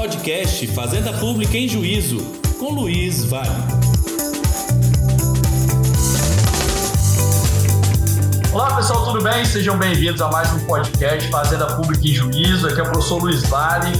Podcast 0.00 0.66
Fazenda 0.68 1.12
Pública 1.12 1.58
em 1.58 1.68
Juízo, 1.68 2.24
com 2.58 2.70
Luiz 2.72 3.22
Vale. 3.26 3.50
Olá 8.50 8.76
pessoal, 8.76 9.04
tudo 9.04 9.22
bem? 9.22 9.44
Sejam 9.44 9.76
bem-vindos 9.76 10.22
a 10.22 10.28
mais 10.28 10.50
um 10.54 10.64
podcast 10.64 11.28
Fazenda 11.28 11.76
Pública 11.76 12.02
em 12.02 12.14
Juízo. 12.14 12.66
Aqui 12.66 12.80
é 12.80 12.82
o 12.82 12.86
professor 12.86 13.22
Luiz 13.22 13.42
Vale. 13.42 13.92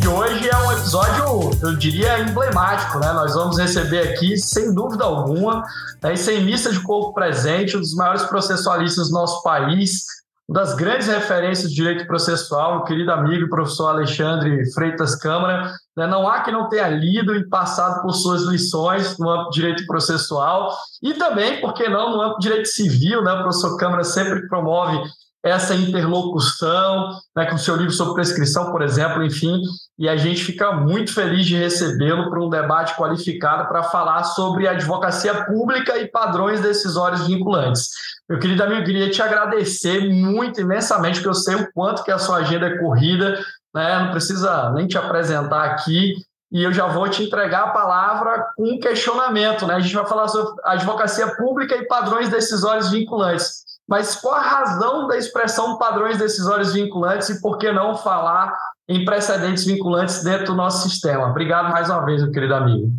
E 0.00 0.06
hoje 0.06 0.48
é 0.48 0.56
um 0.58 0.72
episódio, 0.74 1.50
eu 1.60 1.76
diria, 1.76 2.20
emblemático, 2.20 3.00
né? 3.00 3.12
Nós 3.12 3.34
vamos 3.34 3.58
receber 3.58 4.10
aqui, 4.10 4.36
sem 4.36 4.72
dúvida 4.72 5.02
alguma, 5.02 5.64
né, 6.00 6.14
sem 6.14 6.44
missa 6.44 6.70
de 6.70 6.78
corpo 6.84 7.12
presente, 7.12 7.76
um 7.76 7.80
dos 7.80 7.94
maiores 7.94 8.22
processualistas 8.22 9.08
do 9.08 9.14
nosso 9.14 9.42
país, 9.42 10.04
uma 10.48 10.60
das 10.60 10.74
grandes 10.74 11.06
referências 11.06 11.68
de 11.68 11.76
direito 11.76 12.06
processual, 12.06 12.78
o 12.78 12.84
querido 12.84 13.12
amigo 13.12 13.44
e 13.44 13.50
professor 13.50 13.88
Alexandre 13.88 14.64
Freitas 14.72 15.14
Câmara. 15.14 15.74
Né? 15.94 16.06
Não 16.06 16.26
há 16.26 16.40
quem 16.40 16.54
não 16.54 16.70
tenha 16.70 16.88
lido 16.88 17.36
e 17.36 17.46
passado 17.46 18.00
por 18.00 18.14
suas 18.14 18.44
lições 18.44 19.18
no 19.18 19.28
âmbito 19.28 19.50
de 19.50 19.60
direito 19.60 19.86
processual 19.86 20.74
e 21.02 21.12
também, 21.12 21.60
por 21.60 21.74
que 21.74 21.86
não, 21.90 22.12
no 22.12 22.22
âmbito 22.22 22.40
de 22.40 22.48
direito 22.48 22.68
civil. 22.68 23.22
Né? 23.22 23.30
O 23.30 23.42
professor 23.42 23.76
Câmara 23.76 24.02
sempre 24.04 24.48
promove 24.48 24.98
essa 25.44 25.74
interlocução, 25.74 27.10
né, 27.36 27.46
com 27.46 27.54
o 27.54 27.58
seu 27.58 27.76
livro 27.76 27.92
sobre 27.92 28.14
prescrição, 28.14 28.70
por 28.70 28.82
exemplo, 28.82 29.22
enfim, 29.22 29.60
e 29.98 30.08
a 30.08 30.16
gente 30.16 30.44
fica 30.44 30.72
muito 30.72 31.12
feliz 31.12 31.46
de 31.46 31.56
recebê-lo 31.56 32.28
para 32.28 32.40
um 32.40 32.50
debate 32.50 32.96
qualificado 32.96 33.68
para 33.68 33.84
falar 33.84 34.24
sobre 34.24 34.66
advocacia 34.66 35.44
pública 35.44 35.96
e 35.98 36.08
padrões 36.08 36.60
decisórios 36.60 37.26
vinculantes. 37.26 37.90
Meu 38.28 38.38
querido 38.38 38.62
amigo, 38.62 38.84
queria 38.84 39.10
te 39.10 39.22
agradecer 39.22 40.08
muito, 40.12 40.60
imensamente, 40.60 41.20
porque 41.20 41.28
eu 41.28 41.34
sei 41.34 41.54
o 41.54 41.72
quanto 41.72 42.04
que 42.04 42.10
a 42.10 42.18
sua 42.18 42.38
agenda 42.38 42.66
é 42.66 42.78
corrida, 42.78 43.40
né? 43.74 44.00
não 44.00 44.10
precisa 44.10 44.70
nem 44.72 44.86
te 44.86 44.98
apresentar 44.98 45.64
aqui, 45.64 46.14
e 46.50 46.62
eu 46.62 46.72
já 46.72 46.86
vou 46.86 47.08
te 47.08 47.22
entregar 47.22 47.64
a 47.64 47.70
palavra 47.70 48.46
com 48.56 48.74
um 48.74 48.80
questionamento. 48.80 49.66
Né? 49.66 49.74
A 49.74 49.80
gente 49.80 49.94
vai 49.94 50.06
falar 50.06 50.28
sobre 50.28 50.60
advocacia 50.64 51.36
pública 51.36 51.76
e 51.76 51.86
padrões 51.86 52.28
decisórios 52.28 52.90
vinculantes. 52.90 53.67
Mas 53.88 54.16
qual 54.16 54.34
a 54.34 54.42
razão 54.42 55.06
da 55.06 55.16
expressão 55.16 55.78
padrões 55.78 56.18
decisórios 56.18 56.74
vinculantes 56.74 57.30
e 57.30 57.40
por 57.40 57.56
que 57.56 57.72
não 57.72 57.96
falar 57.96 58.54
em 58.86 59.04
precedentes 59.04 59.64
vinculantes 59.64 60.22
dentro 60.22 60.46
do 60.46 60.54
nosso 60.54 60.88
sistema? 60.88 61.30
Obrigado 61.30 61.70
mais 61.70 61.88
uma 61.88 62.04
vez, 62.04 62.22
meu 62.22 62.30
querido 62.30 62.54
amigo. 62.54 62.92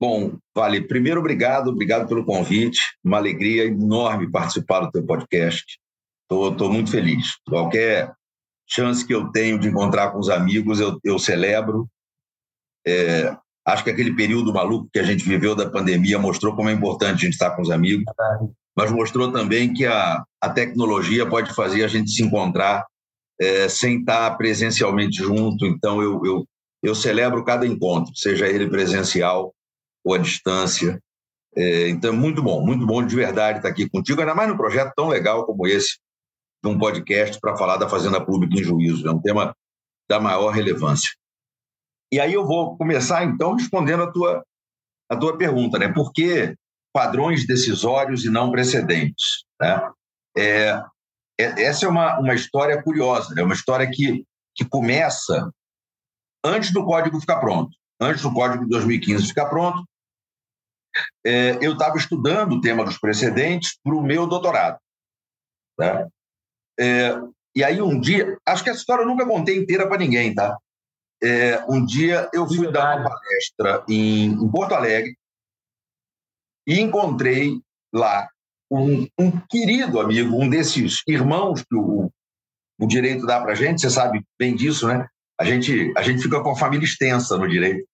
Bom, 0.00 0.32
Vale, 0.56 0.80
primeiro 0.80 1.20
obrigado, 1.20 1.68
obrigado 1.68 2.08
pelo 2.08 2.24
convite. 2.24 2.80
Uma 3.04 3.18
alegria 3.18 3.66
enorme 3.66 4.30
participar 4.30 4.80
do 4.80 4.90
teu 4.90 5.04
podcast. 5.04 5.78
Estou 6.22 6.72
muito 6.72 6.90
feliz. 6.90 7.36
Qualquer 7.46 8.10
chance 8.66 9.06
que 9.06 9.14
eu 9.14 9.30
tenho 9.30 9.58
de 9.58 9.68
encontrar 9.68 10.12
com 10.12 10.18
os 10.18 10.30
amigos, 10.30 10.80
eu, 10.80 10.98
eu 11.04 11.18
celebro. 11.18 11.86
É, 12.86 13.36
acho 13.66 13.84
que 13.84 13.90
aquele 13.90 14.16
período 14.16 14.50
maluco 14.50 14.88
que 14.90 14.98
a 14.98 15.02
gente 15.02 15.28
viveu 15.28 15.54
da 15.54 15.68
pandemia 15.68 16.18
mostrou 16.18 16.56
como 16.56 16.70
é 16.70 16.72
importante 16.72 17.18
a 17.18 17.24
gente 17.24 17.34
estar 17.34 17.50
com 17.50 17.60
os 17.60 17.70
amigos, 17.70 18.04
mas 18.76 18.90
mostrou 18.90 19.32
também 19.32 19.72
que 19.72 19.86
a, 19.86 20.22
a 20.40 20.50
tecnologia 20.50 21.26
pode 21.26 21.54
fazer 21.54 21.82
a 21.82 21.88
gente 21.88 22.10
se 22.10 22.22
encontrar 22.22 22.84
é, 23.40 23.68
sem 23.68 24.00
estar 24.00 24.36
presencialmente 24.36 25.16
junto. 25.16 25.64
Então, 25.64 26.02
eu, 26.02 26.24
eu, 26.24 26.48
eu 26.82 26.94
celebro 26.94 27.42
cada 27.44 27.66
encontro, 27.66 28.14
seja 28.14 28.46
ele 28.46 28.68
presencial 28.68 29.54
ou 30.04 30.14
à 30.14 30.18
distância. 30.18 31.00
É, 31.56 31.88
então, 31.88 32.12
é 32.12 32.16
muito 32.16 32.42
bom, 32.42 32.64
muito 32.64 32.86
bom 32.86 33.04
de 33.04 33.16
verdade 33.16 33.58
estar 33.58 33.68
aqui 33.68 33.88
contigo, 33.88 34.20
ainda 34.20 34.34
mais 34.34 34.48
num 34.48 34.58
projeto 34.58 34.92
tão 34.94 35.08
legal 35.08 35.46
como 35.46 35.66
esse, 35.66 35.98
de 36.62 36.70
um 36.70 36.78
podcast 36.78 37.40
para 37.40 37.56
falar 37.56 37.78
da 37.78 37.88
Fazenda 37.88 38.24
Pública 38.24 38.60
em 38.60 38.64
Juízo. 38.64 39.08
É 39.08 39.10
um 39.10 39.20
tema 39.20 39.56
da 40.08 40.20
maior 40.20 40.50
relevância. 40.50 41.10
E 42.12 42.20
aí 42.20 42.34
eu 42.34 42.46
vou 42.46 42.76
começar, 42.76 43.24
então, 43.24 43.54
respondendo 43.54 44.02
a 44.02 44.12
tua, 44.12 44.44
a 45.10 45.16
tua 45.16 45.36
pergunta, 45.36 45.78
né? 45.78 45.92
Por 45.92 46.12
que 46.12 46.54
padrões 46.96 47.46
decisórios 47.46 48.24
e 48.24 48.30
não 48.30 48.50
precedentes? 48.50 49.44
Né? 49.60 49.90
É, 50.34 50.82
é, 51.38 51.62
essa 51.62 51.84
é 51.84 51.88
uma, 51.90 52.18
uma 52.18 52.34
história 52.34 52.82
curiosa, 52.82 53.32
é 53.32 53.36
né? 53.36 53.42
uma 53.42 53.52
história 53.52 53.86
que, 53.90 54.24
que 54.54 54.64
começa 54.64 55.52
antes 56.42 56.72
do 56.72 56.86
código 56.86 57.20
ficar 57.20 57.38
pronto. 57.38 57.70
Antes 58.00 58.22
do 58.22 58.32
código 58.32 58.64
de 58.64 58.70
2015 58.70 59.26
ficar 59.26 59.46
pronto, 59.46 59.84
é, 61.26 61.58
eu 61.60 61.74
estava 61.74 61.98
estudando 61.98 62.54
o 62.54 62.60
tema 62.62 62.82
dos 62.82 62.98
precedentes 62.98 63.78
para 63.84 63.94
o 63.94 64.02
meu 64.02 64.26
doutorado. 64.26 64.78
Tá? 65.76 66.08
É, 66.80 67.20
e 67.54 67.62
aí 67.62 67.82
um 67.82 68.00
dia, 68.00 68.38
acho 68.46 68.64
que 68.64 68.70
essa 68.70 68.80
história 68.80 69.02
eu 69.02 69.06
nunca 69.06 69.26
contei 69.26 69.58
inteira 69.58 69.86
para 69.86 69.98
ninguém, 69.98 70.34
tá? 70.34 70.56
É, 71.22 71.62
um 71.68 71.84
dia 71.84 72.30
eu 72.32 72.46
fui 72.46 72.70
dar 72.72 72.98
uma 72.98 73.10
palestra 73.10 73.84
em, 73.86 74.32
em, 74.32 74.50
Porto 74.50 74.74
Alegre 74.74 75.14
e 76.66 76.80
encontrei 76.80 77.60
lá 77.94 78.28
um, 78.70 79.06
um, 79.18 79.30
querido 79.48 80.00
amigo, 80.00 80.36
um 80.36 80.48
desses 80.48 81.02
irmãos 81.06 81.62
que 81.62 81.76
o, 81.76 82.10
o 82.78 82.86
direito 82.86 83.26
dá 83.26 83.40
para 83.40 83.54
gente, 83.54 83.80
você 83.80 83.90
sabe 83.90 84.24
bem 84.38 84.54
disso, 84.54 84.88
né? 84.88 85.06
A 85.38 85.44
gente, 85.44 85.92
a 85.96 86.02
gente 86.02 86.22
fica 86.22 86.42
com 86.42 86.50
a 86.50 86.56
família 86.56 86.84
extensa 86.84 87.36
no 87.36 87.48
direito 87.48 87.86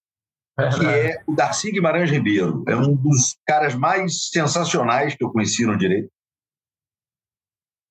que 0.55 0.85
é 0.85 1.23
o 1.25 1.33
Darcy 1.35 1.71
Guimarães 1.71 2.11
Ribeiro. 2.11 2.63
É 2.67 2.75
um 2.75 2.95
dos 2.95 3.37
caras 3.45 3.73
mais 3.73 4.29
sensacionais 4.29 5.15
que 5.15 5.23
eu 5.23 5.31
conheci 5.31 5.65
no 5.65 5.77
direito. 5.77 6.09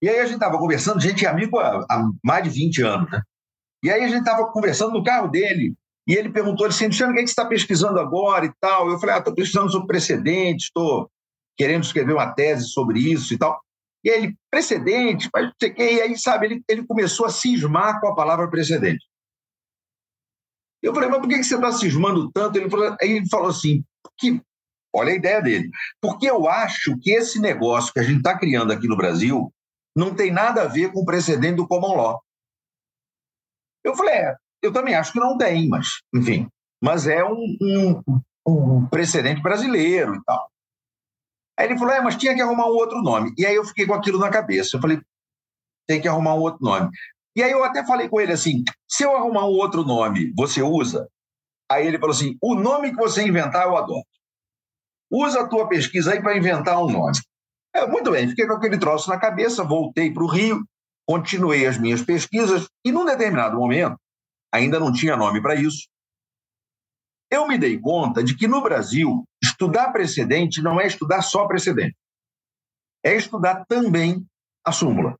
E 0.00 0.09
aí 0.09 0.19
a 0.19 0.25
gente 0.25 0.34
estava 0.34 0.59
conversando, 0.59 0.99
a 0.99 1.00
gente 1.00 1.25
é 1.25 1.28
amigo 1.28 1.59
há, 1.59 1.84
há, 1.88 2.10
mais 2.25 2.44
de 2.44 2.50
20 2.50 2.82
anos, 2.82 3.10
né? 3.10 3.22
E 3.84 3.91
aí 3.91 4.03
a 4.03 4.09
gente 4.09 4.20
estava 4.20 4.50
conversando 4.50 4.93
no 4.93 5.03
carro 5.03 5.28
dele, 5.28 5.75
e 6.06 6.14
ele 6.14 6.30
perguntou 6.30 6.66
assim, 6.66 6.86
Luciano, 6.86 7.12
o 7.12 7.14
que, 7.14 7.20
é 7.20 7.22
que 7.22 7.28
você 7.28 7.32
está 7.32 7.46
pesquisando 7.46 8.00
agora 8.00 8.46
e 8.46 8.52
tal? 8.60 8.90
Eu 8.90 8.98
falei, 8.98 9.16
ah, 9.16 9.18
estou 9.18 9.34
pesquisando 9.34 9.70
sobre 9.70 9.86
precedentes, 9.86 10.66
estou 10.66 11.08
querendo 11.56 11.84
escrever 11.84 12.12
uma 12.12 12.32
tese 12.32 12.68
sobre 12.68 12.98
isso 12.98 13.32
e 13.32 13.38
tal. 13.38 13.60
E 14.04 14.08
ele, 14.08 14.36
precedente, 14.50 15.28
mas 15.32 15.44
não 15.44 15.52
sei 15.60 15.70
o 15.70 15.74
quê. 15.74 15.92
E 15.94 16.00
aí, 16.00 16.18
sabe, 16.18 16.46
ele, 16.46 16.64
ele 16.68 16.84
começou 16.84 17.24
a 17.24 17.30
cismar 17.30 18.00
com 18.00 18.08
a 18.08 18.14
palavra 18.14 18.50
precedente. 18.50 19.06
Eu 20.82 20.92
falei, 20.92 21.08
mas 21.08 21.20
por 21.20 21.28
que 21.28 21.42
você 21.42 21.54
está 21.54 21.70
cismando 21.70 22.30
tanto? 22.32 22.58
Ele 22.58 22.69
falou, 22.69 22.96
ele 23.00 23.28
falou 23.28 23.48
assim, 23.50 23.84
que, 24.19 24.42
olha 24.92 25.12
a 25.12 25.16
ideia 25.16 25.40
dele, 25.40 25.70
porque 26.00 26.28
eu 26.28 26.48
acho 26.48 26.98
que 26.98 27.12
esse 27.12 27.40
negócio 27.40 27.92
que 27.92 28.00
a 28.00 28.02
gente 28.02 28.19
está 28.19 28.36
criando 28.36 28.72
aqui 28.72 28.88
no 28.88 28.96
Brasil 28.96 29.54
não 29.94 30.12
tem 30.12 30.32
nada 30.32 30.62
a 30.62 30.66
ver 30.66 30.90
com 30.90 31.00
o 31.00 31.04
precedente 31.04 31.56
do 31.56 31.69
common 31.69 31.94
law. 31.94 32.20
Eu 33.84 33.94
falei, 33.94 34.14
é, 34.14 34.36
eu 34.62 34.73
também 34.73 34.95
acho 34.95 35.12
que 35.12 35.21
não 35.21 35.37
tem, 35.37 35.69
mas, 35.69 36.03
enfim, 36.15 36.49
mas 36.83 37.06
é 37.06 37.25
um, 37.25 37.56
um, 37.61 38.21
um 38.47 38.87
precedente 38.87 39.43
brasileiro 39.43 40.15
e 40.15 40.25
tal. 40.25 40.50
Aí 41.59 41.67
ele 41.67 41.78
falou, 41.78 41.93
é, 41.93 42.00
mas 42.00 42.17
tinha 42.17 42.34
que 42.34 42.41
arrumar 42.41 42.67
um 42.67 42.75
outro 42.75 43.03
nome. 43.03 43.34
E 43.37 43.45
aí 43.45 43.55
eu 43.55 43.65
fiquei 43.65 43.87
com 43.87 43.95
aquilo 43.95 44.19
na 44.19 44.31
cabeça. 44.31 44.77
Eu 44.77 44.81
falei, 44.81 45.00
tem 45.87 46.00
que 46.00 46.09
arrumar 46.09 46.34
um 46.34 46.41
outro 46.41 46.65
nome. 46.65 46.89
E 47.37 47.43
aí 47.43 47.50
eu 47.50 47.65
até 47.65 47.84
falei 47.84 48.09
com 48.09 48.21
ele 48.21 48.33
assim: 48.33 48.62
se 48.89 49.05
eu 49.05 49.17
arrumar 49.17 49.47
um 49.47 49.53
outro 49.53 49.84
nome, 49.84 50.33
você 50.37 50.62
usa? 50.62 51.09
Aí 51.71 51.87
ele 51.87 51.99
falou 51.99 52.15
assim: 52.15 52.37
o 52.41 52.55
nome 52.55 52.91
que 52.91 52.97
você 52.97 53.23
inventar, 53.27 53.67
eu 53.67 53.77
adoto. 53.77 54.06
Usa 55.11 55.43
a 55.43 55.49
tua 55.49 55.69
pesquisa 55.69 56.12
aí 56.12 56.23
para 56.23 56.37
inventar 56.37 56.83
um 56.83 56.91
nome. 56.91 57.19
É, 57.75 57.87
muito 57.87 58.11
bem, 58.11 58.29
fiquei 58.29 58.47
com 58.47 58.55
aquele 58.55 58.79
troço 58.79 59.09
na 59.09 59.19
cabeça, 59.19 59.65
voltei 59.65 60.12
para 60.12 60.23
o 60.23 60.27
Rio, 60.27 60.62
continuei 61.06 61.67
as 61.67 61.79
minhas 61.79 62.03
pesquisas, 62.03 62.69
e 62.84 62.93
num 62.93 63.05
determinado 63.05 63.56
momento, 63.56 63.97
ainda 64.52 64.78
não 64.78 64.92
tinha 64.92 65.16
nome 65.16 65.40
para 65.40 65.54
isso, 65.54 65.88
eu 67.30 67.48
me 67.48 67.56
dei 67.56 67.78
conta 67.78 68.22
de 68.22 68.36
que 68.36 68.46
no 68.46 68.62
Brasil, 68.62 69.24
estudar 69.42 69.90
precedente 69.90 70.60
não 70.60 70.78
é 70.78 70.86
estudar 70.86 71.22
só 71.22 71.46
precedente, 71.46 71.96
é 73.02 73.16
estudar 73.16 73.64
também 73.64 74.25
a 74.64 74.70
súmula. 74.70 75.16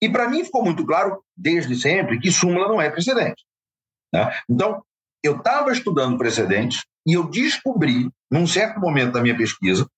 E 0.00 0.08
para 0.08 0.28
mim 0.28 0.44
ficou 0.44 0.62
muito 0.62 0.86
claro, 0.86 1.24
desde 1.36 1.74
sempre, 1.74 2.20
que 2.20 2.30
súmula 2.30 2.68
não 2.68 2.80
é 2.80 2.88
precedente. 2.88 3.44
Né? 4.12 4.30
Então, 4.48 4.84
eu 5.22 5.38
estava 5.38 5.72
estudando 5.72 6.16
precedentes 6.16 6.84
e 7.04 7.14
eu 7.14 7.28
descobri, 7.28 8.08
num 8.30 8.46
certo 8.46 8.78
momento 8.78 9.12
da 9.12 9.22
minha 9.22 9.36
pesquisa, 9.36 9.88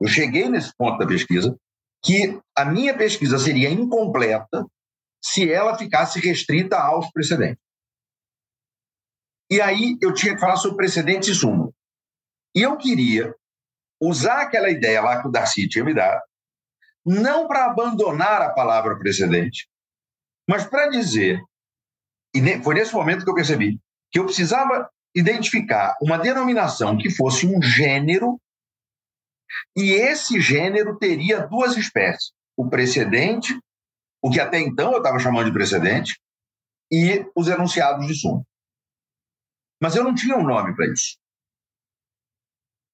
eu 0.00 0.08
cheguei 0.08 0.48
nesse 0.48 0.74
ponto 0.76 0.98
da 0.98 1.06
pesquisa, 1.06 1.54
que 2.02 2.40
a 2.56 2.64
minha 2.64 2.96
pesquisa 2.96 3.38
seria 3.38 3.68
incompleta 3.68 4.66
se 5.22 5.50
ela 5.50 5.76
ficasse 5.76 6.18
restrita 6.20 6.78
aos 6.78 7.10
precedentes. 7.10 7.62
E 9.50 9.60
aí 9.60 9.98
eu 10.00 10.14
tinha 10.14 10.34
que 10.34 10.40
falar 10.40 10.56
sobre 10.56 10.76
precedentes 10.76 11.36
súmula. 11.36 11.72
E 12.54 12.62
eu 12.62 12.76
queria 12.76 13.34
usar 14.00 14.42
aquela 14.42 14.70
ideia 14.70 15.00
lá 15.02 15.20
que 15.20 15.28
o 15.28 15.30
Darcy 15.30 15.68
tinha 15.68 15.84
me 15.84 15.94
dado 15.94 16.22
não 17.04 17.48
para 17.48 17.66
abandonar 17.66 18.42
a 18.42 18.50
palavra 18.50 18.98
precedente, 18.98 19.68
mas 20.48 20.66
para 20.66 20.88
dizer, 20.88 21.42
e 22.34 22.62
foi 22.62 22.74
nesse 22.74 22.92
momento 22.92 23.24
que 23.24 23.30
eu 23.30 23.34
percebi, 23.34 23.80
que 24.10 24.18
eu 24.18 24.24
precisava 24.24 24.88
identificar 25.14 25.96
uma 26.00 26.18
denominação 26.18 26.96
que 26.96 27.10
fosse 27.10 27.46
um 27.46 27.60
gênero, 27.62 28.40
e 29.76 29.92
esse 29.92 30.40
gênero 30.40 30.98
teria 30.98 31.46
duas 31.46 31.76
espécies: 31.76 32.32
o 32.56 32.68
precedente, 32.68 33.58
o 34.22 34.30
que 34.30 34.40
até 34.40 34.58
então 34.58 34.92
eu 34.92 34.98
estava 34.98 35.18
chamando 35.18 35.46
de 35.46 35.52
precedente, 35.52 36.20
e 36.92 37.24
os 37.36 37.48
enunciados 37.48 38.06
de 38.06 38.14
suma. 38.14 38.44
Mas 39.80 39.94
eu 39.94 40.04
não 40.04 40.14
tinha 40.14 40.36
um 40.36 40.42
nome 40.42 40.74
para 40.74 40.86
isso. 40.86 41.16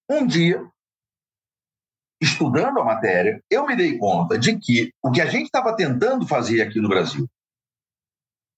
Um 0.09 0.27
dia, 0.27 0.63
estudando 2.21 2.79
a 2.79 2.85
matéria, 2.85 3.43
eu 3.51 3.67
me 3.67 3.75
dei 3.75 3.99
conta 3.99 4.39
de 4.39 4.57
que 4.59 4.93
o 5.03 5.11
que 5.11 5.21
a 5.21 5.27
gente 5.27 5.47
estava 5.47 5.75
tentando 5.75 6.27
fazer 6.27 6.63
aqui 6.63 6.81
no 6.81 6.89
Brasil, 6.89 7.27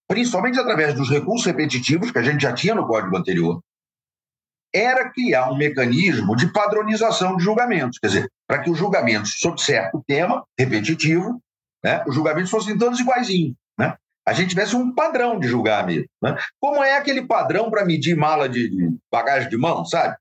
principalmente 0.07 0.59
através 0.59 0.93
dos 0.93 1.09
recursos 1.09 1.45
repetitivos 1.45 2.11
que 2.11 2.19
a 2.19 2.23
gente 2.23 2.41
já 2.41 2.53
tinha 2.53 2.75
no 2.75 2.85
código 2.85 3.17
anterior, 3.17 3.61
era 4.73 5.09
criar 5.11 5.51
um 5.51 5.57
mecanismo 5.57 6.35
de 6.35 6.51
padronização 6.53 7.35
de 7.35 7.43
julgamentos, 7.43 7.97
quer 7.97 8.07
dizer, 8.07 8.31
para 8.47 8.61
que 8.61 8.69
os 8.69 8.77
julgamentos 8.77 9.39
sobre 9.39 9.61
certo 9.61 10.03
tema 10.05 10.45
repetitivo, 10.57 11.41
né, 11.83 12.03
os 12.07 12.15
julgamentos 12.15 12.51
fossem 12.51 12.77
todos 12.77 12.99
iguaizinhos, 12.99 13.55
né? 13.77 13.95
A 14.27 14.33
gente 14.33 14.49
tivesse 14.49 14.75
um 14.75 14.93
padrão 14.93 15.39
de 15.39 15.47
julgar 15.47 15.87
né? 15.87 16.03
Como 16.59 16.83
é 16.83 16.95
aquele 16.95 17.25
padrão 17.25 17.71
para 17.71 17.85
medir 17.85 18.15
mala 18.15 18.47
de, 18.47 18.91
bagagem 19.11 19.49
de 19.49 19.57
mão, 19.57 19.83
sabe? 19.85 20.15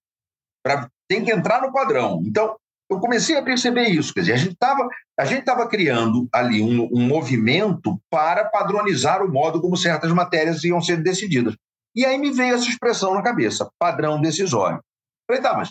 Pra, 0.64 0.88
tem 1.06 1.25
que 1.25 1.31
entrar 1.31 1.60
no 1.60 1.72
padrão. 1.72 2.22
Então, 2.25 2.56
eu 2.90 2.99
comecei 3.00 3.37
a 3.37 3.43
perceber 3.43 3.88
isso, 3.88 4.14
quer 4.14 4.20
dizer, 4.20 4.32
a 4.32 4.37
gente 4.37 4.52
estava 4.52 4.88
a 5.19 5.25
gente 5.25 5.40
estava 5.40 5.69
criando 5.69 6.26
ali 6.32 6.62
um, 6.62 6.88
um 6.90 7.06
movimento 7.06 8.00
para 8.08 8.46
padronizar 8.46 9.22
o 9.22 9.31
modo 9.31 9.61
como 9.61 9.76
certas 9.76 10.11
matérias 10.12 10.64
iam 10.64 10.81
ser 10.81 11.02
decididas. 11.02 11.54
E 11.94 12.06
aí 12.06 12.16
me 12.16 12.31
veio 12.31 12.54
essa 12.54 12.69
expressão 12.69 13.12
na 13.14 13.22
cabeça, 13.22 13.69
padrão 13.78 14.20
decisório. 14.20 14.82
Falei, 15.26 15.43
tá, 15.43 15.54
mas 15.54 15.70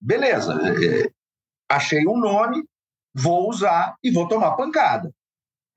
beleza, 0.00 0.54
é, 0.54 1.10
achei 1.70 2.06
um 2.08 2.18
nome, 2.18 2.64
vou 3.14 3.48
usar 3.48 3.94
e 4.02 4.10
vou 4.10 4.26
tomar 4.26 4.52
pancada. 4.52 5.12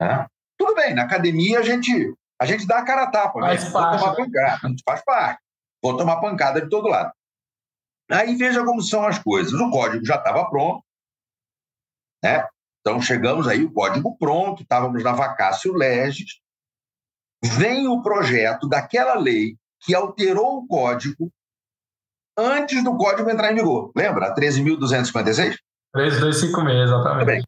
Né? 0.02 0.26
Tudo 0.58 0.74
bem, 0.74 0.94
na 0.94 1.04
academia 1.04 1.58
a 1.58 1.62
gente, 1.62 2.14
a 2.40 2.46
gente 2.46 2.66
dá 2.66 2.78
a 2.78 2.84
cara 2.84 3.04
a 3.04 3.10
tapa, 3.10 3.40
né? 3.40 3.58
faz 3.58 3.68
parte, 3.70 3.98
tomar 3.98 4.10
né? 4.10 4.24
pancada, 4.24 4.74
faz 4.84 5.04
parte. 5.04 5.42
Vou 5.82 5.96
tomar 5.96 6.20
pancada 6.20 6.60
de 6.60 6.68
todo 6.68 6.88
lado. 6.88 7.12
Aí 8.10 8.36
veja 8.36 8.64
como 8.64 8.82
são 8.82 9.06
as 9.06 9.18
coisas. 9.18 9.58
O 9.58 9.70
código 9.70 10.04
já 10.04 10.16
estava 10.16 10.48
pronto, 10.48 10.84
né? 12.22 12.46
Então 12.80 13.00
chegamos 13.00 13.46
aí, 13.48 13.64
o 13.64 13.72
código 13.72 14.16
pronto, 14.18 14.62
estávamos 14.62 15.02
na 15.02 15.12
vacácio 15.12 15.72
legis. 15.72 16.40
Vem 17.42 17.88
o 17.88 18.02
projeto 18.02 18.68
daquela 18.68 19.14
lei 19.14 19.56
que 19.80 19.94
alterou 19.94 20.58
o 20.58 20.66
código 20.66 21.32
antes 22.36 22.82
do 22.82 22.96
código 22.96 23.30
entrar 23.30 23.52
em 23.52 23.56
vigor. 23.56 23.92
Lembra? 23.96 24.34
13.256? 24.34 25.56
3256, 25.92 26.80
exatamente. 26.82 27.26
Bem, 27.26 27.44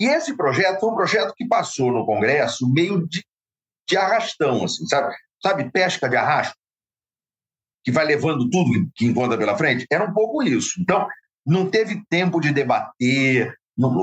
e 0.00 0.06
esse 0.06 0.36
projeto 0.36 0.80
foi 0.80 0.90
um 0.90 0.96
projeto 0.96 1.34
que 1.36 1.46
passou 1.46 1.92
no 1.92 2.04
Congresso 2.04 2.70
meio 2.70 3.06
de, 3.06 3.24
de 3.88 3.96
arrastão, 3.96 4.64
assim, 4.64 4.86
sabe? 4.86 5.14
Sabe, 5.42 5.70
pesca 5.70 6.08
de 6.08 6.16
arrasto? 6.16 6.56
Que 7.84 7.92
vai 7.92 8.04
levando 8.04 8.48
tudo 8.48 8.90
que 8.94 9.04
encontra 9.04 9.36
pela 9.36 9.56
frente? 9.56 9.86
Era 9.90 10.04
um 10.04 10.12
pouco 10.12 10.42
isso. 10.42 10.80
Então, 10.80 11.06
não 11.46 11.68
teve 11.68 12.02
tempo 12.08 12.40
de 12.40 12.52
debater, 12.52 13.54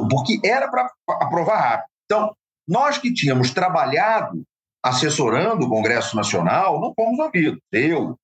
porque 0.10 0.40
era 0.46 0.70
para 0.70 0.88
aprovar 1.20 1.58
rápido. 1.58 1.90
Então, 2.06 2.36
nós 2.68 2.98
que 2.98 3.14
tínhamos 3.14 3.52
trabalhado 3.52 4.44
assessorando 4.84 5.66
o 5.66 5.70
Congresso 5.70 6.16
Nacional, 6.16 6.80
não 6.80 6.94
fomos 6.94 7.20
ouvidos. 7.20 7.60
Eu, 7.72 8.18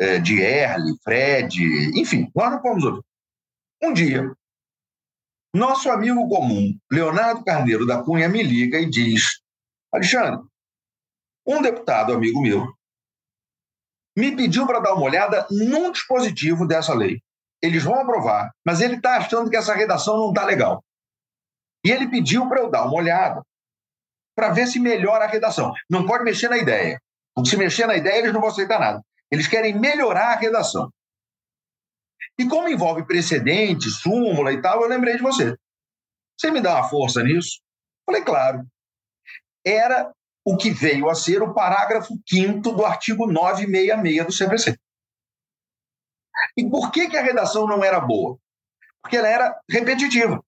é, 0.00 0.18
Dierle, 0.18 0.96
Fred, 1.02 2.00
enfim, 2.00 2.30
nós 2.34 2.52
não 2.52 2.62
fomos 2.62 2.84
ouvidos. 2.84 3.04
Um 3.82 3.92
dia, 3.92 4.32
nosso 5.54 5.90
amigo 5.90 6.28
comum, 6.28 6.76
Leonardo 6.90 7.44
Carneiro 7.44 7.86
da 7.86 8.02
Cunha, 8.02 8.28
me 8.28 8.42
liga 8.42 8.78
e 8.78 8.88
diz: 8.88 9.40
Alexandre, 9.92 10.40
um 11.46 11.60
deputado 11.60 12.12
amigo 12.12 12.40
meu 12.40 12.72
me 14.16 14.36
pediu 14.36 14.66
para 14.66 14.80
dar 14.80 14.94
uma 14.94 15.04
olhada 15.04 15.46
num 15.50 15.90
dispositivo 15.90 16.66
dessa 16.66 16.94
lei. 16.94 17.20
Eles 17.62 17.82
vão 17.82 17.94
aprovar, 17.94 18.50
mas 18.64 18.80
ele 18.80 18.96
está 18.96 19.16
achando 19.16 19.48
que 19.48 19.56
essa 19.56 19.74
redação 19.74 20.16
não 20.16 20.28
está 20.28 20.44
legal. 20.44 20.84
E 21.84 21.90
ele 21.90 22.08
pediu 22.08 22.48
para 22.48 22.60
eu 22.60 22.70
dar 22.70 22.84
uma 22.84 22.94
olhada 22.94 23.42
para 24.34 24.50
ver 24.50 24.66
se 24.66 24.78
melhora 24.78 25.24
a 25.24 25.28
redação. 25.28 25.72
Não 25.88 26.06
pode 26.06 26.24
mexer 26.24 26.48
na 26.48 26.58
ideia. 26.58 27.00
Porque 27.34 27.50
se 27.50 27.56
mexer 27.56 27.86
na 27.86 27.96
ideia, 27.96 28.18
eles 28.18 28.32
não 28.32 28.40
vão 28.40 28.50
aceitar 28.50 28.78
nada. 28.78 29.02
Eles 29.30 29.46
querem 29.46 29.78
melhorar 29.78 30.32
a 30.32 30.36
redação. 30.36 30.90
E 32.42 32.48
como 32.48 32.68
envolve 32.68 33.06
precedente, 33.06 33.88
súmula 33.88 34.52
e 34.52 34.60
tal, 34.60 34.82
eu 34.82 34.88
lembrei 34.88 35.16
de 35.16 35.22
você. 35.22 35.56
Você 36.36 36.50
me 36.50 36.60
dá 36.60 36.74
uma 36.74 36.88
força 36.88 37.22
nisso? 37.22 37.60
Falei, 38.04 38.20
claro. 38.22 38.66
Era 39.64 40.12
o 40.44 40.56
que 40.56 40.70
veio 40.70 41.08
a 41.08 41.14
ser 41.14 41.40
o 41.40 41.54
parágrafo 41.54 42.12
5 42.28 42.72
do 42.72 42.84
artigo 42.84 43.30
966 43.30 44.26
do 44.26 44.32
CPC. 44.32 44.76
E 46.56 46.68
por 46.68 46.90
que, 46.90 47.08
que 47.08 47.16
a 47.16 47.22
redação 47.22 47.64
não 47.64 47.84
era 47.84 48.00
boa? 48.00 48.36
Porque 49.00 49.16
ela 49.16 49.28
era 49.28 49.60
repetitiva. 49.70 50.44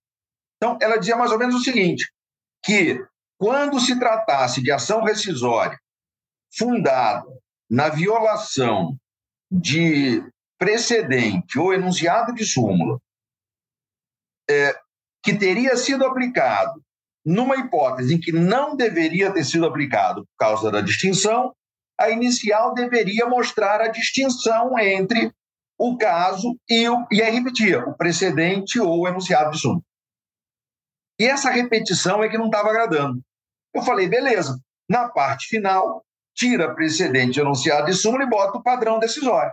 Então, 0.57 0.77
ela 0.83 0.97
dizia 0.97 1.17
mais 1.17 1.31
ou 1.31 1.39
menos 1.39 1.55
o 1.55 1.63
seguinte: 1.63 2.13
que 2.65 3.07
quando 3.39 3.79
se 3.79 3.97
tratasse 4.01 4.61
de 4.61 4.73
ação 4.73 5.05
rescisória 5.05 5.79
fundada 6.53 7.25
na 7.71 7.89
violação 7.89 8.99
de 9.49 10.25
precedente 10.65 11.59
ou 11.59 11.75
enunciado 11.75 12.33
de 12.33 12.43
súmula 12.47 12.99
é, 14.49 14.75
que 15.23 15.37
teria 15.37 15.77
sido 15.77 16.07
aplicado 16.07 16.83
numa 17.23 17.57
hipótese 17.57 18.15
em 18.15 18.21
que 18.21 18.33
não 18.33 18.75
deveria 18.75 19.31
ter 19.31 19.45
sido 19.45 19.67
aplicado 19.67 20.23
por 20.23 20.37
causa 20.39 20.71
da 20.71 20.81
distinção, 20.81 21.55
a 22.01 22.09
inicial 22.09 22.73
deveria 22.73 23.27
mostrar 23.27 23.83
a 23.83 23.89
distinção 23.89 24.79
entre 24.79 25.31
o 25.79 25.99
caso 25.99 26.59
e, 26.67 26.89
o, 26.89 27.07
e 27.13 27.21
aí 27.21 27.35
repetia, 27.35 27.81
o 27.81 27.95
precedente 27.95 28.81
ou 28.81 29.01
o 29.01 29.09
enunciado 29.09 29.51
de 29.51 29.61
súmula. 29.61 29.83
E 31.21 31.27
essa 31.27 31.51
repetição 31.51 32.25
é 32.25 32.29
que 32.31 32.39
não 32.39 32.47
estava 32.47 32.71
agradando. 32.71 33.21
Eu 33.75 33.83
falei, 33.83 34.09
beleza, 34.09 34.59
na 34.89 35.11
parte 35.11 35.47
final, 35.47 36.03
tira 36.35 36.75
precedente 36.75 37.39
enunciado 37.39 37.85
de 37.85 37.93
súmula 37.93 38.25
e 38.25 38.31
bota 38.31 38.57
o 38.57 38.63
padrão 38.63 38.99
decisório. 38.99 39.53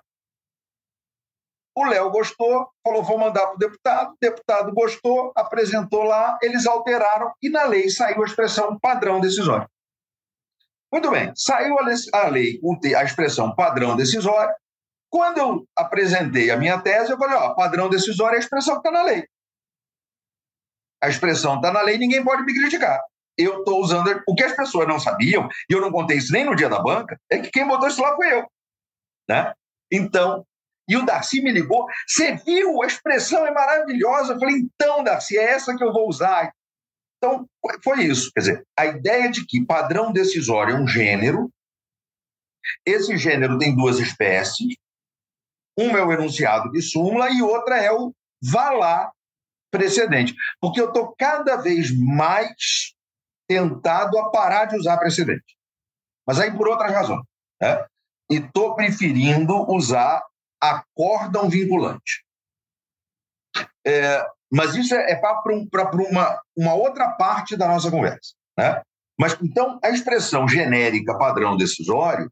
O 1.82 1.86
Léo 1.86 2.12
gostou, 2.12 2.70
falou: 2.84 3.02
vou 3.02 3.18
mandar 3.18 3.48
para 3.48 3.56
o 3.56 3.58
deputado. 3.58 4.12
O 4.12 4.18
deputado 4.22 4.72
gostou, 4.72 5.32
apresentou 5.36 6.04
lá, 6.04 6.38
eles 6.44 6.68
alteraram 6.68 7.34
e 7.42 7.50
na 7.50 7.64
lei 7.64 7.90
saiu 7.90 8.22
a 8.22 8.26
expressão 8.26 8.78
padrão 8.80 9.20
decisório. 9.20 9.68
Muito 10.94 11.10
bem, 11.10 11.34
saiu 11.36 11.80
a 11.80 12.28
lei, 12.28 12.60
a 12.96 13.04
expressão 13.04 13.56
padrão 13.56 13.96
decisório. 13.96 14.54
Quando 15.10 15.40
eu 15.40 15.68
apresentei 15.76 16.52
a 16.52 16.58
minha 16.58 16.80
tese, 16.80 17.12
eu 17.12 17.18
falei: 17.18 17.36
ó, 17.36 17.56
padrão 17.56 17.90
decisório 17.90 18.36
é 18.36 18.38
a 18.38 18.42
expressão 18.42 18.76
que 18.76 18.88
está 18.88 18.92
na 18.92 19.04
lei. 19.04 19.26
A 21.04 21.10
expressão 21.10 21.56
está 21.56 21.72
na 21.72 21.82
lei, 21.82 21.98
ninguém 21.98 22.24
pode 22.24 22.44
me 22.44 22.54
criticar. 22.54 23.02
Eu 23.36 23.60
estou 23.60 23.82
usando. 23.82 24.22
O 24.28 24.36
que 24.36 24.44
as 24.44 24.56
pessoas 24.56 24.88
não 24.88 25.00
sabiam, 25.00 25.50
e 25.68 25.74
eu 25.74 25.82
não 25.82 25.92
contei 25.92 26.18
isso 26.18 26.32
nem 26.32 26.46
no 26.46 26.56
dia 26.56 26.70
da 26.70 26.80
banca, 26.80 27.20
é 27.28 27.40
que 27.40 27.50
quem 27.50 27.68
botou 27.68 27.88
isso 27.88 28.04
lá 28.04 28.16
foi 28.16 28.32
eu. 28.32 28.46
Né? 29.28 29.52
Então, 29.92 30.46
e 30.92 30.98
o 30.98 31.06
Darcy 31.06 31.42
me 31.42 31.54
ligou, 31.54 31.86
você 32.06 32.36
viu? 32.36 32.84
A 32.84 32.86
expressão 32.86 33.48
é 33.48 33.52
maravilhosa. 33.52 34.34
Eu 34.34 34.40
falei, 34.40 34.58
então, 34.58 35.02
Darcy, 35.02 35.38
é 35.38 35.52
essa 35.52 35.74
que 35.74 35.82
eu 35.82 35.94
vou 35.94 36.10
usar. 36.10 36.54
Então, 37.18 37.48
foi 37.82 38.04
isso. 38.04 38.30
Quer 38.34 38.40
dizer, 38.42 38.68
a 38.78 38.88
ideia 38.88 39.32
de 39.32 39.46
que 39.46 39.66
padrão 39.66 40.12
decisório 40.12 40.76
é 40.76 40.78
um 40.78 40.86
gênero, 40.86 41.50
esse 42.86 43.16
gênero 43.18 43.58
tem 43.58 43.74
duas 43.74 44.00
espécies, 44.00 44.76
uma 45.80 45.98
é 45.98 46.04
o 46.04 46.12
enunciado 46.12 46.70
de 46.72 46.82
súmula 46.82 47.30
e 47.30 47.42
outra 47.42 47.78
é 47.78 47.90
o 47.90 48.14
valar 48.44 49.14
precedente. 49.72 50.36
Porque 50.60 50.82
eu 50.82 50.88
estou 50.88 51.16
cada 51.18 51.56
vez 51.56 51.90
mais 51.98 52.94
tentado 53.48 54.20
a 54.20 54.30
parar 54.30 54.66
de 54.66 54.76
usar 54.76 54.98
precedente. 54.98 55.56
Mas 56.28 56.38
aí 56.38 56.52
por 56.52 56.68
outras 56.68 56.92
razões. 56.92 57.24
Né? 57.62 57.86
E 58.30 58.36
estou 58.36 58.76
preferindo 58.76 59.54
usar 59.72 60.22
acórdão 60.62 61.50
vinculante. 61.50 62.24
É, 63.86 64.26
mas 64.52 64.76
isso 64.76 64.94
é, 64.94 65.12
é 65.12 65.16
para 65.16 65.56
um, 65.56 65.68
uma, 66.10 66.42
uma 66.56 66.74
outra 66.74 67.10
parte 67.12 67.58
da 67.58 67.68
nossa 67.68 67.90
conversa. 67.90 68.34
Né? 68.58 68.82
Mas 69.20 69.38
então 69.42 69.80
a 69.84 69.90
expressão 69.90 70.48
genérica 70.48 71.18
padrão 71.18 71.58
decisório, 71.58 72.32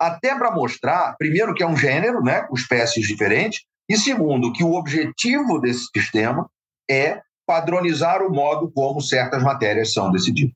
até 0.00 0.34
para 0.36 0.50
mostrar, 0.50 1.16
primeiro, 1.16 1.54
que 1.54 1.62
é 1.62 1.66
um 1.66 1.76
gênero, 1.76 2.22
né, 2.22 2.42
com 2.42 2.54
espécies 2.54 3.06
diferentes, 3.06 3.64
e 3.88 3.96
segundo, 3.96 4.52
que 4.52 4.62
o 4.62 4.74
objetivo 4.74 5.58
desse 5.58 5.86
sistema 5.94 6.48
é 6.88 7.20
padronizar 7.46 8.22
o 8.22 8.30
modo 8.30 8.70
como 8.70 9.00
certas 9.00 9.42
matérias 9.42 9.92
são 9.92 10.10
decididas. 10.10 10.54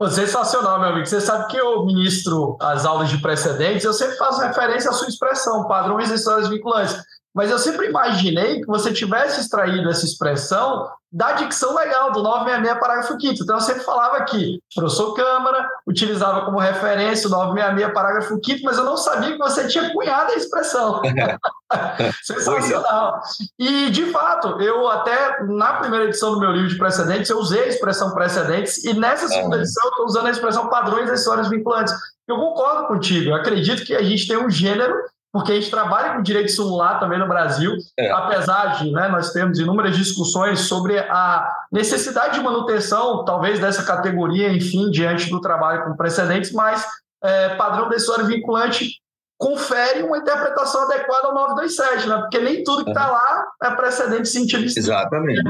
Pô, 0.00 0.08
sensacional, 0.08 0.80
meu 0.80 0.88
amigo. 0.88 1.06
Você 1.06 1.20
sabe 1.20 1.46
que 1.48 1.58
eu 1.58 1.84
ministro 1.84 2.56
as 2.58 2.86
aulas 2.86 3.10
de 3.10 3.18
precedentes, 3.18 3.84
eu 3.84 3.92
sempre 3.92 4.16
faço 4.16 4.40
referência 4.40 4.88
à 4.88 4.94
sua 4.94 5.06
expressão, 5.06 5.68
padrões 5.68 6.10
e 6.10 6.14
histórias 6.14 6.48
vinculantes. 6.48 6.96
Mas 7.34 7.50
eu 7.50 7.58
sempre 7.58 7.86
imaginei 7.86 8.60
que 8.60 8.66
você 8.66 8.92
tivesse 8.92 9.40
extraído 9.40 9.88
essa 9.88 10.04
expressão 10.04 10.88
da 11.12 11.32
dicção 11.32 11.74
legal 11.74 12.12
do 12.12 12.22
966, 12.22 12.78
parágrafo 12.78 13.20
5 13.20 13.42
Então, 13.42 13.56
eu 13.56 13.60
sempre 13.60 13.82
falava 13.82 14.24
que 14.24 14.60
professor 14.74 15.12
Câmara 15.14 15.68
utilizava 15.86 16.44
como 16.44 16.58
referência 16.58 17.26
o 17.26 17.30
966, 17.30 17.92
parágrafo 17.92 18.38
5 18.44 18.60
mas 18.62 18.78
eu 18.78 18.84
não 18.84 18.96
sabia 18.96 19.32
que 19.32 19.38
você 19.38 19.66
tinha 19.66 19.92
cunhado 19.92 20.32
a 20.32 20.36
expressão. 20.36 21.02
Sensacional. 22.22 23.20
E, 23.58 23.90
de 23.90 24.06
fato, 24.06 24.60
eu 24.60 24.88
até, 24.88 25.42
na 25.44 25.74
primeira 25.74 26.06
edição 26.06 26.32
do 26.32 26.40
meu 26.40 26.52
livro 26.52 26.68
de 26.68 26.78
precedentes, 26.78 27.30
eu 27.30 27.38
usei 27.38 27.64
a 27.64 27.68
expressão 27.68 28.12
precedentes, 28.12 28.84
e 28.84 28.92
nessa 28.94 29.28
segunda 29.28 29.56
edição 29.56 29.84
eu 29.84 29.90
estou 29.90 30.06
usando 30.06 30.26
a 30.26 30.30
expressão 30.30 30.68
padrões 30.68 31.08
das 31.08 31.20
histórias 31.20 31.48
vinculantes. 31.48 31.92
Eu 32.28 32.36
concordo 32.36 32.86
contigo, 32.86 33.30
eu 33.30 33.34
acredito 33.34 33.84
que 33.84 33.94
a 33.94 34.02
gente 34.02 34.28
tem 34.28 34.36
um 34.36 34.48
gênero 34.48 34.94
porque 35.32 35.52
a 35.52 35.54
gente 35.54 35.70
trabalha 35.70 36.14
com 36.14 36.22
direito 36.22 36.50
celular 36.50 36.98
também 36.98 37.18
no 37.18 37.28
Brasil, 37.28 37.72
é. 37.98 38.10
apesar 38.10 38.78
de 38.78 38.90
né, 38.90 39.08
nós 39.08 39.32
termos 39.32 39.58
inúmeras 39.58 39.96
discussões 39.96 40.60
sobre 40.60 40.98
a 40.98 41.48
necessidade 41.70 42.34
de 42.34 42.44
manutenção, 42.44 43.24
talvez, 43.24 43.60
dessa 43.60 43.84
categoria, 43.84 44.52
enfim, 44.52 44.90
diante 44.90 45.30
do 45.30 45.40
trabalho 45.40 45.84
com 45.84 45.96
precedentes, 45.96 46.52
mas 46.52 46.84
é, 47.22 47.54
padrão 47.54 47.88
decisório 47.88 48.26
vinculante 48.26 49.00
confere 49.38 50.02
uma 50.02 50.18
interpretação 50.18 50.82
adequada 50.82 51.28
ao 51.28 51.34
927, 51.34 52.08
né? 52.08 52.18
porque 52.18 52.38
nem 52.40 52.62
tudo 52.62 52.84
que 52.84 52.90
está 52.90 53.10
lá 53.10 53.46
é 53.62 53.70
precedente 53.70 54.28
sentido 54.28 54.64
Exatamente. 54.64 55.40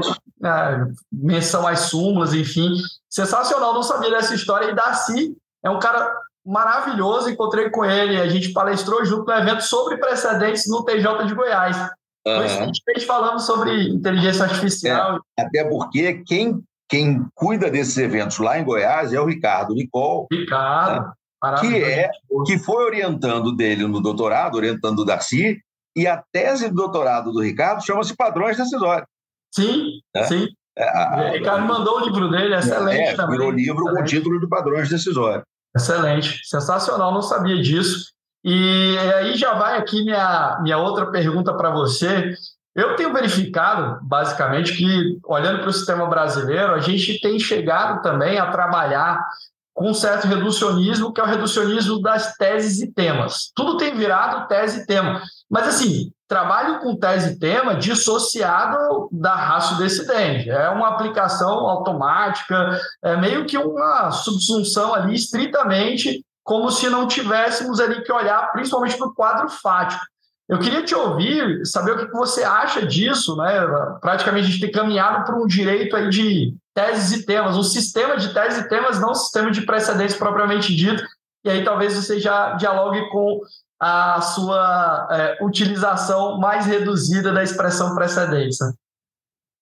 É, 0.43 0.85
menção 1.11 1.67
às 1.67 1.79
súmulas, 1.81 2.33
enfim. 2.33 2.71
Sensacional, 3.09 3.73
não 3.73 3.83
sabia 3.83 4.09
dessa 4.09 4.33
história. 4.33 4.71
E 4.71 4.75
Darcy 4.75 5.35
é 5.63 5.69
um 5.69 5.77
cara 5.77 6.09
maravilhoso, 6.45 7.29
encontrei 7.29 7.69
com 7.69 7.85
ele, 7.85 8.19
a 8.19 8.27
gente 8.27 8.51
palestrou 8.51 9.03
junto 9.05 9.25
no 9.25 9.33
evento 9.33 9.61
sobre 9.61 9.97
precedentes 9.97 10.67
no 10.67 10.83
TJ 10.83 11.25
de 11.25 11.35
Goiás. 11.35 11.77
Uhum. 12.25 12.39
Recentemente 12.39 13.05
falamos 13.05 13.45
sobre 13.45 13.89
inteligência 13.89 14.45
artificial. 14.45 15.19
É, 15.37 15.43
até 15.43 15.63
porque 15.63 16.23
quem, 16.25 16.63
quem 16.89 17.25
cuida 17.33 17.69
desses 17.69 17.97
eventos 17.97 18.37
lá 18.39 18.59
em 18.59 18.63
Goiás 18.63 19.13
é 19.13 19.19
o 19.19 19.25
Ricardo 19.25 19.73
Nicole. 19.73 20.27
Ricardo, 20.31 21.07
né? 21.07 21.13
que, 21.59 21.83
é, 21.83 22.09
que 22.45 22.59
foi 22.59 22.83
orientando 22.85 23.55
dele 23.55 23.87
no 23.87 24.01
doutorado, 24.01 24.55
orientando 24.55 24.99
o 24.99 25.05
Darcy, 25.05 25.59
e 25.95 26.07
a 26.07 26.23
tese 26.31 26.69
de 26.69 26.75
doutorado 26.75 27.31
do 27.31 27.41
Ricardo 27.41 27.83
chama-se 27.83 28.15
Padrões 28.15 28.57
Decisórios. 28.57 29.07
Sim, 29.53 29.99
né? 30.15 30.23
sim. 30.23 30.47
É, 30.77 30.87
a, 30.87 31.31
Ricardo 31.31 31.65
mandou 31.67 31.97
o 31.97 32.05
livro 32.05 32.29
dele, 32.29 32.55
excelente 32.55 33.09
é, 33.09 33.15
também. 33.15 33.37
Virou 33.37 33.51
livro 33.51 33.83
excelente. 33.83 33.97
com 33.97 34.01
o 34.01 34.05
título 34.05 34.39
de 34.39 34.47
Padrões 34.47 34.89
Decisórios. 34.89 35.43
Excelente, 35.75 36.41
sensacional, 36.45 37.13
não 37.13 37.21
sabia 37.21 37.61
disso. 37.61 38.11
E 38.43 38.97
aí 39.15 39.37
já 39.37 39.53
vai 39.53 39.77
aqui 39.77 40.03
minha, 40.03 40.59
minha 40.61 40.77
outra 40.77 41.11
pergunta 41.11 41.53
para 41.53 41.69
você. 41.69 42.33
Eu 42.75 42.95
tenho 42.95 43.13
verificado, 43.13 43.99
basicamente, 44.03 44.75
que 44.75 45.19
olhando 45.25 45.59
para 45.59 45.69
o 45.69 45.73
sistema 45.73 46.05
brasileiro, 46.07 46.73
a 46.73 46.79
gente 46.79 47.19
tem 47.19 47.37
chegado 47.37 48.01
também 48.01 48.39
a 48.39 48.49
trabalhar 48.49 49.25
com 49.73 49.89
um 49.89 49.93
certo 49.93 50.27
reducionismo, 50.27 51.13
que 51.13 51.21
é 51.21 51.23
o 51.23 51.27
reducionismo 51.27 52.01
das 52.01 52.35
teses 52.35 52.81
e 52.81 52.91
temas. 52.91 53.51
Tudo 53.55 53.77
tem 53.77 53.95
virado 53.95 54.47
tese 54.47 54.81
e 54.81 54.85
tema. 54.85 55.21
Mas, 55.49 55.67
assim, 55.67 56.11
trabalho 56.27 56.79
com 56.79 56.95
tese 56.95 57.33
e 57.33 57.39
tema 57.39 57.75
dissociado 57.75 59.09
da 59.11 59.35
raça 59.35 59.75
decidente. 59.75 60.49
É 60.49 60.69
uma 60.69 60.89
aplicação 60.89 61.69
automática, 61.69 62.79
é 63.03 63.17
meio 63.17 63.45
que 63.45 63.57
uma 63.57 64.11
subsunção 64.11 64.93
ali 64.93 65.15
estritamente 65.15 66.23
como 66.43 66.71
se 66.71 66.89
não 66.89 67.07
tivéssemos 67.07 67.79
ali 67.79 68.03
que 68.03 68.11
olhar 68.11 68.51
principalmente 68.51 68.97
para 68.97 69.07
o 69.07 69.13
quadro 69.13 69.49
fático. 69.49 70.03
Eu 70.49 70.59
queria 70.59 70.83
te 70.83 70.93
ouvir, 70.93 71.65
saber 71.65 71.91
o 71.91 71.97
que 71.97 72.11
você 72.11 72.43
acha 72.43 72.85
disso, 72.85 73.37
né? 73.37 73.65
Praticamente 74.01 74.47
a 74.47 74.49
gente 74.49 74.59
tem 74.59 74.71
caminhado 74.71 75.23
para 75.23 75.35
um 75.35 75.47
direito 75.47 75.95
aí 75.95 76.09
de 76.09 76.53
teses 76.73 77.19
e 77.19 77.25
temas, 77.25 77.57
um 77.57 77.63
sistema 77.63 78.17
de 78.17 78.33
teses 78.33 78.63
e 78.63 78.69
temas, 78.69 78.99
não 78.99 79.11
um 79.11 79.15
sistema 79.15 79.51
de 79.51 79.61
precedentes 79.61 80.15
propriamente 80.15 80.75
dito. 80.75 81.03
E 81.43 81.49
aí 81.49 81.63
talvez 81.63 81.95
você 81.95 82.19
já 82.19 82.53
dialogue 82.53 83.09
com 83.09 83.41
a 83.79 84.21
sua 84.21 85.07
é, 85.11 85.43
utilização 85.43 86.39
mais 86.39 86.65
reduzida 86.65 87.33
da 87.33 87.41
expressão 87.41 87.95
precedência. 87.95 88.73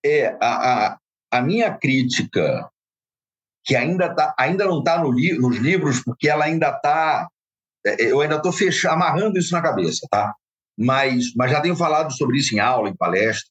É, 0.06 0.38
a, 0.42 0.88
a, 0.92 0.98
a 1.32 1.42
minha 1.42 1.74
crítica, 1.74 2.70
que 3.64 3.76
ainda, 3.76 4.14
tá, 4.14 4.36
ainda 4.38 4.66
não 4.66 4.80
está 4.80 5.02
no 5.02 5.12
li, 5.12 5.38
nos 5.38 5.58
livros, 5.58 6.02
porque 6.04 6.28
ela 6.28 6.46
ainda 6.46 6.70
está. 6.70 7.28
É, 7.86 8.12
eu 8.12 8.20
ainda 8.20 8.36
estou 8.36 8.54
amarrando 8.92 9.38
isso 9.38 9.54
na 9.54 9.62
cabeça, 9.62 10.06
tá? 10.12 10.34
Mas, 10.78 11.34
mas 11.36 11.52
já 11.52 11.62
tenho 11.62 11.76
falado 11.76 12.12
sobre 12.14 12.38
isso 12.38 12.54
em 12.54 12.60
aula, 12.60 12.90
em 12.90 12.96
palestra. 12.96 13.50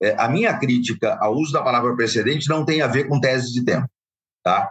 É, 0.00 0.14
a 0.16 0.28
minha 0.28 0.56
crítica 0.58 1.18
ao 1.20 1.34
uso 1.34 1.52
da 1.52 1.62
palavra 1.62 1.94
precedente 1.96 2.48
não 2.48 2.64
tem 2.64 2.82
a 2.82 2.86
ver 2.86 3.08
com 3.08 3.20
tese 3.20 3.52
de 3.52 3.64
tempo, 3.64 3.88
tá? 4.44 4.70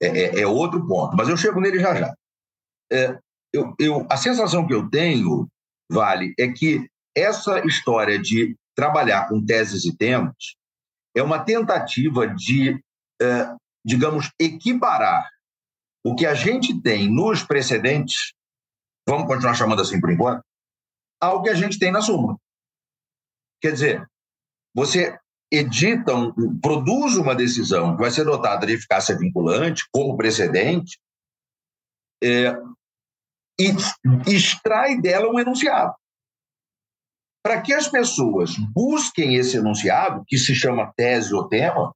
É, 0.00 0.06
é, 0.06 0.40
é 0.40 0.46
outro 0.46 0.86
ponto, 0.86 1.16
mas 1.16 1.28
eu 1.28 1.36
chego 1.36 1.60
nele 1.60 1.80
já 1.80 1.94
já. 1.94 2.14
É, 2.90 3.18
eu, 3.52 3.74
eu, 3.78 4.06
a 4.10 4.16
sensação 4.16 4.66
que 4.66 4.74
eu 4.74 4.88
tenho, 4.88 5.48
Vale, 5.90 6.32
é 6.38 6.48
que 6.48 6.88
essa 7.14 7.60
história 7.66 8.18
de 8.18 8.56
trabalhar 8.74 9.28
com 9.28 9.44
teses 9.44 9.84
e 9.84 9.94
temas 9.94 10.54
é 11.14 11.22
uma 11.22 11.44
tentativa 11.44 12.26
de, 12.26 12.82
é, 13.20 13.54
digamos, 13.84 14.30
equiparar 14.40 15.28
o 16.04 16.14
que 16.14 16.24
a 16.24 16.34
gente 16.34 16.80
tem 16.80 17.10
nos 17.12 17.42
precedentes, 17.42 18.32
vamos 19.06 19.26
continuar 19.26 19.54
chamando 19.54 19.82
assim 19.82 20.00
por 20.00 20.10
enquanto, 20.10 20.42
ao 21.20 21.42
que 21.42 21.50
a 21.50 21.54
gente 21.54 21.78
tem 21.78 21.92
na 21.92 22.00
súmula. 22.00 22.36
Quer 23.60 23.72
dizer, 23.72 24.10
você 24.74 25.18
edita, 25.50 26.14
um, 26.14 26.58
produz 26.60 27.16
uma 27.16 27.34
decisão 27.34 27.94
que 27.94 28.02
vai 28.02 28.10
ser 28.10 28.24
dotada 28.24 28.66
de 28.66 28.72
eficácia 28.72 29.16
vinculante, 29.16 29.84
como 29.92 30.16
precedente, 30.16 30.98
é, 32.22 32.56
e 33.58 34.32
extrai 34.32 34.98
dela 35.00 35.28
um 35.28 35.38
enunciado. 35.38 35.94
Para 37.44 37.60
que 37.60 37.72
as 37.74 37.88
pessoas 37.88 38.56
busquem 38.56 39.34
esse 39.34 39.56
enunciado, 39.56 40.24
que 40.26 40.38
se 40.38 40.54
chama 40.54 40.92
tese 40.96 41.34
ou 41.34 41.48
tema, 41.48 41.92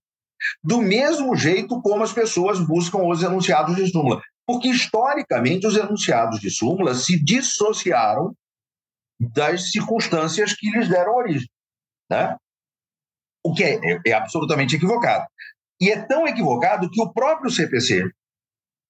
do 0.63 0.83
mesmo 0.83 1.35
jeito 1.35 1.81
como 1.81 2.03
as 2.03 2.13
pessoas 2.13 2.61
buscam 2.61 2.99
os 2.99 3.23
enunciados 3.23 3.77
de 3.77 3.87
súmula. 3.91 4.21
Porque, 4.47 4.69
historicamente, 4.69 5.67
os 5.67 5.77
enunciados 5.77 6.41
de 6.41 6.51
súmula 6.51 6.95
se 6.95 7.19
dissociaram 7.23 8.37
das 9.19 9.71
circunstâncias 9.71 10.53
que 10.53 10.71
lhes 10.71 10.89
deram 10.89 11.15
origem. 11.15 11.49
Né? 12.11 12.37
O 13.47 13.55
que 13.55 13.63
é, 13.63 13.75
é, 13.75 14.01
é 14.07 14.13
absolutamente 14.13 14.75
equivocado. 14.75 15.25
E 15.81 15.91
é 15.91 16.03
tão 16.03 16.27
equivocado 16.27 16.91
que 16.91 17.01
o 17.01 17.13
próprio 17.13 17.51
CPC, 17.51 18.11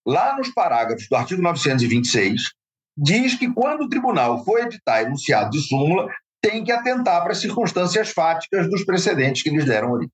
lá 0.06 0.36
nos 0.36 0.48
parágrafos 0.50 1.06
do 1.08 1.16
artigo 1.16 1.42
926, 1.42 2.52
diz 2.96 3.34
que 3.34 3.52
quando 3.52 3.82
o 3.82 3.88
tribunal 3.88 4.42
for 4.44 4.60
editar 4.60 5.02
enunciado 5.02 5.50
de 5.50 5.60
súmula, 5.60 6.08
tem 6.40 6.64
que 6.64 6.72
atentar 6.72 7.22
para 7.22 7.32
as 7.32 7.40
circunstâncias 7.40 8.10
fáticas 8.10 8.70
dos 8.70 8.84
precedentes 8.84 9.42
que 9.42 9.50
lhes 9.50 9.66
deram 9.66 9.90
origem. 9.90 10.12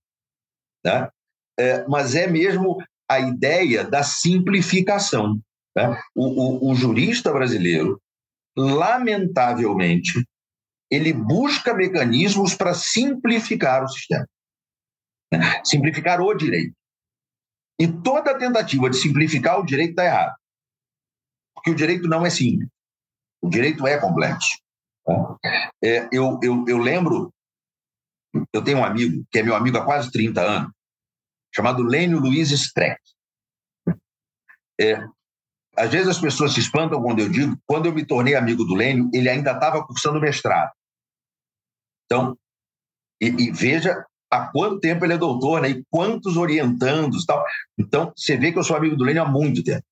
Né? 0.85 1.09
É, 1.59 1.87
mas 1.87 2.17
é 2.17 2.27
mesmo 2.27 2.83
a 3.09 3.21
ideia 3.21 3.85
da 3.85 4.03
simplificação. 4.03 5.39
Né? 5.77 5.97
O, 6.17 6.69
o, 6.69 6.73
o 6.73 6.75
jurista 6.75 7.33
brasileiro, 7.33 8.01
lamentavelmente, 8.57 10.27
ele 10.91 11.13
busca 11.13 11.73
mecanismos 11.73 12.55
para 12.55 12.75
simplificar 12.75 13.85
o 13.85 13.89
sistema? 13.89 14.27
Simplificar 15.65 16.21
o 16.21 16.35
direito. 16.35 16.75
E 17.79 17.89
toda 17.89 18.39
tentativa 18.39 18.89
de 18.89 18.97
simplificar 18.97 19.59
o 19.59 19.65
direito 19.65 19.91
está 19.91 20.05
errada. 20.05 20.37
Porque 21.55 21.71
o 21.71 21.75
direito 21.75 22.09
não 22.09 22.25
é 22.25 22.31
simples. 22.31 22.69
O 23.41 23.49
direito 23.49 23.87
é 23.87 23.99
complexo. 23.99 24.59
Tá? 25.05 25.37
É, 25.83 26.09
eu, 26.13 26.39
eu, 26.43 26.65
eu 26.69 26.79
lembro, 26.79 27.33
eu 28.53 28.63
tenho 28.63 28.79
um 28.79 28.85
amigo, 28.85 29.25
que 29.31 29.39
é 29.39 29.43
meu 29.43 29.55
amigo 29.55 29.79
há 29.79 29.85
quase 29.85 30.11
30 30.11 30.41
anos, 30.41 30.73
chamado 31.55 31.83
Lênio 31.83 32.19
Luiz 32.19 32.51
Streck. 32.51 33.01
É, 34.81 35.05
às 35.77 35.91
vezes 35.91 36.09
as 36.09 36.21
pessoas 36.21 36.53
se 36.53 36.61
espantam 36.61 37.03
quando 37.03 37.21
eu 37.21 37.29
digo, 37.29 37.57
quando 37.67 37.87
eu 37.87 37.93
me 37.93 38.05
tornei 38.05 38.35
amigo 38.35 38.65
do 38.65 38.75
Lênio, 38.75 39.11
ele 39.13 39.29
ainda 39.29 39.53
estava 39.53 39.85
cursando 39.87 40.21
mestrado. 40.21 40.71
Então, 42.05 42.37
e, 43.21 43.27
e, 43.27 43.51
veja 43.51 44.05
há 44.33 44.51
quanto 44.51 44.81
tempo 44.81 45.05
ele 45.05 45.13
é 45.13 45.19
doutor, 45.19 45.61
né? 45.61 45.69
E 45.69 45.85
quantos 45.91 46.39
orientandos 46.39 47.27
tal. 47.27 47.45
Então, 47.79 48.13
você 48.17 48.37
vê 48.37 48.51
que 48.51 48.59
eu 48.59 48.65
sou 48.65 48.75
amigo 48.75 48.97
do 48.97 49.05
Lênio 49.05 49.23
há 49.23 49.29
muito 49.29 49.63
tempo. 49.63 49.85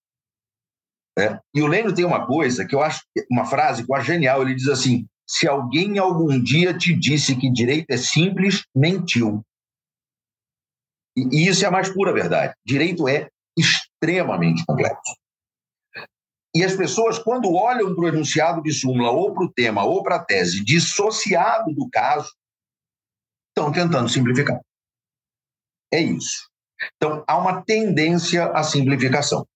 É? 1.19 1.39
E 1.55 1.61
o 1.61 1.67
Lênio 1.67 1.95
tem 1.95 2.05
uma 2.05 2.27
coisa 2.27 2.65
que 2.65 2.75
eu 2.75 2.81
acho, 2.81 3.03
uma 3.31 3.45
frase 3.45 3.85
que 3.85 3.93
eu 3.93 3.97
acho 3.97 4.07
genial. 4.07 4.41
Ele 4.41 4.55
diz 4.55 4.69
assim: 4.69 5.07
se 5.29 5.47
alguém 5.47 5.99
algum 5.99 6.43
dia 6.43 6.73
te 6.73 6.95
disse 6.95 7.37
que 7.37 7.53
direito 7.53 7.91
é 7.91 7.99
simples, 7.99 8.65
mentiu. 8.75 9.45
E, 11.15 11.43
e 11.43 11.49
isso 11.49 11.65
é 11.65 11.69
a 11.69 11.71
mais 11.71 11.91
pura 11.91 12.13
verdade. 12.13 12.55
Direito 12.65 13.07
é 13.07 13.29
extremamente 13.59 14.65
complexo. 14.65 15.15
E 16.55 16.65
as 16.65 16.75
pessoas, 16.75 17.19
quando 17.19 17.53
olham 17.55 17.95
para 17.95 18.05
o 18.05 18.09
enunciado 18.09 18.63
de 18.63 18.73
súmula, 18.73 19.11
ou 19.11 19.33
para 19.33 19.45
o 19.45 19.53
tema, 19.53 19.85
ou 19.85 20.03
para 20.03 20.17
a 20.17 20.25
tese, 20.25 20.65
dissociado 20.65 21.73
do 21.75 21.89
caso, 21.91 22.29
estão 23.51 23.73
tentando 23.73 24.09
simplificar. 24.09 24.61
É 25.93 26.01
isso. 26.01 26.49
Então, 26.97 27.25
há 27.27 27.37
uma 27.37 27.63
tendência 27.63 28.47
à 28.53 28.63
simplificação. 28.63 29.47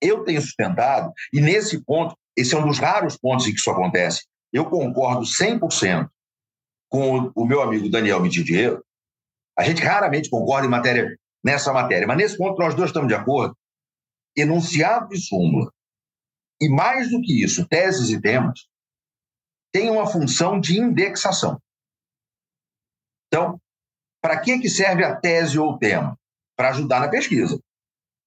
Eu 0.00 0.24
tenho 0.24 0.40
sustentado, 0.40 1.12
e 1.32 1.40
nesse 1.40 1.82
ponto, 1.82 2.16
esse 2.36 2.54
é 2.54 2.58
um 2.58 2.66
dos 2.66 2.78
raros 2.78 3.16
pontos 3.16 3.46
em 3.46 3.52
que 3.52 3.58
isso 3.58 3.70
acontece, 3.70 4.24
eu 4.52 4.68
concordo 4.68 5.22
100% 5.22 6.08
com 6.88 7.32
o 7.34 7.44
meu 7.44 7.60
amigo 7.62 7.90
Daniel 7.90 8.20
Mitidiero. 8.20 8.84
A 9.58 9.64
gente 9.64 9.82
raramente 9.82 10.30
concorda 10.30 10.66
em 10.66 10.70
matéria, 10.70 11.18
nessa 11.42 11.72
matéria, 11.72 12.06
mas 12.06 12.16
nesse 12.16 12.36
ponto 12.36 12.58
nós 12.58 12.74
dois 12.74 12.90
estamos 12.90 13.08
de 13.08 13.14
acordo. 13.14 13.56
Enunciado 14.36 15.08
de 15.08 15.20
súmula 15.20 15.72
e 16.60 16.68
mais 16.68 17.10
do 17.10 17.20
que 17.20 17.42
isso, 17.42 17.66
teses 17.66 18.10
e 18.10 18.20
temas, 18.20 18.66
têm 19.72 19.90
uma 19.90 20.06
função 20.06 20.60
de 20.60 20.78
indexação. 20.78 21.60
Então, 23.34 23.58
para 24.22 24.38
que, 24.38 24.60
que 24.60 24.68
serve 24.68 25.04
a 25.04 25.16
tese 25.16 25.58
ou 25.58 25.72
o 25.72 25.78
tema? 25.78 26.16
Para 26.56 26.70
ajudar 26.70 27.00
na 27.00 27.08
pesquisa. 27.08 27.58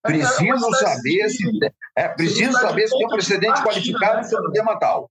Preciso 0.03 0.71
saber 0.75 1.29
se 1.29 1.43
é, 1.97 2.09
preciso 2.09 2.51
saber 2.51 2.87
se 2.87 2.97
tem 2.97 3.05
um 3.07 3.09
precedente 3.09 3.63
qualificado 3.63 4.17
né? 4.17 4.23
sobre 4.23 4.49
o 4.49 4.51
tema 4.51 4.77
tal. 4.77 5.09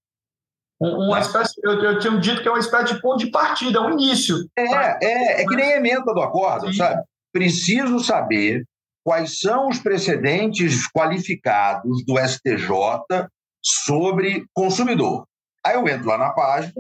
Uma 0.78 1.20
espécie, 1.20 1.54
eu, 1.64 1.72
eu 1.82 1.98
tinha 1.98 2.18
dito 2.20 2.42
que 2.42 2.48
é 2.48 2.50
uma 2.50 2.60
espécie 2.60 2.94
de 2.94 3.00
ponto 3.00 3.18
de 3.18 3.30
partida, 3.30 3.78
é 3.78 3.80
um 3.80 3.92
início. 3.92 4.36
É, 4.56 5.04
é, 5.04 5.42
é 5.42 5.46
que 5.46 5.56
nem 5.56 5.72
emenda 5.72 6.12
do 6.12 6.20
acordo, 6.20 6.66
Sim. 6.66 6.74
sabe? 6.74 7.02
Preciso 7.32 7.98
saber 8.00 8.64
quais 9.02 9.38
são 9.38 9.68
os 9.68 9.78
precedentes 9.78 10.86
qualificados 10.90 12.04
do 12.04 12.18
STJ 12.18 13.26
sobre 13.62 14.44
consumidor. 14.52 15.26
Aí 15.64 15.74
eu 15.74 15.88
entro 15.88 16.06
lá 16.06 16.18
na 16.18 16.30
página, 16.30 16.74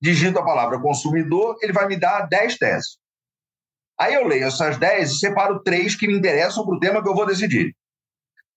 digito 0.00 0.38
a 0.38 0.44
palavra 0.44 0.80
consumidor, 0.80 1.56
ele 1.60 1.72
vai 1.72 1.86
me 1.86 1.96
dar 1.96 2.26
10 2.28 2.56
teses. 2.56 2.98
Aí 3.98 4.14
eu 4.14 4.26
leio 4.26 4.44
essas 4.44 4.78
10 4.78 5.10
e 5.10 5.18
separo 5.18 5.60
três 5.62 5.96
que 5.96 6.06
me 6.06 6.16
interessam 6.16 6.64
para 6.64 6.74
o 6.74 6.78
tema 6.78 7.02
que 7.02 7.08
eu 7.08 7.14
vou 7.14 7.26
decidir. 7.26 7.74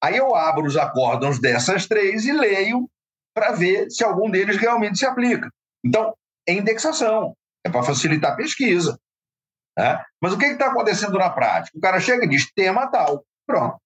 Aí 0.04 0.18
eu 0.18 0.36
abro 0.36 0.66
os 0.66 0.78
acórdãos 0.78 1.40
dessas 1.40 1.88
três 1.88 2.26
e 2.26 2.32
leio 2.32 2.90
para 3.34 3.52
ver 3.52 3.90
se 3.90 4.04
algum 4.04 4.30
deles 4.30 4.58
realmente 4.58 5.00
se 5.00 5.06
aplica. 5.06 5.50
Então, 5.84 6.16
é 6.48 6.54
indexação, 6.54 7.36
é 7.66 7.70
para 7.70 7.84
facilitar 7.84 8.34
a 8.34 8.36
pesquisa. 8.36 9.00
Né? 9.78 10.04
Mas 10.20 10.34
o 10.34 10.38
que 10.38 10.46
está 10.46 10.68
acontecendo 10.68 11.18
na 11.18 11.30
prática? 11.30 11.78
O 11.78 11.82
cara 11.82 12.00
chega 12.00 12.26
e 12.26 12.30
diz 12.30 12.52
tema 12.54 12.88
tal, 12.88 13.24
pronto. 13.48 13.80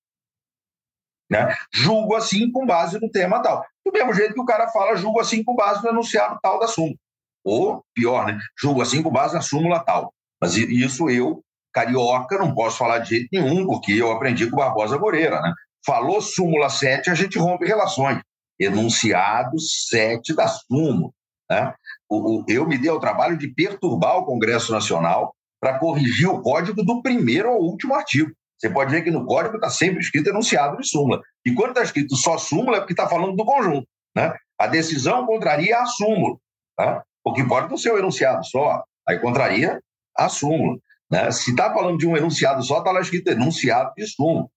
Né? 1.29 1.55
Julgo 1.71 2.15
assim 2.15 2.51
com 2.51 2.65
base 2.65 3.00
no 3.00 3.09
tema 3.09 3.41
tal. 3.41 3.65
Do 3.85 3.91
mesmo 3.91 4.13
jeito 4.13 4.33
que 4.33 4.41
o 4.41 4.45
cara 4.45 4.67
fala, 4.69 4.95
julgo 4.95 5.19
assim 5.19 5.43
com 5.43 5.55
base 5.55 5.83
no 5.83 5.89
enunciado 5.89 6.39
tal 6.41 6.59
da 6.59 6.67
súmula. 6.67 6.97
Ou, 7.46 7.84
pior, 7.94 8.25
né? 8.25 8.40
julgo 8.60 8.82
assim 8.82 9.04
com 9.04 9.12
base 9.12 9.36
na 9.36 9.42
súmula 9.42 9.80
tal. 9.80 10.12
Mas 10.42 10.58
isso 10.58 11.10
eu, 11.10 11.44
carioca, 11.72 12.38
não 12.38 12.54
posso 12.54 12.78
falar 12.78 13.00
de 13.00 13.10
jeito 13.10 13.28
nenhum, 13.32 13.66
porque 13.66 13.94
eu 13.94 14.12
aprendi 14.12 14.50
com 14.50 14.58
Barbosa 14.58 14.98
Moreira. 14.98 15.40
Né? 15.40 15.54
Falou 15.86 16.22
súmula 16.22 16.70
7, 16.70 17.10
a 17.12 17.16
gente 17.16 17.38
rompe 17.38 17.66
relações. 17.66 18.20
Enunciado 18.60 19.60
7 19.60 20.34
da 20.34 20.48
súmula. 20.48 21.12
Né? 21.50 21.74
O, 22.10 22.40
o, 22.40 22.46
eu 22.48 22.68
me 22.68 22.78
dei 22.78 22.90
ao 22.90 23.00
trabalho 23.00 23.38
de 23.38 23.48
perturbar 23.48 24.18
o 24.18 24.25
Congresso 24.25 24.72
Nacional 24.72 25.36
para 25.60 25.78
corrigir 25.78 26.28
o 26.28 26.42
código 26.42 26.84
do 26.84 27.02
primeiro 27.02 27.50
ao 27.50 27.60
último 27.60 27.94
artigo. 27.94 28.32
Você 28.58 28.70
pode 28.70 28.92
ver 28.92 29.04
que 29.04 29.12
no 29.12 29.25
código 29.25 29.56
está 29.56 29.70
sempre 29.70 30.00
escrito 30.00 30.30
enunciado 30.30 30.78
de 30.78 30.88
súmula. 30.88 31.22
E 31.46 31.54
quando 31.54 31.70
está 31.70 31.84
escrito 31.84 32.16
só 32.16 32.38
súmula, 32.38 32.78
é 32.78 32.80
porque 32.80 32.94
está 32.94 33.08
falando 33.08 33.36
do 33.36 33.46
conjunto. 33.46 33.88
Né? 34.16 34.34
A 34.58 34.68
decisão 34.68 35.25
contraria 35.25 35.78
a 35.80 35.86
súmula. 35.86 36.38
Tá? 36.78 37.04
Porque 37.25 37.44
pode 37.44 37.70
não 37.70 37.77
ser 37.77 37.91
o 37.91 37.98
enunciado 37.98 38.46
só, 38.46 38.84
aí 39.08 39.17
contraria 39.17 39.82
a 40.15 40.29
súmula. 40.29 40.77
Né? 41.10 41.32
Se 41.32 41.50
está 41.50 41.74
falando 41.74 41.98
de 41.98 42.08
um 42.08 42.15
enunciado 42.15 42.62
só, 42.63 42.77
está 42.77 42.91
lá 42.91 43.01
escrito 43.01 43.29
enunciado 43.29 43.91
de 43.98 44.05
súmula. 44.05 44.48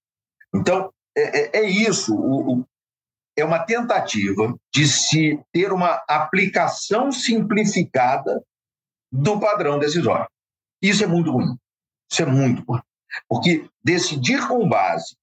Então, 0.54 0.92
é, 1.16 1.60
é, 1.60 1.60
é 1.62 1.70
isso. 1.70 2.14
O, 2.14 2.58
o, 2.58 2.64
é 3.36 3.44
uma 3.44 3.60
tentativa 3.60 4.54
de 4.72 4.86
se 4.86 5.40
ter 5.50 5.72
uma 5.72 6.02
aplicação 6.06 7.10
simplificada 7.10 8.44
do 9.10 9.40
padrão 9.40 9.78
decisório. 9.78 10.28
Isso 10.82 11.02
é 11.02 11.06
muito 11.06 11.30
ruim. 11.30 11.56
Isso 12.10 12.22
é 12.22 12.26
muito 12.26 12.62
ruim. 12.62 12.82
Porque 13.26 13.66
decidir 13.82 14.46
com 14.46 14.68
base 14.68 15.16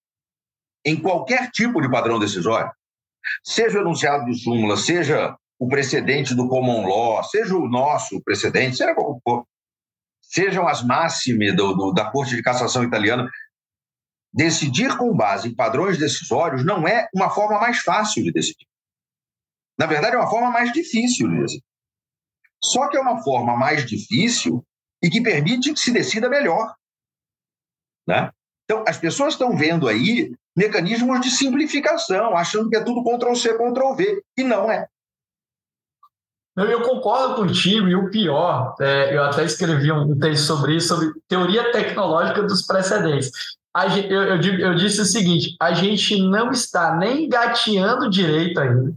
em 0.83 0.99
qualquer 0.99 1.51
tipo 1.51 1.81
de 1.81 1.89
padrão 1.89 2.17
decisório, 2.17 2.71
seja 3.43 3.77
o 3.77 3.81
enunciado 3.81 4.25
de 4.25 4.35
súmula, 4.35 4.77
seja 4.77 5.37
o 5.59 5.67
precedente 5.67 6.35
do 6.35 6.47
common 6.47 6.85
law, 6.87 7.23
seja 7.23 7.55
o 7.55 7.67
nosso 7.67 8.21
precedente, 8.21 8.77
seja 8.77 8.93
qual 8.93 9.19
for, 9.23 9.47
sejam 10.21 10.67
as 10.67 10.83
máximas 10.83 11.55
do, 11.55 11.73
do, 11.73 11.91
da 11.93 12.11
Corte 12.11 12.35
de 12.35 12.43
Cassação 12.43 12.83
italiana, 12.83 13.29
decidir 14.33 14.97
com 14.97 15.15
base 15.15 15.49
em 15.49 15.55
padrões 15.55 15.97
decisórios 15.97 16.65
não 16.65 16.87
é 16.87 17.07
uma 17.13 17.29
forma 17.29 17.59
mais 17.59 17.79
fácil 17.79 18.23
de 18.23 18.31
decidir. 18.31 18.67
Na 19.77 19.85
verdade, 19.85 20.15
é 20.15 20.19
uma 20.19 20.29
forma 20.29 20.51
mais 20.51 20.71
difícil 20.73 21.29
de 21.29 21.39
decidir. 21.41 21.63
Só 22.61 22.89
que 22.89 22.97
é 22.97 22.99
uma 22.99 23.21
forma 23.23 23.55
mais 23.55 23.85
difícil 23.85 24.65
e 25.01 25.09
que 25.09 25.21
permite 25.21 25.73
que 25.73 25.79
se 25.79 25.91
decida 25.91 26.29
melhor. 26.29 26.73
Né? 28.07 28.31
Então, 28.63 28.83
as 28.87 28.97
pessoas 28.97 29.33
estão 29.33 29.55
vendo 29.55 29.87
aí 29.87 30.33
mecanismos 30.55 31.21
de 31.21 31.29
simplificação, 31.29 32.35
achando 32.35 32.69
que 32.69 32.77
é 32.77 32.83
tudo 32.83 33.03
Ctrl-C, 33.03 33.53
Ctrl-V, 33.53 34.23
e 34.37 34.43
não 34.43 34.71
é. 34.71 34.87
Eu 36.55 36.81
concordo 36.81 37.35
contigo, 37.35 37.87
e 37.87 37.95
o 37.95 38.09
pior, 38.09 38.75
é, 38.79 39.15
eu 39.15 39.23
até 39.23 39.43
escrevi 39.43 39.91
um 39.91 40.17
texto 40.17 40.45
sobre 40.45 40.75
isso, 40.75 40.87
sobre 40.87 41.11
teoria 41.27 41.71
tecnológica 41.71 42.43
dos 42.43 42.65
precedentes. 42.65 43.29
Gente, 43.89 44.09
eu, 44.09 44.23
eu, 44.23 44.59
eu, 44.59 44.75
disse 44.75 45.01
o 45.01 45.05
seguinte: 45.05 45.57
a 45.61 45.73
gente 45.73 46.21
não 46.21 46.51
está 46.51 46.95
nem 46.95 47.27
gateando 47.27 48.09
direito 48.09 48.57
ainda, 48.59 48.93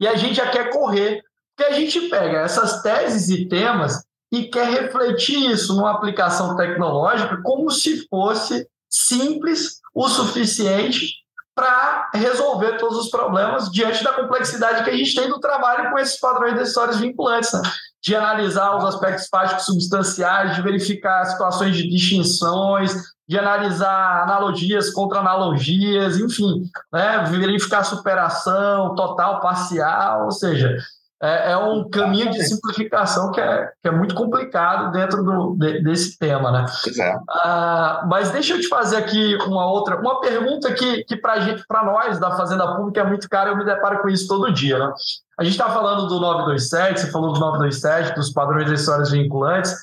e 0.00 0.08
a 0.08 0.16
gente 0.16 0.36
já 0.36 0.48
quer 0.48 0.70
correr. 0.70 1.22
Porque 1.54 1.72
a 1.72 1.76
gente 1.76 2.08
pega 2.08 2.40
essas 2.40 2.82
teses 2.82 3.28
e 3.28 3.46
temas 3.46 4.02
e 4.32 4.44
quer 4.44 4.68
refletir 4.68 5.50
isso 5.52 5.74
numa 5.74 5.92
aplicação 5.92 6.56
tecnológica 6.56 7.40
como 7.42 7.70
se 7.70 8.08
fosse 8.08 8.66
simples 8.90 9.80
o 9.94 10.08
suficiente 10.08 11.23
para 11.54 12.10
resolver 12.14 12.78
todos 12.78 12.98
os 12.98 13.10
problemas 13.10 13.70
diante 13.70 14.02
da 14.02 14.12
complexidade 14.12 14.82
que 14.82 14.90
a 14.90 14.96
gente 14.96 15.14
tem 15.14 15.28
do 15.28 15.38
trabalho 15.38 15.90
com 15.90 15.98
esses 15.98 16.18
padrões 16.18 16.54
decisórios 16.54 16.98
vinculantes, 16.98 17.52
né? 17.52 17.62
de 18.02 18.14
analisar 18.14 18.76
os 18.76 18.84
aspectos 18.84 19.28
fáticos 19.28 19.64
substanciais, 19.64 20.56
de 20.56 20.62
verificar 20.62 21.24
situações 21.24 21.76
de 21.76 21.88
distinções, 21.88 22.92
de 23.26 23.38
analisar 23.38 24.24
analogias 24.24 24.90
contra 24.90 25.20
analogias, 25.20 26.18
enfim, 26.18 26.64
né? 26.92 27.24
verificar 27.24 27.84
superação 27.84 28.94
total, 28.94 29.40
parcial, 29.40 30.24
ou 30.24 30.32
seja, 30.32 30.76
é, 31.24 31.52
é 31.52 31.56
um 31.56 31.88
caminho 31.88 32.30
de 32.30 32.46
simplificação 32.46 33.32
que 33.32 33.40
é, 33.40 33.70
que 33.82 33.88
é 33.88 33.90
muito 33.90 34.14
complicado 34.14 34.92
dentro 34.92 35.24
do, 35.24 35.56
de, 35.56 35.82
desse 35.82 36.18
tema, 36.18 36.52
né? 36.52 36.66
É. 37.00 37.16
Ah, 37.30 38.04
mas 38.10 38.30
deixa 38.30 38.52
eu 38.52 38.60
te 38.60 38.68
fazer 38.68 38.96
aqui 38.96 39.34
uma 39.46 39.66
outra, 39.66 39.98
uma 39.98 40.20
pergunta 40.20 40.70
que, 40.74 41.02
que 41.04 41.16
para 41.16 41.40
gente, 41.40 41.64
para 41.66 41.82
nós 41.82 42.18
da 42.18 42.36
Fazenda 42.36 42.76
Pública 42.76 43.00
é 43.00 43.04
muito 43.04 43.26
cara, 43.28 43.50
eu 43.50 43.56
me 43.56 43.64
deparo 43.64 44.02
com 44.02 44.08
isso 44.10 44.28
todo 44.28 44.52
dia, 44.52 44.78
né? 44.78 44.92
A 45.38 45.42
gente 45.42 45.54
está 45.54 45.70
falando 45.70 46.06
do 46.06 46.20
927, 46.20 47.00
você 47.00 47.10
falou 47.10 47.32
do 47.32 47.40
927, 47.40 48.14
dos 48.14 48.30
padrões 48.30 48.66
de 48.66 48.74
histórias 48.74 49.10
vinculantes, 49.10 49.74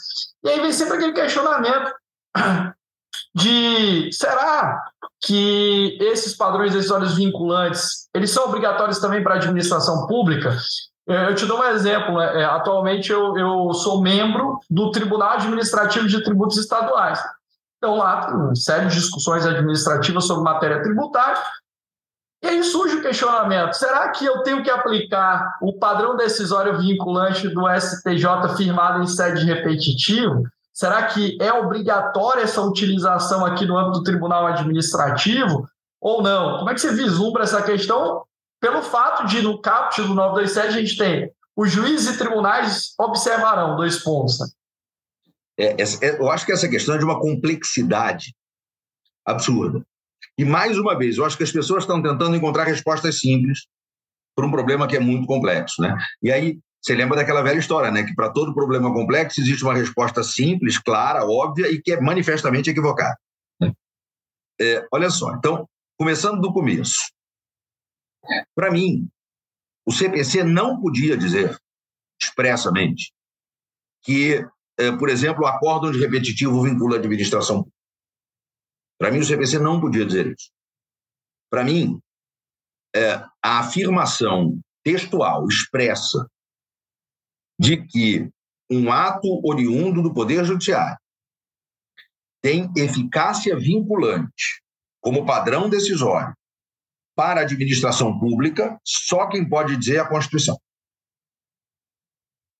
e 0.44 0.50
aí 0.50 0.60
vem 0.60 0.72
sempre 0.72 0.98
aquele 0.98 1.14
questionamento 1.14 1.92
de 3.34 4.12
será 4.14 4.80
que 5.20 5.98
esses 6.02 6.36
padrões 6.36 6.74
decisórios 6.74 7.16
vinculantes 7.16 8.08
eles 8.14 8.30
são 8.30 8.46
obrigatórios 8.46 9.00
também 9.00 9.24
para 9.24 9.34
a 9.34 9.38
administração 9.38 10.06
pública? 10.06 10.56
É, 11.12 11.30
eu 11.30 11.36
te 11.36 11.46
dou 11.46 11.60
um 11.60 11.64
exemplo. 11.64 12.18
Né? 12.18 12.42
É, 12.42 12.46
atualmente 12.46 13.12
eu, 13.12 13.38
eu 13.38 13.74
sou 13.74 14.02
membro 14.02 14.60
do 14.70 14.92
Tribunal 14.92 15.32
Administrativo 15.32 16.08
de 16.08 16.24
Tributos 16.24 16.58
Estaduais. 16.58 17.22
Então, 17.78 17.98
lá, 17.98 18.54
série 18.56 18.88
de 18.88 18.96
discussões 18.96 19.46
administrativas 19.46 20.26
sobre 20.26 20.44
matéria 20.44 20.82
tributária. 20.82 21.42
E 22.44 22.48
aí 22.48 22.64
surge 22.64 22.98
o 22.98 23.02
questionamento: 23.02 23.74
será 23.74 24.10
que 24.10 24.26
eu 24.26 24.42
tenho 24.44 24.64
que 24.64 24.70
aplicar 24.70 25.58
o 25.62 25.74
padrão 25.74 26.16
decisório 26.16 26.78
vinculante 26.80 27.50
do 27.50 27.64
STJ 27.70 28.56
firmado 28.56 29.04
em 29.04 29.08
sede 29.08 29.44
repetitivo? 29.46 30.44
Será 30.74 31.04
que 31.04 31.38
é 31.42 31.52
obrigatória 31.52 32.44
essa 32.44 32.62
utilização 32.62 33.46
aqui 33.46 33.66
no 33.66 33.78
âmbito 33.78 34.00
do 34.00 34.04
Tribunal 34.04 34.48
Administrativo 34.48 35.68
ou 36.00 36.24
não? 36.24 36.60
Como 36.60 36.70
é 36.70 36.74
que 36.74 36.82
você 36.82 36.94
vislumbra 36.94 37.44
essa 37.44 37.62
questão 37.62 38.24
pelo 38.62 38.84
fato 38.84 39.26
de, 39.26 39.42
no 39.42 39.60
caput 39.60 40.04
do 40.04 40.14
927, 40.14 40.68
a 40.68 40.80
gente 40.80 40.98
tem 40.98 41.32
os 41.58 41.72
juízes 41.72 42.16
e 42.16 42.18
tribunais 42.18 42.94
observarão, 42.98 43.76
dois 43.76 44.02
pontos. 44.02 44.40
Né? 44.40 44.48
É, 45.60 45.82
é, 45.82 46.20
eu 46.20 46.32
acho 46.32 46.46
que 46.46 46.52
essa 46.52 46.70
questão 46.70 46.96
é 46.96 46.98
de 46.98 47.04
uma 47.04 47.20
complexidade 47.20 48.34
absurda. 49.26 49.84
E, 50.38 50.46
mais 50.46 50.78
uma 50.78 50.98
vez, 50.98 51.18
eu 51.18 51.26
acho 51.26 51.36
que 51.36 51.44
as 51.44 51.52
pessoas 51.52 51.84
estão 51.84 52.02
tentando 52.02 52.36
encontrar 52.36 52.64
respostas 52.64 53.20
simples 53.20 53.68
por 54.36 54.46
um 54.46 54.52
problema 54.52 54.88
que 54.88 54.96
é 54.96 55.00
muito 55.00 55.28
complexo. 55.28 55.82
Né? 55.82 55.98
E 56.22 56.32
aí, 56.32 56.60
você 56.82 56.96
lembra 56.96 57.18
daquela 57.18 57.42
velha 57.42 57.60
história, 57.60 57.92
né? 57.92 58.04
que 58.04 58.16
para 58.16 58.32
todo 58.32 58.54
problema 58.54 58.94
complexo 58.94 59.42
existe 59.42 59.64
uma 59.64 59.74
resposta 59.74 60.24
simples, 60.24 60.78
clara, 60.78 61.26
óbvia 61.26 61.70
e 61.70 61.82
que 61.82 61.92
é 61.92 62.00
manifestamente 62.00 62.70
equivocada. 62.70 63.18
É, 64.60 64.88
olha 64.94 65.10
só, 65.10 65.34
então, 65.34 65.68
começando 65.98 66.40
do 66.40 66.54
começo. 66.54 67.12
Para 68.56 68.72
mim, 68.72 69.10
o 69.86 69.92
CPC 69.92 70.44
não 70.44 70.80
podia 70.80 71.18
dizer 71.18 71.60
expressamente 72.22 73.14
que, 74.04 74.46
é, 74.78 74.92
por 74.98 75.10
exemplo, 75.10 75.44
o 75.44 75.48
acórdão 75.48 75.92
de 75.92 76.00
repetitivo 76.00 76.64
vincula 76.64 76.96
a 76.96 77.00
administração. 77.00 77.68
Para 79.00 79.12
mim, 79.12 79.20
o 79.20 79.26
CPC 79.26 79.60
não 79.60 79.82
podia 79.82 80.06
dizer 80.06 80.28
isso. 80.28 80.52
Para 81.50 81.64
mim, 81.64 82.00
é, 82.96 83.16
a 83.44 83.60
afirmação 83.60 84.60
textual 84.84 85.48
expressa 85.48 86.30
de 87.60 87.86
que 87.86 88.30
um 88.70 88.92
ato 88.92 89.42
oriundo 89.46 90.02
do 90.02 90.14
Poder 90.14 90.46
Judiciário 90.46 90.98
tem 92.42 92.72
eficácia 92.76 93.56
vinculante 93.58 94.64
como 95.00 95.26
padrão 95.26 95.70
decisório 95.70 96.36
para 97.16 97.42
a 97.42 97.44
administração 97.44 98.18
pública, 98.20 98.80
só 98.86 99.28
quem 99.28 99.48
pode 99.48 99.78
dizer 99.78 99.98
é 99.98 100.00
a 100.00 100.08
Constituição. 100.08 100.60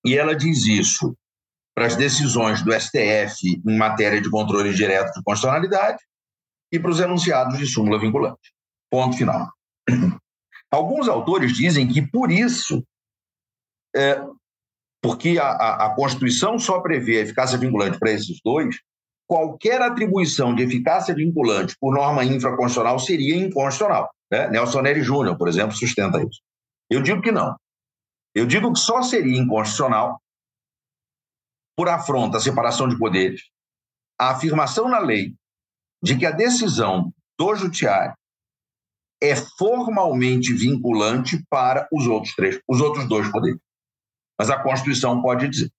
E 0.04 0.16
ela 0.16 0.34
diz 0.34 0.66
isso 0.66 1.16
para 1.74 1.86
as 1.86 1.96
decisões 1.96 2.62
do 2.62 2.72
STF 2.72 3.62
em 3.66 3.78
matéria 3.78 4.20
de 4.20 4.30
controle 4.30 4.74
direto 4.74 5.12
de 5.14 5.22
constitucionalidade 5.22 6.02
e 6.70 6.78
para 6.78 6.90
os 6.90 7.00
enunciados 7.00 7.58
de 7.58 7.66
súmula 7.66 7.98
vinculante. 7.98 8.52
Ponto 8.90 9.16
final. 9.16 9.50
Alguns 10.70 11.08
autores 11.08 11.52
dizem 11.52 11.86
que, 11.86 12.02
por 12.02 12.30
isso, 12.30 12.84
é, 13.94 14.22
porque 15.02 15.38
a, 15.38 15.48
a, 15.48 15.86
a 15.86 15.94
Constituição 15.94 16.58
só 16.58 16.80
prevê 16.80 17.18
a 17.18 17.22
eficácia 17.22 17.58
vinculante 17.58 17.98
para 17.98 18.12
esses 18.12 18.40
dois, 18.42 18.76
qualquer 19.26 19.80
atribuição 19.82 20.54
de 20.54 20.62
eficácia 20.62 21.14
vinculante 21.14 21.76
por 21.78 21.94
norma 21.94 22.24
infraconstitucional 22.24 22.98
seria 22.98 23.36
inconstitucional. 23.36 24.10
Né? 24.32 24.48
Nelson 24.48 24.80
Neri 24.80 25.02
Júnior, 25.02 25.36
por 25.36 25.48
exemplo, 25.48 25.76
sustenta 25.76 26.22
isso. 26.22 26.40
Eu 26.90 27.02
digo 27.02 27.20
que 27.20 27.30
não. 27.30 27.54
Eu 28.34 28.46
digo 28.46 28.72
que 28.72 28.78
só 28.78 29.02
seria 29.02 29.38
inconstitucional 29.38 30.20
por 31.76 31.88
afronta 31.88 32.38
à 32.38 32.40
separação 32.40 32.88
de 32.88 32.98
poderes, 32.98 33.42
a 34.18 34.30
afirmação 34.30 34.88
na 34.88 34.98
lei 34.98 35.34
de 36.02 36.18
que 36.18 36.26
a 36.26 36.30
decisão 36.30 37.12
do 37.38 37.54
judiciário 37.54 38.14
é 39.22 39.36
formalmente 39.36 40.52
vinculante 40.52 41.44
para 41.48 41.86
os 41.92 42.06
outros 42.06 42.34
três, 42.34 42.60
os 42.66 42.80
outros 42.80 43.08
dois 43.08 43.30
poderes 43.30 43.60
mas 44.42 44.50
a 44.50 44.60
Constituição 44.60 45.22
pode 45.22 45.48
dizer. 45.48 45.70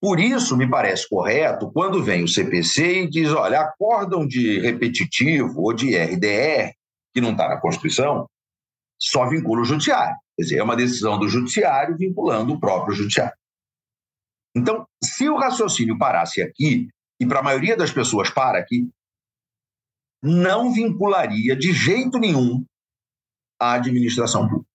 Por 0.00 0.18
isso, 0.18 0.56
me 0.56 0.66
parece 0.66 1.06
correto 1.06 1.70
quando 1.70 2.02
vem 2.02 2.24
o 2.24 2.28
CPC 2.28 3.02
e 3.02 3.10
diz: 3.10 3.30
olha, 3.32 3.60
acórdão 3.60 4.26
de 4.26 4.58
repetitivo 4.60 5.60
ou 5.60 5.74
de 5.74 5.94
RDR, 5.94 6.72
que 7.14 7.20
não 7.20 7.32
está 7.32 7.48
na 7.48 7.60
Constituição, 7.60 8.28
só 9.00 9.28
vincula 9.28 9.62
o 9.62 9.64
Judiciário. 9.64 10.16
Quer 10.36 10.42
dizer, 10.42 10.58
é 10.58 10.62
uma 10.62 10.76
decisão 10.76 11.18
do 11.18 11.28
Judiciário 11.28 11.96
vinculando 11.96 12.52
o 12.52 12.60
próprio 12.60 12.94
Judiciário. 12.94 13.34
Então, 14.54 14.86
se 15.02 15.28
o 15.28 15.36
raciocínio 15.36 15.98
parasse 15.98 16.42
aqui, 16.42 16.88
e 17.20 17.26
para 17.26 17.40
a 17.40 17.42
maioria 17.42 17.76
das 17.76 17.92
pessoas 17.92 18.30
para 18.30 18.58
aqui, 18.58 18.90
não 20.22 20.72
vincularia 20.72 21.56
de 21.56 21.72
jeito 21.72 22.18
nenhum 22.18 22.64
a 23.60 23.74
administração 23.74 24.48
pública. 24.48 24.68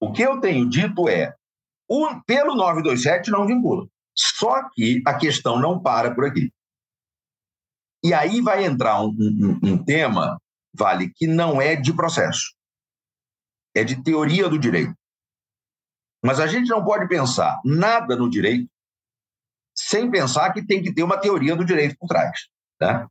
O 0.00 0.12
que 0.12 0.22
eu 0.22 0.40
tenho 0.40 0.68
dito 0.68 1.08
é 1.08 1.34
o, 1.88 2.20
pelo 2.26 2.54
927 2.54 3.30
não 3.30 3.46
vincula. 3.46 3.86
Só 4.16 4.68
que 4.70 5.02
a 5.06 5.14
questão 5.14 5.58
não 5.58 5.80
para 5.80 6.14
por 6.14 6.24
aqui. 6.24 6.52
E 8.04 8.12
aí 8.12 8.40
vai 8.40 8.64
entrar 8.64 9.00
um, 9.02 9.10
um, 9.10 9.60
um 9.62 9.84
tema, 9.84 10.40
Vale, 10.74 11.12
que 11.14 11.26
não 11.26 11.60
é 11.60 11.76
de 11.76 11.92
processo, 11.92 12.54
é 13.74 13.84
de 13.84 14.02
teoria 14.02 14.48
do 14.48 14.58
direito. 14.58 14.94
Mas 16.24 16.38
a 16.38 16.46
gente 16.46 16.68
não 16.68 16.84
pode 16.84 17.08
pensar 17.08 17.60
nada 17.64 18.16
no 18.16 18.30
direito 18.30 18.70
sem 19.74 20.10
pensar 20.10 20.52
que 20.52 20.64
tem 20.64 20.82
que 20.82 20.92
ter 20.92 21.02
uma 21.02 21.18
teoria 21.18 21.56
do 21.56 21.64
direito 21.64 21.96
por 21.98 22.06
trás. 22.06 22.48
Tá? 22.78 23.08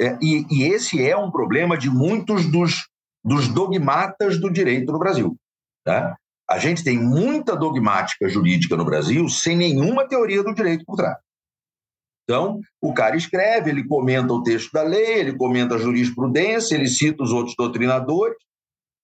É, 0.00 0.18
e, 0.20 0.46
e, 0.50 0.62
esse 0.64 1.06
é 1.06 1.16
um 1.16 1.30
problema 1.30 1.76
de 1.76 1.90
muitos 1.90 2.50
dos, 2.50 2.88
dos 3.24 3.48
dogmatas 3.48 4.40
do 4.40 4.50
direito 4.50 4.92
no 4.92 4.98
Brasil. 4.98 5.36
Tá? 5.84 6.16
A 6.48 6.58
gente 6.58 6.82
tem 6.82 6.98
muita 6.98 7.56
dogmática 7.56 8.28
jurídica 8.28 8.76
no 8.76 8.84
Brasil 8.84 9.28
sem 9.28 9.56
nenhuma 9.56 10.08
teoria 10.08 10.42
do 10.42 10.54
direito 10.54 10.84
por 10.84 10.96
trás. 10.96 11.18
Então, 12.28 12.60
o 12.82 12.92
cara 12.92 13.16
escreve, 13.16 13.70
ele 13.70 13.86
comenta 13.86 14.32
o 14.32 14.42
texto 14.42 14.70
da 14.72 14.82
lei, 14.82 15.20
ele 15.20 15.36
comenta 15.36 15.76
a 15.76 15.78
jurisprudência, 15.78 16.74
ele 16.74 16.86
cita 16.86 17.22
os 17.22 17.32
outros 17.32 17.54
doutrinadores, 17.56 18.36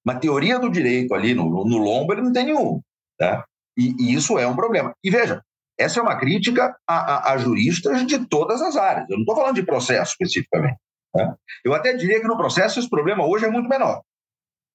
mas 0.05 0.19
teoria 0.19 0.59
do 0.59 0.71
direito 0.71 1.15
ali 1.15 1.35
no, 1.35 1.45
no 1.65 1.79
lombo 1.79 2.13
ele 2.13 2.21
não 2.21 2.33
tem 2.33 2.45
nenhum. 2.45 2.83
Tá? 3.19 3.45
E, 3.79 3.95
e, 3.99 4.15
isso 4.15 4.39
é 4.39 4.47
um 4.47 4.55
problema. 4.55 4.93
E 5.03 5.11
veja, 5.11 5.43
essa 5.79 6.01
é 6.01 6.03
uma 6.03 6.19
crítica 6.19 6.77
a, 6.87 6.97
a, 6.97 7.33
a 7.33 7.39
juristas 7.39 8.07
de 8.07 8.27
todas 8.27 8.61
as 8.61 8.77
áreas. 8.77 9.09
Eu 9.09 9.17
não 9.17 9.23
estou 9.23 9.37
falando 9.37 9.55
de 9.55 9.65
processo 9.65 10.13
especificamente. 10.13 10.79
Tá? 11.13 11.35
Eu 11.65 11.73
até 11.73 11.95
diria 11.95 12.21
que 12.21 12.29
no 12.29 12.37
processo 12.37 12.79
esse 12.79 12.91
problema 12.91 13.27
hoje 13.27 13.47
é 13.47 13.51
muito 13.51 13.69
menor 13.69 14.03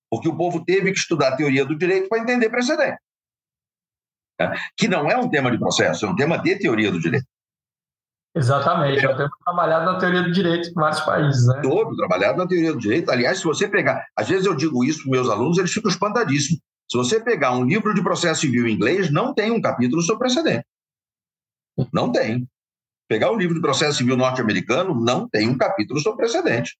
porque 0.10 0.28
o 0.28 0.36
povo 0.36 0.64
teve 0.66 0.92
que 0.92 0.98
estudar 0.98 1.36
teoria 1.36 1.64
do 1.64 1.78
direito 1.78 2.10
para 2.10 2.20
entender 2.20 2.50
precedente. 2.50 2.98
É, 4.42 4.52
que 4.78 4.88
não 4.88 5.10
é 5.10 5.18
um 5.18 5.30
tema 5.30 5.52
de 5.52 5.60
processo, 5.60 6.06
é 6.06 6.10
um 6.10 6.16
tema 6.16 6.38
de 6.38 6.58
teoria 6.58 6.92
do 6.92 7.00
direito. 7.00 7.28
Exatamente, 8.36 9.06
um 9.08 9.15
tema 9.15 9.30
trabalhado 9.44 9.86
na 9.86 9.98
teoria 9.98 10.22
do 10.22 10.32
direito 10.32 10.70
em 10.70 10.74
vários 10.74 11.00
países. 11.02 11.48
Né? 11.48 11.62
Todo 11.62 11.96
trabalhado 11.96 12.38
na 12.38 12.48
teoria 12.48 12.74
do 12.74 12.80
direito. 12.80 13.10
Aliás, 13.10 13.39
se 13.39 13.44
você 13.44 13.68
pegar, 13.68 14.06
às 14.15 14.28
vezes 14.28 14.46
eu 14.46 14.56
digo 14.56 14.84
isso 14.84 15.02
para 15.04 15.12
meus 15.12 15.30
alunos, 15.30 15.58
eles 15.58 15.72
ficam 15.72 15.89
espantadíssimos. 15.89 16.62
Se 16.89 16.98
você 16.98 17.20
pegar 17.20 17.52
um 17.52 17.65
livro 17.65 17.94
de 17.94 18.04
processo 18.04 18.42
civil 18.42 18.68
em 18.68 18.74
inglês, 18.74 19.12
não 19.12 19.34
tem 19.34 19.52
um 19.52 19.62
capítulo 19.62 20.02
sobre 20.02 20.20
precedente. 20.20 20.65
Não 21.94 22.12
tem. 22.12 22.48
Pegar 23.08 23.32
um 23.32 23.38
livro 23.38 23.56
de 23.56 23.62
processo 23.62 23.98
civil 23.98 24.15
norte-americano, 24.15 24.94
não 24.94 25.28
tem 25.28 25.48
um 25.50 25.58
capítulo 25.58 26.00
sobre 26.00 26.18
precedente. 26.18 26.78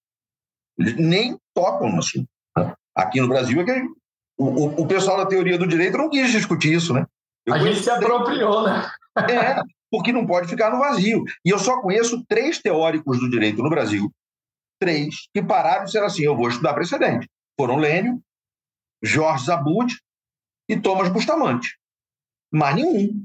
Eles 0.78 0.96
nem 0.96 1.38
tocam 1.54 1.90
no 1.90 1.98
assunto. 1.98 2.28
Aqui 2.94 3.20
no 3.20 3.28
Brasil 3.28 3.60
é 3.60 3.64
que 3.64 3.82
o, 4.36 4.44
o, 4.46 4.82
o 4.82 4.86
pessoal 4.86 5.16
da 5.16 5.26
teoria 5.26 5.58
do 5.58 5.66
direito 5.66 5.98
não 5.98 6.08
quis 6.08 6.30
discutir 6.30 6.72
isso, 6.72 6.92
né? 6.92 7.04
Eu 7.44 7.54
a 7.54 7.58
gente 7.58 7.80
se 7.80 7.90
apropriou, 7.90 8.62
né? 8.62 8.90
É, 9.28 9.60
porque 9.90 10.12
não 10.12 10.26
pode 10.26 10.48
ficar 10.48 10.70
no 10.70 10.78
vazio. 10.78 11.24
E 11.44 11.50
eu 11.50 11.58
só 11.58 11.80
conheço 11.80 12.24
três 12.28 12.58
teóricos 12.58 13.18
do 13.18 13.28
direito 13.28 13.62
no 13.62 13.70
Brasil, 13.70 14.12
três, 14.78 15.28
que 15.34 15.42
pararam 15.42 15.82
e 15.82 15.84
disseram 15.86 16.06
assim: 16.06 16.22
eu 16.22 16.36
vou 16.36 16.48
estudar 16.48 16.74
precedente. 16.74 17.28
Foram 17.58 17.76
Lênio, 17.76 18.22
Jorge 19.02 19.46
Zabud 19.46 19.94
e 20.68 20.78
Thomas 20.78 21.08
Bustamante. 21.08 21.76
Mas 22.52 22.76
nenhum. 22.76 23.24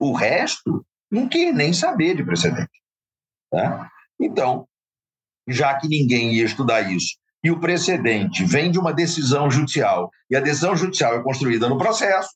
O 0.00 0.12
resto 0.12 0.86
não 1.10 1.28
quis 1.28 1.54
nem 1.54 1.72
saber 1.72 2.14
de 2.14 2.24
precedente. 2.24 2.70
Tá? 3.50 3.90
Então, 4.20 4.68
já 5.48 5.78
que 5.78 5.88
ninguém 5.88 6.34
ia 6.34 6.44
estudar 6.44 6.82
isso 6.82 7.18
e 7.42 7.50
o 7.50 7.60
precedente 7.60 8.44
vem 8.44 8.70
de 8.70 8.78
uma 8.78 8.92
decisão 8.92 9.50
judicial 9.50 10.10
e 10.30 10.36
a 10.36 10.40
decisão 10.40 10.76
judicial 10.76 11.14
é 11.14 11.22
construída 11.22 11.68
no 11.68 11.78
processo, 11.78 12.30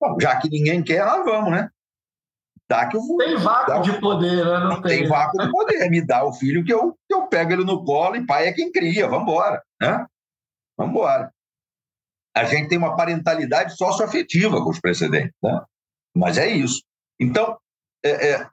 bom, 0.00 0.16
já 0.20 0.36
que 0.40 0.48
ninguém 0.48 0.82
quer, 0.82 1.04
nós 1.04 1.24
vamos, 1.24 1.50
né? 1.50 1.70
Dá 2.68 2.86
que 2.86 2.96
eu 2.96 3.00
vou. 3.00 3.16
Tem 3.16 3.36
vácuo 3.36 3.80
de 3.80 3.98
poder, 3.98 4.44
né? 4.44 4.58
Não, 4.58 4.68
não 4.68 4.82
tem. 4.82 5.00
tem 5.00 5.08
vácuo 5.08 5.38
de 5.38 5.50
poder. 5.50 5.88
Me 5.90 6.04
dá 6.04 6.24
o 6.24 6.32
filho 6.34 6.64
que 6.64 6.72
eu, 6.72 6.96
que 7.08 7.14
eu 7.14 7.26
pego 7.26 7.52
ele 7.52 7.64
no 7.64 7.82
colo 7.82 8.16
e 8.16 8.26
pai 8.26 8.46
é 8.46 8.52
quem 8.52 8.70
cria. 8.70 9.08
Vamos 9.08 9.22
embora, 9.22 9.62
né? 9.80 10.06
Vamos 10.76 10.92
embora. 10.92 11.32
A 12.36 12.44
gente 12.44 12.68
tem 12.68 12.78
uma 12.78 12.94
parentalidade 12.94 13.74
socioafetiva 13.76 14.62
com 14.62 14.70
os 14.70 14.80
precedentes, 14.80 15.34
né? 15.42 15.62
Mas 16.14 16.36
é 16.36 16.46
isso. 16.46 16.82
Então, 17.18 17.56
é, 18.04 18.30
é, 18.32 18.48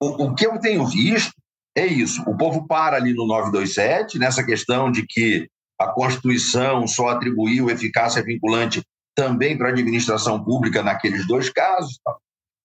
o, 0.00 0.26
o 0.26 0.34
que 0.34 0.46
eu 0.46 0.58
tenho 0.60 0.86
visto 0.86 1.32
é 1.76 1.86
isso. 1.86 2.22
O 2.22 2.36
povo 2.36 2.66
para 2.66 2.96
ali 2.96 3.14
no 3.14 3.26
927, 3.26 4.18
nessa 4.18 4.44
questão 4.44 4.92
de 4.92 5.06
que 5.06 5.48
a 5.80 5.88
Constituição 5.88 6.86
só 6.86 7.08
atribuiu 7.08 7.70
eficácia 7.70 8.22
vinculante 8.22 8.82
também 9.14 9.56
para 9.56 9.68
a 9.68 9.72
administração 9.72 10.42
pública 10.44 10.82
naqueles 10.82 11.26
dois 11.26 11.50
casos. 11.50 11.98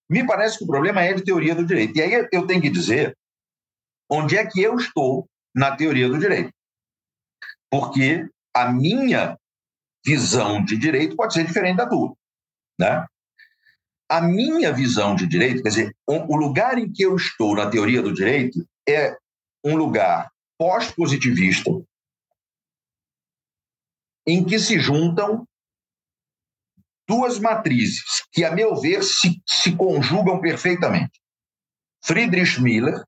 Me 0.10 0.26
parece 0.26 0.58
que 0.58 0.64
o 0.64 0.68
problema 0.68 1.02
é 1.02 1.14
de 1.14 1.24
teoria 1.24 1.56
do 1.56 1.66
direito. 1.66 1.98
E 1.98 2.02
aí 2.02 2.28
eu 2.32 2.46
tenho 2.46 2.62
que 2.62 2.70
dizer 2.70 3.18
onde 4.10 4.38
é 4.38 4.46
que 4.46 4.62
eu 4.62 4.76
estou 4.76 5.28
na 5.56 5.76
teoria 5.76 6.08
do 6.08 6.20
direito. 6.20 6.52
Porque 7.72 8.30
a 8.56 8.72
minha 8.72 9.38
visão 10.06 10.64
de 10.64 10.78
direito 10.78 11.16
pode 11.16 11.34
ser 11.34 11.46
diferente 11.46 11.78
da 11.78 11.88
tua. 11.88 12.16
Né? 12.80 13.06
A 14.10 14.22
minha 14.22 14.72
visão 14.72 15.16
de 15.16 15.26
direito, 15.26 15.64
quer 15.64 15.70
dizer, 15.70 15.96
o 16.08 16.36
lugar 16.36 16.78
em 16.78 16.92
que 16.92 17.04
eu 17.04 17.16
estou 17.16 17.56
na 17.56 17.70
teoria 17.70 18.02
do 18.02 18.14
direito 18.14 18.68
é 18.88 19.18
um 19.64 19.76
lugar 19.76 20.30
pós-positivista, 20.58 21.72
em 24.28 24.44
que 24.44 24.60
se 24.60 24.80
juntam 24.80 25.48
duas 27.08 27.40
matrizes 27.40 28.26
que, 28.32 28.44
a 28.44 28.52
meu 28.52 28.76
ver, 28.76 29.04
se, 29.04 29.42
se 29.46 29.76
conjugam 29.76 30.40
perfeitamente. 30.40 31.22
Friedrich 32.04 32.62
Miller 32.62 33.04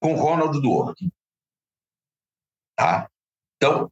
com 0.00 0.14
Ronald 0.14 0.60
Dworkin. 0.60 1.10
Tá? 2.76 3.10
Então, 3.56 3.90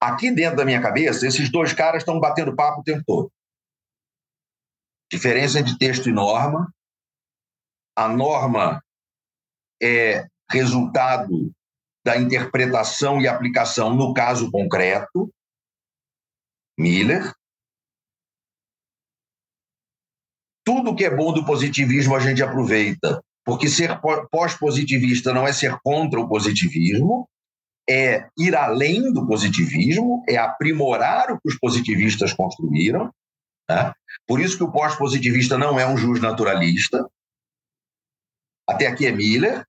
aqui 0.00 0.30
dentro 0.30 0.58
da 0.58 0.64
minha 0.64 0.80
cabeça, 0.80 1.26
esses 1.26 1.50
dois 1.50 1.72
caras 1.72 2.02
estão 2.02 2.20
batendo 2.20 2.54
papo 2.54 2.80
o 2.80 2.84
tempo 2.84 3.02
todo. 3.06 3.32
Diferença 5.10 5.62
de 5.62 5.78
texto 5.78 6.08
e 6.08 6.12
norma. 6.12 6.72
A 7.96 8.08
norma 8.08 8.82
é 9.82 10.26
resultado 10.50 11.52
da 12.04 12.16
interpretação 12.16 13.20
e 13.20 13.26
aplicação 13.26 13.94
no 13.94 14.14
caso 14.14 14.50
concreto, 14.50 15.32
Miller. 16.78 17.34
Tudo 20.68 20.94
que 20.94 21.02
é 21.02 21.16
bom 21.16 21.32
do 21.32 21.46
positivismo 21.46 22.14
a 22.14 22.20
gente 22.20 22.42
aproveita, 22.42 23.24
porque 23.42 23.70
ser 23.70 23.98
pós-positivista 24.30 25.32
não 25.32 25.48
é 25.48 25.52
ser 25.54 25.78
contra 25.82 26.20
o 26.20 26.28
positivismo, 26.28 27.26
é 27.88 28.28
ir 28.36 28.54
além 28.54 29.10
do 29.10 29.26
positivismo, 29.26 30.22
é 30.28 30.36
aprimorar 30.36 31.32
o 31.32 31.40
que 31.40 31.48
os 31.48 31.58
positivistas 31.58 32.34
construíram. 32.34 33.10
Né? 33.66 33.94
Por 34.26 34.40
isso 34.40 34.58
que 34.58 34.62
o 34.62 34.70
pós-positivista 34.70 35.56
não 35.56 35.80
é 35.80 35.88
um 35.88 35.96
jus 35.96 36.20
naturalista. 36.20 37.08
Até 38.68 38.88
aqui 38.88 39.06
é 39.06 39.10
Miller. 39.10 39.64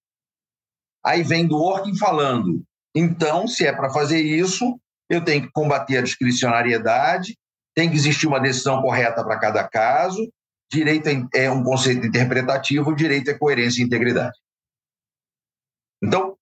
Aí 1.01 1.23
vem 1.23 1.47
do 1.47 1.55
Orkin 1.55 1.95
falando, 1.95 2.61
então, 2.93 3.47
se 3.47 3.65
é 3.65 3.71
para 3.71 3.89
fazer 3.89 4.19
isso, 4.21 4.77
eu 5.09 5.23
tenho 5.23 5.43
que 5.43 5.51
combater 5.53 5.99
a 5.99 6.03
discricionariedade, 6.03 7.37
tem 7.73 7.89
que 7.89 7.95
existir 7.95 8.27
uma 8.27 8.41
decisão 8.41 8.81
correta 8.81 9.23
para 9.23 9.39
cada 9.39 9.65
caso, 9.65 10.29
direito 10.71 11.07
é, 11.07 11.45
é 11.45 11.51
um 11.51 11.63
conceito 11.63 12.05
interpretativo, 12.05 12.95
direito 12.95 13.29
é 13.29 13.37
coerência 13.37 13.81
e 13.81 13.85
integridade. 13.85 14.37
Então, 16.01 16.37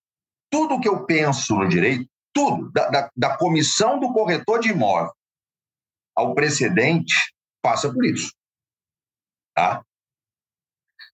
tudo 0.51 0.79
que 0.79 0.87
eu 0.87 1.05
penso 1.05 1.55
no 1.55 1.67
direito, 1.67 2.09
tudo, 2.33 2.71
da, 2.71 2.89
da, 2.89 3.11
da 3.15 3.37
comissão 3.37 3.99
do 3.99 4.13
corretor 4.13 4.59
de 4.59 4.69
imóvel 4.69 5.13
ao 6.15 6.33
precedente, 6.33 7.15
passa 7.61 7.91
por 7.91 8.05
isso. 8.05 8.33
Tá? 9.55 9.83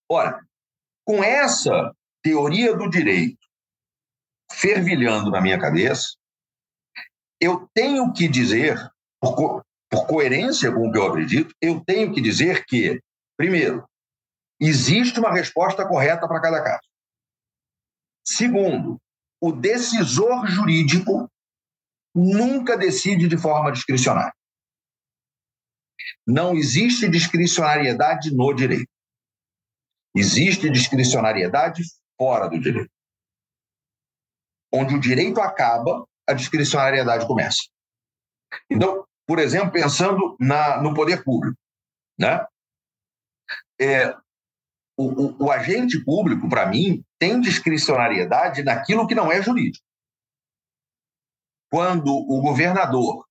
Ora, 0.10 0.46
com 1.06 1.24
essa 1.24 1.94
teoria 2.22 2.76
do 2.76 2.90
direito 2.90 3.38
fervilhando 4.52 5.32
na 5.32 5.42
minha 5.42 5.60
cabeça, 5.60 6.16
eu 7.40 7.68
tenho 7.74 8.14
que 8.14 8.28
dizer, 8.28 8.78
por, 9.20 9.66
por 9.94 10.08
coerência 10.08 10.74
com 10.74 10.88
o 10.88 10.92
que 10.92 10.98
eu 10.98 11.06
acredito, 11.06 11.54
eu 11.62 11.80
tenho 11.86 12.12
que 12.12 12.20
dizer 12.20 12.66
que, 12.66 13.00
primeiro, 13.38 13.88
existe 14.60 15.20
uma 15.20 15.32
resposta 15.32 15.88
correta 15.88 16.28
para 16.28 16.42
cada 16.42 16.64
caso. 16.64 16.82
Segundo, 18.26 19.00
o 19.40 19.52
decisor 19.52 20.48
jurídico 20.48 21.30
nunca 22.16 22.76
decide 22.76 23.28
de 23.28 23.38
forma 23.38 23.72
discricionária. 23.72 24.34
Não 26.26 26.56
existe 26.56 27.08
discricionariedade 27.08 28.34
no 28.34 28.52
direito. 28.52 28.90
Existe 30.16 30.72
discricionariedade 30.72 31.84
fora 32.18 32.50
do 32.50 32.60
direito. 32.60 32.92
Onde 34.74 34.96
o 34.96 35.00
direito 35.00 35.40
acaba, 35.40 36.04
a 36.28 36.34
discricionariedade 36.34 37.28
começa. 37.28 37.62
Então, 38.72 39.06
por 39.28 39.40
exemplo, 39.40 39.72
pensando 39.72 40.36
na, 40.40 40.82
no 40.82 40.94
poder 40.94 41.24
público, 41.24 41.58
né? 42.20 42.46
É, 43.80 44.10
o, 44.98 45.06
o, 45.06 45.46
o 45.46 45.52
agente 45.52 46.04
público, 46.04 46.48
para 46.48 46.66
mim, 46.66 47.04
tem 47.20 47.40
discricionariedade 47.40 48.64
naquilo 48.64 49.08
que 49.08 49.16
não 49.16 49.32
é 49.32 49.42
jurídico. 49.42 49.84
Quando 51.72 52.14
o 52.14 52.42
governador 52.42 53.26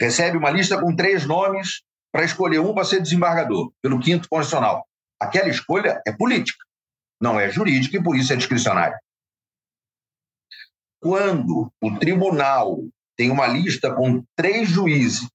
recebe 0.00 0.38
uma 0.38 0.50
lista 0.50 0.80
com 0.80 0.96
três 0.96 1.26
nomes 1.26 1.82
para 2.10 2.24
escolher 2.24 2.58
um 2.60 2.72
para 2.72 2.84
ser 2.84 3.02
desembargador, 3.02 3.70
pelo 3.82 4.00
quinto 4.00 4.28
constitucional, 4.28 4.86
aquela 5.20 5.48
escolha 5.48 6.00
é 6.06 6.12
política 6.12 6.64
não 7.20 7.38
é 7.38 7.50
jurídica 7.50 7.98
e 7.98 8.02
por 8.02 8.16
isso 8.16 8.32
é 8.32 8.36
discricionária. 8.36 8.98
Quando 11.00 11.72
o 11.80 11.98
tribunal 11.98 12.78
tem 13.20 13.30
uma 13.30 13.46
lista 13.46 13.94
com 13.94 14.24
três 14.34 14.66
juízes 14.66 15.28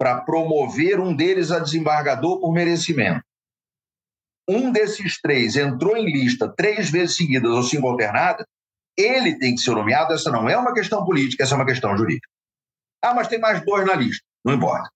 para 0.00 0.22
promover 0.22 0.98
um 0.98 1.14
deles 1.14 1.50
a 1.50 1.58
desembargador 1.58 2.40
por 2.40 2.50
merecimento, 2.50 3.22
um 4.48 4.72
desses 4.72 5.20
três 5.20 5.54
entrou 5.54 5.98
em 5.98 6.06
lista 6.10 6.48
três 6.48 6.88
vezes 6.88 7.16
seguidas 7.16 7.50
ou 7.50 7.62
cinco 7.62 7.86
alternadas, 7.88 8.46
ele 8.96 9.38
tem 9.38 9.54
que 9.54 9.60
ser 9.60 9.72
nomeado. 9.72 10.14
Essa 10.14 10.30
não 10.30 10.48
é 10.48 10.56
uma 10.56 10.72
questão 10.72 11.04
política, 11.04 11.42
essa 11.42 11.54
é 11.54 11.56
uma 11.56 11.66
questão 11.66 11.94
jurídica. 11.94 12.26
Ah, 13.02 13.12
mas 13.12 13.28
tem 13.28 13.38
mais 13.38 13.62
dois 13.62 13.84
na 13.84 13.94
lista. 13.94 14.24
Não 14.42 14.54
importa. 14.54 14.88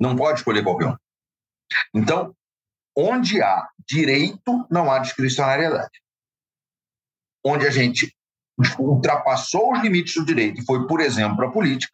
Não 0.00 0.16
pode 0.16 0.38
escolher 0.38 0.64
qualquer 0.64 0.86
um. 0.86 0.96
Então, 1.94 2.34
Onde 3.00 3.40
há 3.40 3.68
direito, 3.86 4.66
não 4.68 4.90
há 4.90 4.98
discricionariedade. 4.98 6.02
Onde 7.46 7.64
a 7.64 7.70
gente 7.70 8.12
ultrapassou 8.78 9.72
os 9.72 9.80
limites 9.80 10.14
do 10.14 10.24
direito 10.24 10.60
e 10.60 10.64
foi, 10.64 10.86
por 10.86 11.00
exemplo, 11.00 11.36
para 11.36 11.48
a 11.48 11.50
política, 11.52 11.92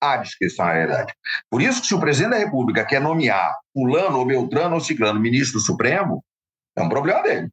há 0.00 0.16
discricionariedade. 0.16 1.12
Por 1.50 1.60
isso 1.60 1.80
que 1.82 1.86
se 1.86 1.94
o 1.94 2.00
presidente 2.00 2.32
da 2.32 2.38
República 2.38 2.84
quer 2.84 3.00
nomear 3.00 3.54
fulano 3.72 4.18
ou 4.18 4.26
beltrano 4.26 4.74
ou 4.74 4.80
ciclano 4.80 5.20
ministro 5.20 5.58
do 5.58 5.64
Supremo, 5.64 6.24
é 6.76 6.82
um 6.82 6.88
problema 6.88 7.22
dele. 7.22 7.50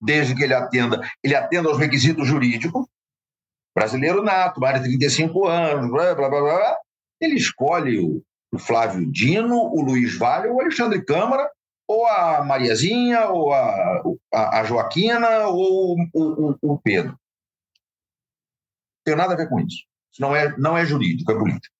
Desde 0.00 0.34
que 0.34 0.42
ele 0.42 0.54
atenda, 0.54 1.00
ele 1.22 1.34
atenda 1.34 1.68
aos 1.68 1.78
requisitos 1.78 2.26
jurídicos, 2.26 2.86
brasileiro 3.74 4.22
nato, 4.22 4.60
mais 4.60 4.82
de 4.82 4.88
35 4.88 5.46
anos, 5.46 5.90
blá, 5.90 6.14
blá, 6.14 6.28
blá, 6.28 6.40
blá, 6.40 6.78
ele 7.20 7.36
escolhe 7.36 8.00
o 8.52 8.58
Flávio 8.58 9.10
Dino, 9.10 9.56
o 9.56 9.80
Luiz 9.80 10.18
Vale 10.18 10.48
o 10.48 10.60
Alexandre 10.60 11.02
Câmara 11.04 11.48
ou 11.88 12.06
a 12.06 12.44
Mariazinha, 12.44 13.28
ou 13.28 13.52
a, 13.52 14.02
a, 14.32 14.60
a 14.60 14.64
Joaquina, 14.64 15.46
ou 15.48 15.96
o, 16.14 16.54
o, 16.62 16.72
o 16.72 16.78
Pedro. 16.78 17.16
Tem 19.04 19.16
nada 19.16 19.34
a 19.34 19.36
ver 19.36 19.48
com 19.48 19.60
isso. 19.60 19.84
Isso 20.12 20.20
não 20.20 20.34
é, 20.34 20.56
não 20.58 20.76
é 20.76 20.84
jurídico, 20.84 21.32
é 21.32 21.38
político. 21.38 21.74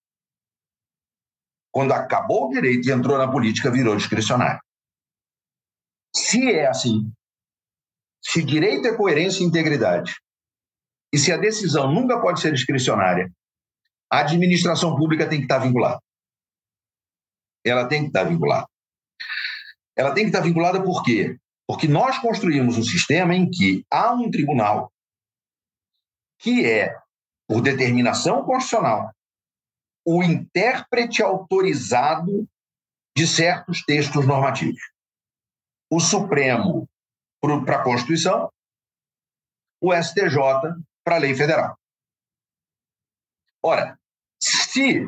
Quando 1.71 1.93
acabou 1.93 2.49
o 2.49 2.51
direito 2.51 2.89
e 2.89 2.93
entrou 2.93 3.17
na 3.17 3.31
política, 3.31 3.71
virou 3.71 3.97
discricionário. 3.97 4.61
Se 6.15 6.51
é 6.51 6.67
assim, 6.67 7.11
se 8.23 8.45
direito 8.45 8.87
é 8.87 8.97
coerência 8.97 9.43
e 9.43 9.47
integridade, 9.47 10.15
e 11.13 11.19
se 11.19 11.33
a 11.33 11.37
decisão 11.37 11.93
nunca 11.93 12.21
pode 12.21 12.41
ser 12.41 12.53
discricionária, 12.53 13.33
a 14.11 14.21
administração 14.21 14.97
pública 14.97 15.29
tem 15.29 15.39
que 15.39 15.45
estar 15.45 15.59
vinculada. 15.59 16.01
Ela 17.65 17.87
tem 17.87 18.03
que 18.03 18.09
estar 18.09 18.25
vinculada 18.25 18.67
ela 19.97 20.15
tem 20.15 20.25
que 20.25 20.31
estar 20.31 20.41
vinculada 20.41 20.83
por 20.83 21.03
quê? 21.03 21.37
Porque 21.67 21.87
nós 21.87 22.19
construímos 22.19 22.77
um 22.77 22.83
sistema 22.83 23.35
em 23.35 23.49
que 23.49 23.85
há 23.91 24.13
um 24.13 24.31
tribunal 24.31 24.93
que 26.39 26.67
é, 26.67 26.97
por 27.53 27.61
determinação 27.61 28.47
constitucional, 28.47 29.15
o 30.07 30.23
intérprete 30.23 31.23
autorizado 31.23 32.49
de 33.15 33.27
certos 33.27 33.85
textos 33.85 34.27
normativos. 34.27 34.81
O 35.91 36.01
Supremo 36.01 36.89
para 37.43 37.77
a 37.77 37.85
Constituição, 37.85 38.51
o 39.83 39.93
STJ 39.95 40.35
para 41.05 41.17
a 41.17 41.19
lei 41.19 41.35
federal. 41.35 41.77
Ora, 43.63 43.99
se 44.41 45.07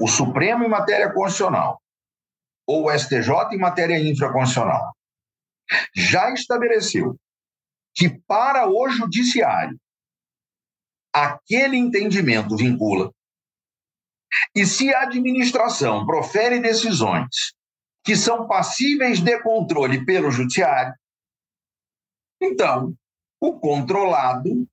o 0.00 0.08
Supremo 0.08 0.64
em 0.64 0.68
matéria 0.68 1.12
constitucional 1.12 1.78
ou 2.66 2.86
o 2.86 2.98
STJ 2.98 3.52
em 3.52 3.58
matéria 3.58 3.98
infraconstitucional 3.98 4.96
já 5.94 6.30
estabeleceu 6.30 7.16
que 7.94 8.18
para 8.20 8.66
o 8.66 8.88
judiciário 8.88 9.78
aquele 11.24 11.76
entendimento 11.76 12.56
vincula 12.56 13.10
e 14.54 14.66
se 14.66 14.92
a 14.94 15.02
administração 15.02 16.04
profere 16.04 16.60
decisões 16.60 17.54
que 18.04 18.14
são 18.14 18.46
passíveis 18.46 19.20
de 19.20 19.40
controle 19.42 20.04
pelo 20.04 20.30
judiciário, 20.30 20.94
então 22.40 22.94
o 23.40 23.58
controlado 23.58 24.68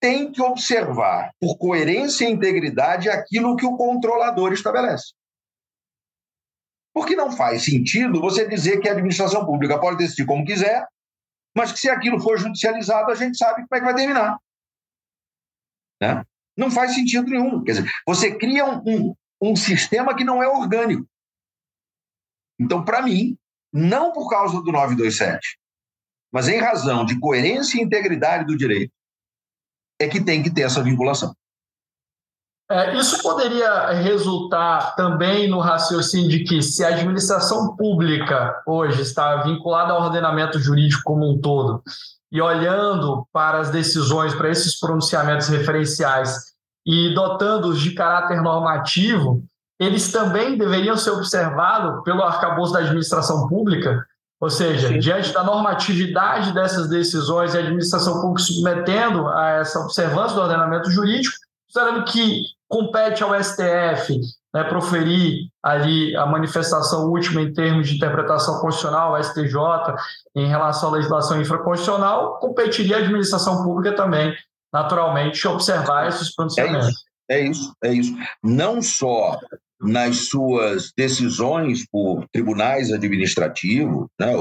tem 0.00 0.30
que 0.30 0.40
observar, 0.40 1.30
por 1.38 1.56
coerência 1.58 2.26
e 2.26 2.32
integridade, 2.32 3.08
aquilo 3.08 3.56
que 3.56 3.66
o 3.66 3.76
controlador 3.76 4.52
estabelece. 4.52 5.12
Porque 6.92 7.14
não 7.14 7.32
faz 7.32 7.64
sentido 7.64 8.20
você 8.20 8.48
dizer 8.48 8.80
que 8.80 8.88
a 8.88 8.92
administração 8.92 9.44
pública 9.44 9.78
pode 9.78 9.98
decidir 9.98 10.26
como 10.26 10.44
quiser, 10.44 10.86
mas 11.54 11.72
que 11.72 11.78
se 11.78 11.90
aquilo 11.90 12.20
for 12.20 12.38
judicializado, 12.38 13.10
a 13.10 13.14
gente 13.14 13.36
sabe 13.36 13.66
como 13.66 13.68
é 13.74 13.78
que 13.78 13.84
vai 13.84 13.94
terminar. 13.94 14.38
Né? 16.00 16.24
Não 16.56 16.70
faz 16.70 16.94
sentido 16.94 17.28
nenhum. 17.28 17.62
Quer 17.62 17.72
dizer, 17.72 17.90
você 18.06 18.36
cria 18.36 18.64
um, 18.64 18.82
um, 18.86 19.14
um 19.40 19.56
sistema 19.56 20.14
que 20.16 20.24
não 20.24 20.42
é 20.42 20.48
orgânico. 20.48 21.06
Então, 22.58 22.84
para 22.84 23.02
mim, 23.02 23.36
não 23.72 24.12
por 24.12 24.28
causa 24.28 24.60
do 24.60 24.72
927, 24.72 25.58
mas 26.32 26.48
em 26.48 26.58
razão 26.58 27.04
de 27.04 27.18
coerência 27.18 27.78
e 27.78 27.82
integridade 27.82 28.44
do 28.44 28.56
direito, 28.56 28.92
é 29.98 30.08
que 30.08 30.22
tem 30.22 30.42
que 30.42 30.50
ter 30.50 30.62
essa 30.62 30.82
vinculação. 30.82 31.34
É, 32.70 32.96
isso 32.96 33.20
poderia 33.20 33.90
resultar 33.90 34.94
também 34.94 35.50
no 35.50 35.58
raciocínio 35.58 36.28
de 36.28 36.44
que, 36.44 36.62
se 36.62 36.84
a 36.84 36.88
administração 36.88 37.74
pública 37.76 38.62
hoje 38.64 39.02
está 39.02 39.42
vinculada 39.42 39.92
ao 39.92 40.02
ordenamento 40.02 40.58
jurídico 40.58 41.02
como 41.04 41.28
um 41.28 41.40
todo, 41.40 41.82
e 42.30 42.40
olhando 42.40 43.26
para 43.32 43.58
as 43.58 43.70
decisões, 43.70 44.34
para 44.34 44.50
esses 44.50 44.78
pronunciamentos 44.78 45.48
referenciais 45.48 46.50
e 46.86 47.14
dotando-os 47.14 47.80
de 47.80 47.92
caráter 47.92 48.40
normativo, 48.40 49.42
eles 49.78 50.12
também 50.12 50.56
deveriam 50.56 50.96
ser 50.96 51.10
observados 51.10 52.02
pelo 52.04 52.22
arcabouço 52.22 52.72
da 52.72 52.80
administração 52.80 53.48
pública, 53.48 54.06
ou 54.40 54.48
seja, 54.48 54.88
Sim. 54.88 54.98
diante 54.98 55.32
da 55.32 55.42
normatividade 55.42 56.52
dessas 56.52 56.88
decisões 56.88 57.54
e 57.54 57.58
a 57.58 57.60
administração 57.60 58.20
pública 58.20 58.42
submetendo 58.42 59.28
a 59.28 59.48
essa 59.50 59.80
observância 59.80 60.34
do 60.34 60.42
ordenamento 60.42 60.90
jurídico, 60.90 61.36
considerando 61.66 62.04
que 62.04 62.42
compete 62.68 63.22
ao 63.22 63.34
STF 63.42 64.20
né, 64.54 64.64
proferir 64.64 65.48
ali 65.62 66.14
a 66.16 66.26
manifestação 66.26 67.08
última 67.10 67.40
em 67.40 67.52
termos 67.52 67.88
de 67.88 67.96
interpretação 67.96 68.60
constitucional, 68.60 69.20
STJ, 69.22 69.54
em 70.34 70.48
relação 70.48 70.90
à 70.90 70.92
legislação 70.92 71.40
infraconstitucional, 71.40 72.38
competiria 72.38 72.96
a 72.96 73.00
administração 73.00 73.62
pública 73.62 73.94
também, 73.94 74.34
naturalmente, 74.72 75.46
observar 75.46 76.08
esses 76.08 76.34
pronunciamentos. 76.34 76.88
É 77.30 77.40
isso, 77.40 77.74
é 77.82 77.92
isso. 77.92 78.12
É 78.14 78.14
isso. 78.14 78.16
Não 78.42 78.82
só 78.82 79.38
nas 79.80 80.28
suas 80.28 80.92
decisões 80.96 81.86
por 81.90 82.26
tribunais 82.32 82.92
administrativos, 82.92 84.06
né, 84.18 84.32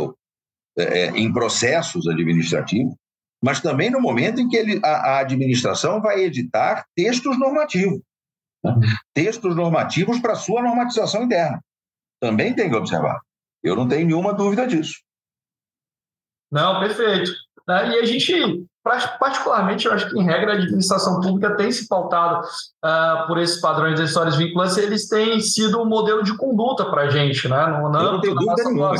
é, 0.77 0.83
é, 0.83 1.09
em 1.11 1.31
processos 1.31 2.07
administrativos, 2.07 2.93
mas 3.41 3.61
também 3.61 3.89
no 3.89 4.01
momento 4.01 4.41
em 4.41 4.49
que 4.49 4.57
ele, 4.57 4.79
a, 4.83 4.89
a 4.89 5.19
administração 5.19 6.01
vai 6.01 6.23
editar 6.23 6.85
textos 6.95 7.39
normativos. 7.39 8.01
Né? 8.63 8.73
Textos 9.13 9.55
normativos 9.55 10.19
para 10.19 10.35
sua 10.35 10.61
normatização 10.61 11.23
interna. 11.23 11.59
Também 12.19 12.53
tem 12.53 12.69
que 12.69 12.75
observar. 12.75 13.19
Eu 13.63 13.75
não 13.75 13.87
tenho 13.87 14.07
nenhuma 14.07 14.33
dúvida 14.33 14.67
disso. 14.67 14.95
Não, 16.51 16.79
perfeito. 16.79 17.31
Né? 17.67 17.91
E 17.91 17.99
a 17.99 18.05
gente, 18.05 18.65
particularmente, 19.19 19.85
eu 19.85 19.93
acho 19.93 20.09
que, 20.09 20.19
em 20.19 20.23
regra, 20.23 20.53
a 20.53 20.55
administração 20.55 21.21
pública 21.21 21.55
tem 21.55 21.71
se 21.71 21.87
pautado 21.87 22.45
uh, 22.83 23.27
por 23.27 23.37
esses 23.37 23.61
padrões 23.61 23.95
de 23.95 24.05
histórias 24.05 24.35
vinculantes, 24.35 24.77
eles 24.77 25.07
têm 25.07 25.39
sido 25.39 25.81
um 25.81 25.85
modelo 25.85 26.23
de 26.23 26.35
conduta 26.35 26.85
para 26.85 27.03
a 27.03 27.09
gente, 27.09 27.47
né? 27.47 27.67
No, 27.67 27.89
na, 27.89 28.03
não 28.03 28.21
tenho 28.21 28.35
dúvida 28.35 28.63
nenhuma 28.63 28.95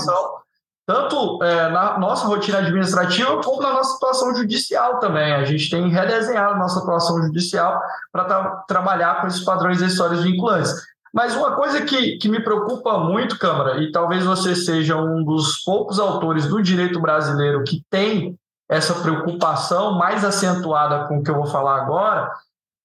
tanto 0.90 1.44
é, 1.44 1.70
na 1.70 2.00
nossa 2.00 2.26
rotina 2.26 2.58
administrativa, 2.58 3.40
como 3.44 3.62
na 3.62 3.74
nossa 3.74 3.94
situação 3.94 4.34
judicial 4.34 4.98
também. 4.98 5.34
A 5.34 5.44
gente 5.44 5.70
tem 5.70 5.88
redesenhado 5.88 6.58
nossa 6.58 6.80
atuação 6.80 7.22
judicial 7.22 7.80
para 8.12 8.24
tra 8.24 8.64
trabalhar 8.68 9.22
com 9.22 9.28
esses 9.28 9.46
padrões 9.46 9.80
histórias 9.82 10.24
vinculantes. 10.24 10.74
Mas 11.14 11.36
uma 11.36 11.52
coisa 11.56 11.84
que, 11.84 12.18
que 12.18 12.28
me 12.28 12.44
preocupa 12.44 12.98
muito, 12.98 13.38
Câmara, 13.38 13.84
e 13.84 13.92
talvez 13.92 14.26
você 14.26 14.56
seja 14.56 14.96
um 14.96 15.24
dos 15.24 15.60
poucos 15.64 16.00
autores 16.00 16.48
do 16.48 16.60
direito 16.60 17.00
brasileiro 17.00 17.64
que 17.64 17.84
tem 17.88 18.36
essa 18.68 18.96
preocupação 18.96 19.96
mais 19.96 20.26
acentuada 20.26 21.08
com 21.08 21.20
o 21.20 21.24
que 21.24 21.30
eu 21.30 21.36
vou 21.36 21.46
falar 21.46 21.84
agora, 21.84 22.32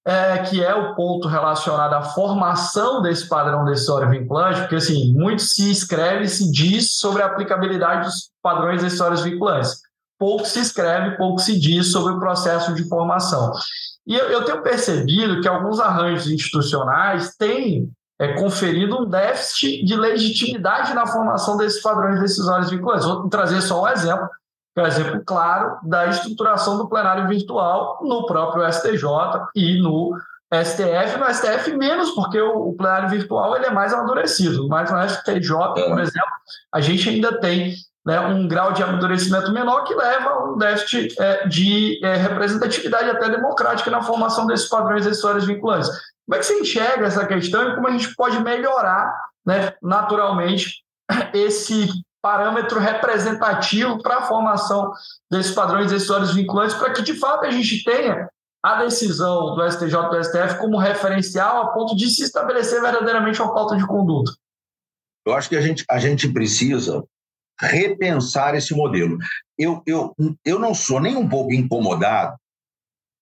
é, 0.05 0.37
que 0.37 0.63
é 0.63 0.73
o 0.75 0.93
ponto 0.93 1.27
relacionado 1.27 1.93
à 1.93 2.01
formação 2.03 3.01
desse 3.01 3.27
padrão 3.27 3.65
decisório 3.65 4.09
vinculante, 4.09 4.61
porque 4.61 4.75
assim, 4.75 5.11
muito 5.13 5.41
se 5.41 5.71
escreve, 5.71 6.27
se 6.27 6.51
diz 6.51 6.97
sobre 6.97 7.23
a 7.23 7.25
aplicabilidade 7.25 8.05
dos 8.05 8.29
padrões 8.41 8.83
decisórios 8.83 9.23
vinculantes. 9.23 9.81
Pouco 10.19 10.45
se 10.45 10.59
escreve, 10.59 11.17
pouco 11.17 11.39
se 11.39 11.59
diz 11.59 11.91
sobre 11.91 12.13
o 12.13 12.19
processo 12.19 12.73
de 12.75 12.87
formação. 12.87 13.51
E 14.05 14.15
eu, 14.15 14.25
eu 14.29 14.45
tenho 14.45 14.61
percebido 14.61 15.41
que 15.41 15.47
alguns 15.47 15.79
arranjos 15.79 16.29
institucionais 16.29 17.35
têm 17.35 17.89
é, 18.19 18.33
conferido 18.33 19.01
um 19.01 19.09
déficit 19.09 19.83
de 19.83 19.95
legitimidade 19.95 20.93
na 20.93 21.07
formação 21.07 21.57
desses 21.57 21.81
padrões 21.81 22.19
decisórios 22.19 22.69
vinculantes. 22.69 23.05
Vou 23.05 23.27
trazer 23.27 23.59
só 23.61 23.83
um 23.83 23.87
exemplo 23.87 24.29
um 24.77 24.85
exemplo 24.85 25.21
claro 25.25 25.77
da 25.83 26.07
estruturação 26.07 26.77
do 26.77 26.89
plenário 26.89 27.27
virtual 27.27 27.99
no 28.03 28.25
próprio 28.25 28.69
STJ 28.71 29.07
e 29.55 29.81
no 29.81 30.17
STF, 30.53 31.17
no 31.17 31.33
STF 31.33 31.75
menos, 31.75 32.11
porque 32.11 32.39
o, 32.39 32.69
o 32.69 32.73
plenário 32.75 33.09
virtual 33.09 33.55
ele 33.55 33.65
é 33.65 33.71
mais 33.71 33.93
amadurecido, 33.93 34.67
mas 34.67 34.91
no 34.91 35.01
STJ, 35.07 35.51
por 35.87 35.99
exemplo, 35.99 36.29
a 36.73 36.81
gente 36.81 37.09
ainda 37.09 37.39
tem 37.39 37.73
né, 38.05 38.19
um 38.19 38.47
grau 38.47 38.71
de 38.71 38.83
amadurecimento 38.83 39.51
menor 39.51 39.83
que 39.83 39.95
leva 39.95 40.29
a 40.29 40.51
um 40.51 40.57
déficit 40.57 41.15
é, 41.19 41.47
de 41.47 41.99
é, 42.05 42.15
representatividade 42.15 43.09
até 43.09 43.29
democrática 43.29 43.89
na 43.89 44.03
formação 44.03 44.45
desses 44.45 44.69
padrões 44.69 45.05
decisórios 45.05 45.45
vinculantes. 45.45 45.89
Como 45.89 46.35
é 46.35 46.39
que 46.39 46.45
você 46.45 46.59
enxerga 46.59 47.07
essa 47.07 47.25
questão 47.25 47.69
e 47.69 47.75
como 47.75 47.87
a 47.87 47.91
gente 47.91 48.13
pode 48.15 48.39
melhorar 48.39 49.11
né, 49.45 49.73
naturalmente 49.81 50.83
esse 51.33 51.87
parâmetro 52.25 52.79
representativo 52.79 54.01
para 54.01 54.17
a 54.17 54.21
formação 54.23 54.91
desses 55.29 55.53
padrões 55.53 55.91
decisórios 55.91 56.33
vinculantes, 56.33 56.75
para 56.75 56.91
que, 56.91 57.03
de 57.03 57.13
fato, 57.13 57.45
a 57.45 57.51
gente 57.51 57.83
tenha 57.83 58.27
a 58.63 58.81
decisão 58.81 59.53
do 59.53 59.71
STJ 59.71 60.09
do 60.09 60.23
STF 60.23 60.57
como 60.57 60.79
referencial 60.79 61.61
a 61.61 61.67
ponto 61.71 61.95
de 61.95 62.09
se 62.09 62.23
estabelecer 62.23 62.81
verdadeiramente 62.81 63.39
uma 63.39 63.53
pauta 63.53 63.77
de 63.77 63.85
conduta. 63.85 64.31
Eu 65.23 65.35
acho 65.35 65.47
que 65.47 65.55
a 65.55 65.61
gente, 65.61 65.85
a 65.87 65.99
gente 65.99 66.27
precisa 66.33 67.03
repensar 67.61 68.55
esse 68.55 68.73
modelo. 68.73 69.19
Eu, 69.55 69.83
eu, 69.85 70.15
eu 70.43 70.57
não 70.57 70.73
sou 70.73 70.99
nem 70.99 71.15
um 71.15 71.29
pouco 71.29 71.53
incomodado 71.53 72.35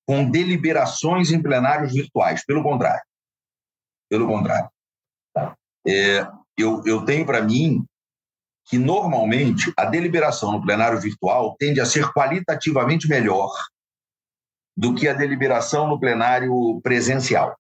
com 0.08 0.32
deliberações 0.32 1.30
em 1.30 1.42
plenários 1.42 1.92
virtuais, 1.92 2.46
pelo 2.46 2.64
contrário. 2.64 3.04
Pelo 4.10 4.28
contrário. 4.28 4.70
É, 5.86 6.26
eu, 6.58 6.82
eu 6.86 7.04
tenho 7.04 7.26
para 7.26 7.42
mim 7.42 7.86
que 8.66 8.78
normalmente 8.78 9.72
a 9.78 9.86
deliberação 9.86 10.52
no 10.52 10.62
plenário 10.62 11.00
virtual 11.00 11.56
tende 11.60 11.82
a 11.82 11.86
ser 11.86 12.12
qualitativamente 12.12 13.08
melhor 13.08 13.52
do 14.76 14.96
que 14.96 15.08
a 15.08 15.14
deliberação 15.14 15.88
no 15.88 16.00
plenário 16.00 16.80
presencial. 16.82 17.56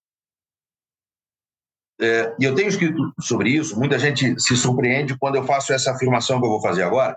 É, 2.01 2.35
e 2.39 2.43
eu 2.43 2.55
tenho 2.55 2.69
escrito 2.69 3.13
sobre 3.19 3.51
isso, 3.51 3.77
muita 3.77 3.99
gente 3.99 4.39
se 4.41 4.57
surpreende 4.57 5.17
quando 5.17 5.35
eu 5.35 5.45
faço 5.45 5.73
essa 5.73 5.91
afirmação 5.91 6.39
que 6.39 6.45
eu 6.45 6.49
vou 6.49 6.61
fazer 6.61 6.83
agora, 6.83 7.15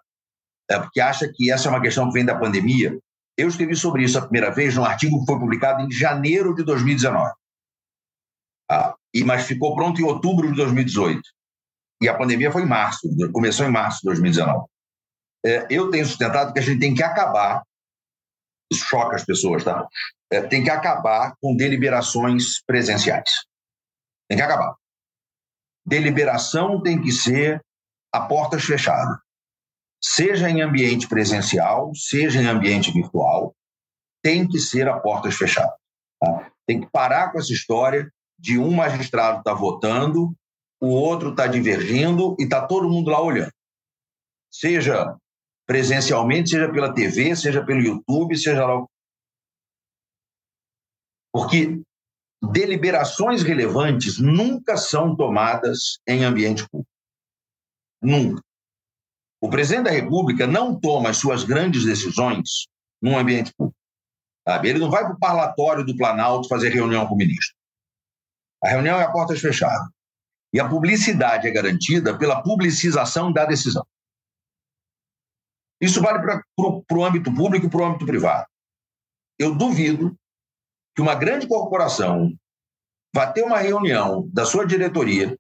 é 0.71 0.79
porque 0.79 1.01
acha 1.01 1.31
que 1.33 1.51
essa 1.51 1.69
é 1.69 1.71
uma 1.71 1.81
questão 1.81 2.09
que 2.09 2.15
vem 2.15 2.25
da 2.25 2.39
pandemia. 2.39 2.99
Eu 3.39 3.49
escrevi 3.49 3.77
sobre 3.77 4.03
isso 4.03 4.19
a 4.19 4.23
primeira 4.23 4.51
vez 4.51 4.75
num 4.75 4.85
artigo 4.85 5.21
que 5.21 5.27
foi 5.27 5.39
publicado 5.39 5.83
em 5.83 5.91
janeiro 5.91 6.55
de 6.55 6.65
2019. 6.65 7.33
Ah, 8.69 8.95
e, 9.15 9.23
mas 9.23 9.47
ficou 9.47 9.75
pronto 9.75 10.01
em 10.01 10.05
outubro 10.05 10.49
de 10.49 10.57
2018 10.57 11.23
e 12.01 12.09
a 12.09 12.17
pandemia 12.17 12.53
foi 12.53 12.63
em 12.63 12.69
março, 12.69 13.09
começou 13.33 13.67
em 13.67 13.71
março 13.71 14.01
de 14.01 14.07
2019. 14.07 14.67
É, 15.45 15.67
eu 15.71 15.91
tenho 15.91 16.05
sustentado 16.05 16.53
que 16.53 16.59
a 16.59 16.63
gente 16.63 16.81
tem 16.81 16.95
que 16.95 17.03
acabar, 17.03 17.63
isso 18.71 18.85
choca 18.85 19.17
as 19.17 19.25
pessoas, 19.25 19.65
tá? 19.65 19.87
É, 20.31 20.43
tem 20.43 20.63
que 20.63 20.71
acabar 20.71 21.35
com 21.41 21.55
deliberações 21.55 22.61
presenciais. 22.67 23.31
Tem 24.29 24.37
que 24.37 24.43
acabar. 24.43 24.75
Deliberação 25.87 26.83
tem 26.83 27.01
que 27.01 27.13
ser 27.13 27.65
a 28.13 28.21
portas 28.21 28.65
fechadas. 28.65 29.17
Seja 30.03 30.51
em 30.51 30.61
ambiente 30.61 31.09
presencial, 31.09 31.95
seja 31.95 32.41
em 32.43 32.47
ambiente 32.47 32.93
virtual, 32.93 33.55
tem 34.23 34.47
que 34.49 34.59
ser 34.59 34.89
a 34.89 34.99
portas 34.99 35.37
fechadas. 35.37 35.77
Tá? 36.21 36.51
Tem 36.67 36.81
que 36.81 36.91
parar 36.91 37.31
com 37.31 37.39
essa 37.39 37.53
história 37.53 38.13
de 38.39 38.59
um 38.59 38.73
magistrado 38.73 39.39
estar 39.39 39.53
tá 39.53 39.57
votando 39.57 40.35
o 40.81 40.89
outro 40.89 41.31
está 41.31 41.47
divergindo 41.47 42.37
e 42.39 42.45
está 42.45 42.67
todo 42.67 42.89
mundo 42.89 43.11
lá 43.11 43.23
olhando. 43.23 43.53
Seja 44.51 45.17
presencialmente, 45.67 46.51
seja 46.51 46.71
pela 46.71 46.95
TV, 46.95 47.35
seja 47.35 47.65
pelo 47.65 47.81
YouTube, 47.81 48.37
seja 48.37 48.65
lá. 48.67 48.87
Porque 51.33 51.83
deliberações 52.53 53.43
relevantes 53.43 54.19
nunca 54.19 54.77
são 54.77 55.17
tomadas 55.17 55.99
em 56.07 56.25
ambiente 56.25 56.67
público. 56.69 56.91
Nunca. 58.01 58.43
O 59.41 59.51
presidente 59.51 59.85
da 59.85 59.91
República 59.91 60.47
não 60.47 60.79
toma 60.79 61.11
as 61.11 61.19
suas 61.19 61.45
grandes 61.45 61.85
decisões 61.85 62.67
num 63.03 63.19
ambiente 63.19 63.53
público. 63.55 63.77
Sabe? 64.47 64.69
Ele 64.69 64.79
não 64.79 64.91
vai 64.91 65.03
para 65.03 65.15
o 65.15 65.19
parlatório 65.19 65.85
do 65.85 65.97
Planalto 65.97 66.49
fazer 66.49 66.69
reunião 66.69 67.07
com 67.07 67.15
o 67.15 67.19
ministro. 67.19 67.55
A 68.63 68.69
reunião 68.69 68.99
é 68.99 69.03
a 69.03 69.11
portas 69.11 69.41
fechadas. 69.41 69.89
E 70.57 70.61
a 70.61 70.67
publicidade 70.67 71.47
é 71.47 71.51
garantida 71.51 72.17
pela 72.17 72.43
publicização 72.43 73.31
da 73.31 73.45
decisão. 73.45 73.87
Isso 75.79 76.01
vale 76.01 76.19
para 76.25 76.99
o 76.99 77.05
âmbito 77.05 77.31
público 77.35 77.67
e 77.67 77.69
para 77.69 77.83
o 77.83 77.85
âmbito 77.85 78.07
privado. 78.07 78.47
Eu 79.39 79.55
duvido 79.55 80.17
que 80.95 81.03
uma 81.03 81.15
grande 81.15 81.47
corporação 81.47 82.35
vai 83.15 83.31
ter 83.35 83.43
uma 83.43 83.59
reunião 83.59 84.31
da 84.33 84.47
sua 84.47 84.67
diretoria 84.67 85.39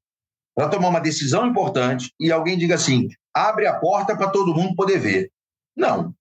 para 0.55 0.69
tomar 0.69 0.89
uma 0.89 1.01
decisão 1.01 1.47
importante 1.47 2.12
e 2.21 2.31
alguém 2.31 2.59
diga 2.59 2.75
assim: 2.75 3.09
abre 3.35 3.67
a 3.67 3.81
porta 3.81 4.14
para 4.14 4.31
todo 4.31 4.55
mundo 4.55 4.77
poder 4.77 4.99
ver. 4.99 5.33
Não. 5.75 6.14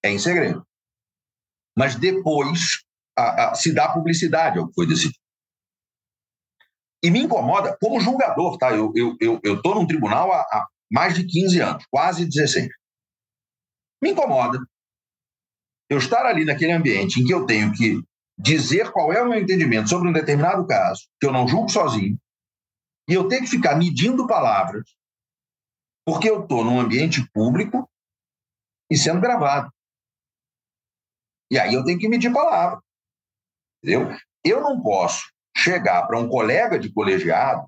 É 0.00 0.10
em 0.12 0.18
segredo. 0.20 0.64
Mas 1.76 1.96
depois 1.96 2.84
a, 3.18 3.50
a, 3.50 3.54
se 3.56 3.74
dá 3.74 3.92
publicidade 3.92 4.60
ao 4.60 4.68
que 4.68 4.74
foi 4.74 4.86
decidido. 4.86 5.19
E 7.02 7.10
me 7.10 7.20
incomoda, 7.20 7.76
como 7.80 8.00
julgador, 8.00 8.58
tá? 8.58 8.72
Eu 8.72 8.92
estou 8.92 9.16
eu, 9.20 9.40
eu, 9.42 9.74
num 9.74 9.86
tribunal 9.86 10.32
há, 10.32 10.40
há 10.40 10.68
mais 10.90 11.14
de 11.14 11.24
15 11.26 11.60
anos, 11.60 11.84
quase 11.90 12.26
16. 12.26 12.68
Me 14.02 14.10
incomoda 14.10 14.58
eu 15.88 15.98
estar 15.98 16.24
ali 16.26 16.44
naquele 16.44 16.72
ambiente 16.72 17.20
em 17.20 17.26
que 17.26 17.34
eu 17.34 17.46
tenho 17.46 17.72
que 17.72 18.02
dizer 18.38 18.90
qual 18.92 19.12
é 19.12 19.22
o 19.22 19.28
meu 19.28 19.38
entendimento 19.38 19.88
sobre 19.88 20.08
um 20.08 20.12
determinado 20.12 20.66
caso, 20.66 21.08
que 21.20 21.26
eu 21.26 21.32
não 21.32 21.48
julgo 21.48 21.68
sozinho, 21.68 22.18
e 23.08 23.12
eu 23.12 23.28
tenho 23.28 23.42
que 23.42 23.50
ficar 23.50 23.76
medindo 23.76 24.26
palavras, 24.26 24.84
porque 26.06 26.30
eu 26.30 26.42
estou 26.42 26.64
num 26.64 26.80
ambiente 26.80 27.28
público 27.32 27.90
e 28.90 28.96
sendo 28.96 29.20
gravado. 29.20 29.70
E 31.50 31.58
aí 31.58 31.74
eu 31.74 31.84
tenho 31.84 31.98
que 31.98 32.08
medir 32.08 32.32
palavras. 32.32 32.80
Entendeu? 33.82 34.16
Eu 34.44 34.60
não 34.60 34.80
posso 34.80 35.30
chegar 35.60 36.06
para 36.06 36.18
um 36.18 36.28
colega 36.28 36.78
de 36.78 36.92
colegiado 36.92 37.66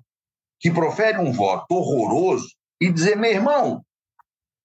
que 0.59 0.71
profere 0.71 1.17
um 1.17 1.31
voto 1.31 1.65
horroroso 1.71 2.47
e 2.81 2.91
dizer, 2.91 3.15
meu 3.15 3.31
irmão, 3.31 3.83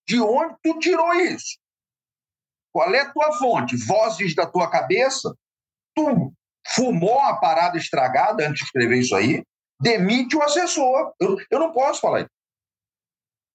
de 0.07 0.20
onde 0.20 0.55
tu 0.62 0.79
tirou 0.79 1.12
isso? 1.14 1.59
Qual 2.72 2.95
é 2.95 3.01
a 3.01 3.12
tua 3.12 3.33
fonte? 3.33 3.76
Vozes 3.85 4.35
da 4.35 4.47
tua 4.47 4.70
cabeça? 4.70 5.35
Tu 5.95 6.33
fumou 6.68 7.18
a 7.20 7.37
parada 7.37 7.76
estragada 7.76 8.47
antes 8.47 8.61
de 8.61 8.64
escrever 8.64 8.99
isso 8.99 9.14
aí? 9.14 9.43
Demite 9.81 10.37
o 10.37 10.43
assessor. 10.43 11.12
Eu, 11.20 11.37
eu 11.51 11.59
não 11.59 11.72
posso 11.72 12.01
falar 12.01 12.20
isso. 12.20 12.31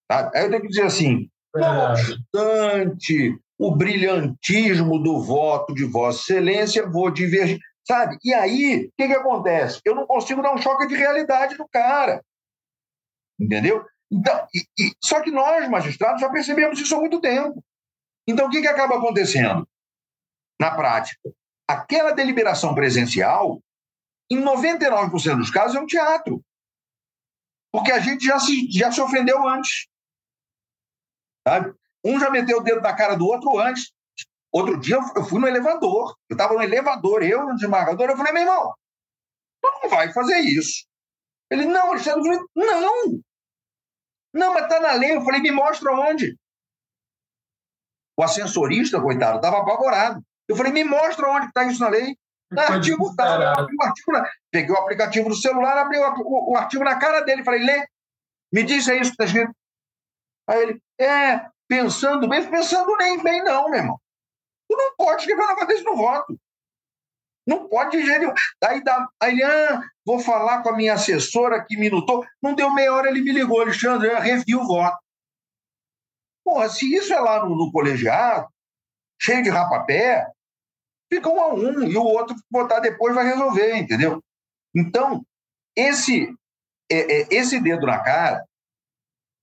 Tá? 0.07 0.31
Aí 0.33 0.43
eu 0.43 0.49
tenho 0.49 0.61
que 0.61 0.67
dizer 0.67 0.85
assim, 0.85 1.29
é. 1.55 1.59
não 1.59 1.91
obstante 1.91 3.39
o 3.57 3.75
brilhantismo 3.75 5.01
do 5.01 5.21
voto 5.21 5.73
de 5.73 5.85
Vossa 5.85 6.21
Excelência, 6.21 6.89
vou 6.89 7.09
divergir. 7.09 7.59
Sabe? 7.85 8.17
E 8.23 8.33
aí, 8.33 8.85
o 8.85 8.91
que, 8.97 9.07
que 9.07 9.13
acontece? 9.13 9.81
Eu 9.83 9.95
não 9.95 10.07
consigo 10.07 10.41
dar 10.41 10.53
um 10.53 10.57
choque 10.57 10.87
de 10.87 10.95
realidade 10.95 11.57
no 11.57 11.67
cara. 11.67 12.23
Entendeu? 13.39 13.85
Então, 14.11 14.47
e, 14.53 14.61
e, 14.79 14.93
só 15.03 15.21
que 15.21 15.31
nós, 15.31 15.67
magistrados, 15.69 16.21
já 16.21 16.29
percebemos 16.29 16.79
isso 16.79 16.95
há 16.95 16.99
muito 16.99 17.19
tempo. 17.19 17.63
Então, 18.27 18.47
o 18.47 18.49
que, 18.49 18.61
que 18.61 18.67
acaba 18.67 18.97
acontecendo? 18.97 19.67
Na 20.59 20.71
prática, 20.75 21.33
aquela 21.67 22.11
deliberação 22.11 22.73
presencial, 22.73 23.61
em 24.31 24.41
99% 24.41 25.37
dos 25.37 25.49
casos, 25.49 25.75
é 25.75 25.79
um 25.79 25.85
teatro. 25.85 26.41
Porque 27.71 27.91
a 27.91 27.99
gente 27.99 28.23
já 28.23 28.39
se, 28.39 28.71
já 28.71 28.91
se 28.91 29.01
ofendeu 29.01 29.45
antes. 29.47 29.87
Sabe? 31.45 31.73
Um 32.05 32.19
já 32.19 32.29
meteu 32.29 32.59
o 32.59 32.63
dedo 32.63 32.81
na 32.81 32.95
cara 32.95 33.15
do 33.15 33.25
outro 33.25 33.59
antes. 33.59 33.91
Outro 34.53 34.79
dia 34.79 34.99
eu 35.15 35.23
fui 35.25 35.41
no 35.41 35.47
elevador. 35.47 36.15
Eu 36.29 36.35
estava 36.35 36.53
no 36.53 36.61
elevador, 36.61 37.23
eu 37.23 37.43
no 37.43 37.55
desembargador. 37.55 38.09
Eu 38.09 38.17
falei, 38.17 38.31
meu 38.31 38.43
irmão, 38.43 38.71
tu 39.61 39.71
não 39.81 39.89
vai 39.89 40.13
fazer 40.13 40.39
isso. 40.41 40.85
Ele, 41.49 41.65
não, 41.65 41.91
Alexandre, 41.91 42.39
não. 42.55 43.19
Não, 44.33 44.53
mas 44.53 44.63
está 44.63 44.79
na 44.79 44.93
lei. 44.93 45.15
Eu 45.15 45.21
falei, 45.21 45.41
me 45.41 45.51
mostra 45.51 45.91
onde. 45.91 46.37
O 48.15 48.23
ascensorista, 48.23 49.01
coitado, 49.01 49.37
estava 49.37 49.59
apavorado. 49.59 50.23
Eu 50.47 50.55
falei, 50.55 50.71
me 50.71 50.83
mostra 50.83 51.29
onde 51.29 51.47
está 51.47 51.63
isso 51.65 51.79
na 51.79 51.89
lei. 51.89 52.15
No 52.51 52.61
artigo 52.61 53.15
tal, 53.15 53.39
o 53.39 53.83
artigo 53.83 54.11
na... 54.11 54.29
Peguei 54.51 54.75
o 54.75 54.77
aplicativo 54.77 55.29
do 55.29 55.35
celular, 55.35 55.75
abri 55.75 55.97
o, 55.97 56.03
o, 56.03 56.51
o, 56.51 56.57
artigo 56.57 56.83
na 56.83 56.99
cara 56.99 57.21
dele, 57.21 57.43
falei, 57.43 57.63
lê, 57.63 57.87
me 58.51 58.61
diz 58.61 58.87
é 58.87 58.97
isso 58.97 59.15
que 59.15 59.23
está 59.23 59.25
escrito. 59.25 59.55
Aí 60.47 60.61
ele, 60.61 60.83
é, 60.99 61.47
pensando 61.67 62.29
bem, 62.29 62.47
pensando 62.47 62.95
nem 62.97 63.23
bem, 63.23 63.43
não, 63.43 63.71
meu 63.71 63.79
irmão. 63.79 63.99
Tu 64.73 64.77
não 64.77 64.95
pode 64.95 65.21
escrever 65.21 65.43
um 65.43 65.47
negócio 65.47 65.67
desse 65.67 65.83
no 65.83 65.95
voto. 65.95 66.39
Não 67.45 67.67
pode 67.67 67.91
de 67.91 68.03
jeito 68.03 68.33
Aí, 68.63 68.83
dá, 68.83 69.07
aí 69.21 69.43
ah, 69.43 69.83
vou 70.03 70.17
falar 70.17 70.63
com 70.63 70.69
a 70.69 70.75
minha 70.75 70.95
assessora 70.95 71.63
que 71.63 71.77
minutou. 71.77 72.25
Não 72.41 72.55
deu 72.55 72.73
meia 72.73 72.91
hora, 72.91 73.07
ele 73.07 73.21
me 73.21 73.31
ligou, 73.31 73.61
Alexandre, 73.61 74.09
eu 74.09 74.19
revi 74.19 74.55
o 74.55 74.65
voto. 74.65 74.97
Porra, 76.43 76.69
se 76.69 76.91
isso 76.91 77.13
é 77.13 77.19
lá 77.19 77.45
no, 77.45 77.55
no 77.55 77.71
colegiado, 77.71 78.47
cheio 79.21 79.43
de 79.43 79.49
rapapé, 79.49 80.27
fica 81.11 81.29
um 81.29 81.39
a 81.39 81.53
um, 81.53 81.83
e 81.83 81.95
o 81.95 82.03
outro 82.03 82.35
botar 82.49 82.79
depois 82.79 83.13
vai 83.13 83.25
resolver, 83.25 83.75
entendeu? 83.75 84.23
Então, 84.75 85.23
esse, 85.75 86.33
é, 86.91 87.21
é, 87.21 87.27
esse 87.29 87.61
dedo 87.61 87.85
na 87.85 87.99
cara, 88.03 88.43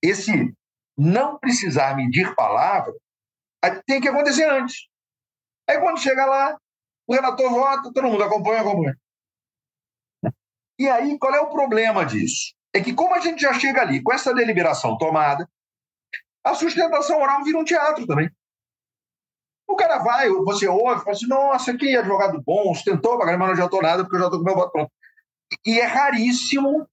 esse 0.02 0.52
não 0.98 1.38
precisar 1.38 1.96
medir 1.96 2.34
palavra, 2.34 2.92
tem 3.86 4.00
que 4.00 4.08
acontecer 4.08 4.44
antes. 4.48 4.89
Aí 5.70 5.78
quando 5.78 6.00
chega 6.00 6.26
lá, 6.26 6.58
o 7.06 7.14
relator 7.14 7.48
vota, 7.48 7.92
todo 7.92 8.08
mundo 8.08 8.24
acompanha, 8.24 8.60
acompanha. 8.60 8.98
E 10.76 10.88
aí, 10.88 11.16
qual 11.16 11.32
é 11.32 11.40
o 11.40 11.50
problema 11.50 12.04
disso? 12.04 12.54
É 12.74 12.80
que 12.80 12.92
como 12.92 13.14
a 13.14 13.20
gente 13.20 13.40
já 13.40 13.54
chega 13.54 13.80
ali 13.80 14.02
com 14.02 14.12
essa 14.12 14.34
deliberação 14.34 14.98
tomada, 14.98 15.48
a 16.42 16.54
sustentação 16.54 17.20
oral 17.20 17.44
vira 17.44 17.58
um 17.58 17.64
teatro 17.64 18.04
também. 18.04 18.28
O 19.68 19.76
cara 19.76 19.98
vai, 19.98 20.28
você 20.28 20.66
ouve, 20.66 21.04
fala 21.04 21.12
assim, 21.12 21.28
nossa, 21.28 21.76
que 21.76 21.96
advogado 21.96 22.42
bom, 22.42 22.74
sustentou 22.74 23.16
mas 23.18 23.38
não 23.38 23.46
adiantou 23.46 23.80
nada 23.80 24.02
porque 24.02 24.16
eu 24.16 24.20
já 24.20 24.26
estou 24.26 24.40
com 24.40 24.46
meu 24.46 24.56
voto 24.56 24.72
pronto. 24.72 24.92
E 25.64 25.78
é 25.78 25.84
raríssimo, 25.84 26.84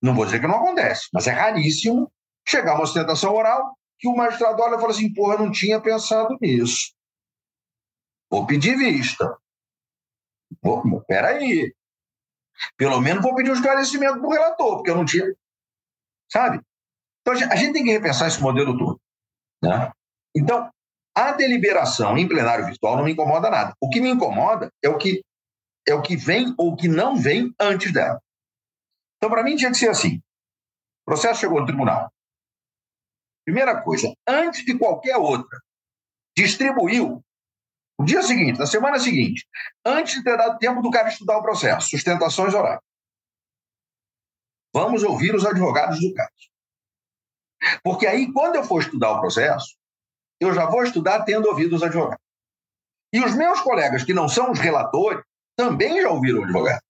não 0.00 0.14
vou 0.14 0.26
dizer 0.26 0.40
que 0.40 0.46
não 0.46 0.56
acontece, 0.56 1.08
mas 1.12 1.26
é 1.26 1.32
raríssimo 1.32 2.12
chegar 2.46 2.76
uma 2.76 2.86
sustentação 2.86 3.34
oral 3.34 3.76
que 3.98 4.06
o 4.06 4.14
magistrado 4.14 4.62
olha 4.62 4.76
e 4.76 4.78
fala 4.78 4.92
assim, 4.92 5.12
porra, 5.12 5.34
eu 5.34 5.40
não 5.40 5.50
tinha 5.50 5.80
pensado 5.80 6.36
nisso. 6.40 6.92
Vou 8.32 8.46
pedir 8.46 8.78
vista. 8.78 9.36
Vou, 10.62 11.04
peraí. 11.04 11.74
Pelo 12.78 12.98
menos 12.98 13.22
vou 13.22 13.34
pedir 13.34 13.50
um 13.50 13.54
esclarecimento 13.54 14.20
para 14.20 14.26
o 14.26 14.32
relator, 14.32 14.76
porque 14.76 14.90
eu 14.90 14.96
não 14.96 15.04
tinha. 15.04 15.26
Sabe? 16.32 16.62
Então, 17.20 17.34
a 17.34 17.56
gente 17.56 17.74
tem 17.74 17.84
que 17.84 17.92
repensar 17.92 18.28
esse 18.28 18.40
modelo 18.40 18.78
todo. 18.78 18.98
Né? 19.62 19.92
Então, 20.34 20.70
a 21.14 21.32
deliberação 21.32 22.16
em 22.16 22.26
plenário 22.26 22.64
virtual 22.64 22.96
não 22.96 23.04
me 23.04 23.12
incomoda 23.12 23.50
nada. 23.50 23.74
O 23.78 23.90
que 23.90 24.00
me 24.00 24.08
incomoda 24.08 24.72
é 24.82 24.88
o 24.88 24.96
que, 24.96 25.22
é 25.86 25.92
o 25.92 26.00
que 26.00 26.16
vem 26.16 26.54
ou 26.56 26.72
o 26.72 26.76
que 26.76 26.88
não 26.88 27.14
vem 27.14 27.54
antes 27.60 27.92
dela. 27.92 28.18
Então, 29.18 29.28
para 29.28 29.42
mim, 29.42 29.56
tinha 29.56 29.70
que 29.70 29.76
ser 29.76 29.90
assim. 29.90 30.16
O 31.02 31.04
processo 31.04 31.40
chegou 31.40 31.60
no 31.60 31.66
tribunal. 31.66 32.10
Primeira 33.44 33.82
coisa, 33.82 34.10
antes 34.26 34.64
de 34.64 34.78
qualquer 34.78 35.18
outra, 35.18 35.60
distribuiu 36.34 37.22
no 38.02 38.06
dia 38.06 38.20
seguinte, 38.20 38.58
na 38.58 38.66
semana 38.66 38.98
seguinte, 38.98 39.46
antes 39.86 40.14
de 40.14 40.24
ter 40.24 40.36
dado 40.36 40.58
tempo 40.58 40.82
do 40.82 40.90
cara 40.90 41.08
estudar 41.08 41.38
o 41.38 41.42
processo, 41.42 41.88
sustentações 41.88 42.52
orais. 42.52 42.80
Vamos 44.74 45.04
ouvir 45.04 45.32
os 45.36 45.46
advogados 45.46 46.00
do 46.00 46.12
caso. 46.12 46.50
Porque 47.84 48.04
aí, 48.04 48.32
quando 48.32 48.56
eu 48.56 48.64
for 48.64 48.80
estudar 48.80 49.12
o 49.12 49.20
processo, 49.20 49.76
eu 50.40 50.52
já 50.52 50.66
vou 50.66 50.82
estudar 50.82 51.22
tendo 51.22 51.46
ouvido 51.46 51.76
os 51.76 51.82
advogados. 51.82 52.24
E 53.12 53.20
os 53.20 53.36
meus 53.36 53.60
colegas, 53.60 54.02
que 54.02 54.12
não 54.12 54.28
são 54.28 54.50
os 54.50 54.58
relatores, 54.58 55.22
também 55.56 56.02
já 56.02 56.10
ouviram 56.10 56.40
o 56.40 56.44
advogado. 56.44 56.82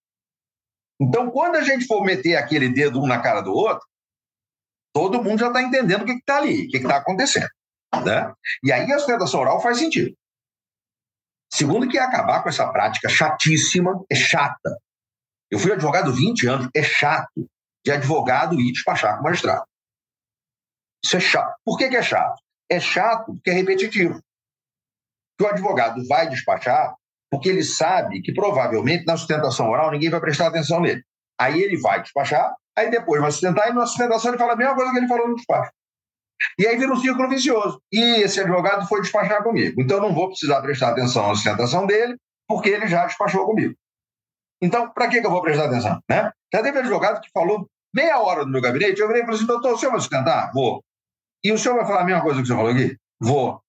Então, 0.98 1.30
quando 1.30 1.56
a 1.56 1.62
gente 1.62 1.86
for 1.86 2.02
meter 2.02 2.36
aquele 2.36 2.70
dedo 2.70 3.02
um 3.02 3.06
na 3.06 3.20
cara 3.20 3.42
do 3.42 3.52
outro, 3.52 3.86
todo 4.94 5.22
mundo 5.22 5.40
já 5.40 5.48
está 5.48 5.60
entendendo 5.60 6.02
o 6.02 6.06
que 6.06 6.12
está 6.12 6.38
ali, 6.38 6.68
o 6.68 6.70
que 6.70 6.78
está 6.78 6.96
acontecendo. 6.96 7.50
Né? 8.02 8.32
E 8.64 8.72
aí 8.72 8.90
a 8.90 8.98
sustentação 8.98 9.40
oral 9.40 9.60
faz 9.60 9.76
sentido. 9.76 10.16
Segundo, 11.52 11.86
que 11.86 11.98
é 11.98 12.00
acabar 12.00 12.42
com 12.42 12.48
essa 12.48 12.66
prática 12.72 13.10
chatíssima, 13.10 14.02
é 14.10 14.14
chata. 14.14 14.78
Eu 15.50 15.58
fui 15.58 15.70
advogado 15.70 16.10
20 16.10 16.46
anos, 16.46 16.68
é 16.74 16.82
chato 16.82 17.46
de 17.84 17.92
advogado 17.92 18.58
ir 18.58 18.72
despachar 18.72 19.18
com 19.18 19.24
magistrado. 19.24 19.66
Isso 21.04 21.16
é 21.16 21.20
chato. 21.20 21.54
Por 21.62 21.76
que, 21.76 21.90
que 21.90 21.96
é 21.96 22.02
chato? 22.02 22.40
É 22.70 22.80
chato 22.80 23.34
porque 23.34 23.50
é 23.50 23.52
repetitivo. 23.52 24.18
Que 25.36 25.44
o 25.44 25.48
advogado 25.48 26.06
vai 26.08 26.26
despachar 26.26 26.94
porque 27.30 27.50
ele 27.50 27.64
sabe 27.64 28.22
que 28.22 28.32
provavelmente 28.32 29.04
na 29.04 29.16
sustentação 29.16 29.68
oral 29.68 29.90
ninguém 29.90 30.08
vai 30.08 30.20
prestar 30.20 30.46
atenção 30.46 30.80
nele. 30.80 31.02
Aí 31.38 31.60
ele 31.60 31.76
vai 31.76 32.00
despachar, 32.00 32.54
aí 32.76 32.90
depois 32.90 33.20
vai 33.20 33.30
sustentar 33.30 33.68
e 33.68 33.74
na 33.74 33.84
sustentação 33.84 34.30
ele 34.30 34.38
fala 34.38 34.54
a 34.54 34.56
mesma 34.56 34.74
coisa 34.74 34.90
que 34.90 34.98
ele 34.98 35.08
falou 35.08 35.28
no 35.28 35.34
despacho. 35.34 35.70
E 36.58 36.66
aí 36.66 36.76
vira 36.76 36.92
um 36.92 36.96
círculo 36.96 37.28
vicioso. 37.28 37.80
E 37.92 38.00
esse 38.22 38.40
advogado 38.40 38.86
foi 38.86 39.00
despachar 39.00 39.42
comigo. 39.42 39.80
Então 39.80 39.98
eu 39.98 40.02
não 40.02 40.14
vou 40.14 40.28
precisar 40.28 40.60
prestar 40.60 40.90
atenção 40.90 41.28
na 41.28 41.34
sustentação 41.34 41.86
dele, 41.86 42.16
porque 42.48 42.68
ele 42.68 42.86
já 42.86 43.06
despachou 43.06 43.46
comigo. 43.46 43.74
Então, 44.62 44.88
para 44.90 45.08
que, 45.08 45.20
que 45.20 45.26
eu 45.26 45.30
vou 45.30 45.42
prestar 45.42 45.66
atenção? 45.66 46.00
Né? 46.08 46.30
Já 46.54 46.62
teve 46.62 46.78
advogado 46.78 47.20
que 47.20 47.30
falou 47.32 47.66
meia 47.94 48.20
hora 48.20 48.44
no 48.44 48.52
meu 48.52 48.60
gabinete, 48.60 49.00
eu 49.00 49.08
virei 49.08 49.22
e 49.22 49.24
falei 49.24 49.38
assim, 49.38 49.46
doutor, 49.46 49.72
o 49.72 49.78
senhor 49.78 49.90
vai 49.90 50.00
sustentar? 50.00 50.52
Vou. 50.52 50.82
E 51.44 51.50
o 51.50 51.58
senhor 51.58 51.74
vai 51.76 51.84
falar 51.84 52.02
a 52.02 52.04
mesma 52.04 52.22
coisa 52.22 52.38
que 52.38 52.44
o 52.44 52.46
senhor 52.46 52.58
falou 52.58 52.72
aqui? 52.72 52.96
Vou. 53.20 53.60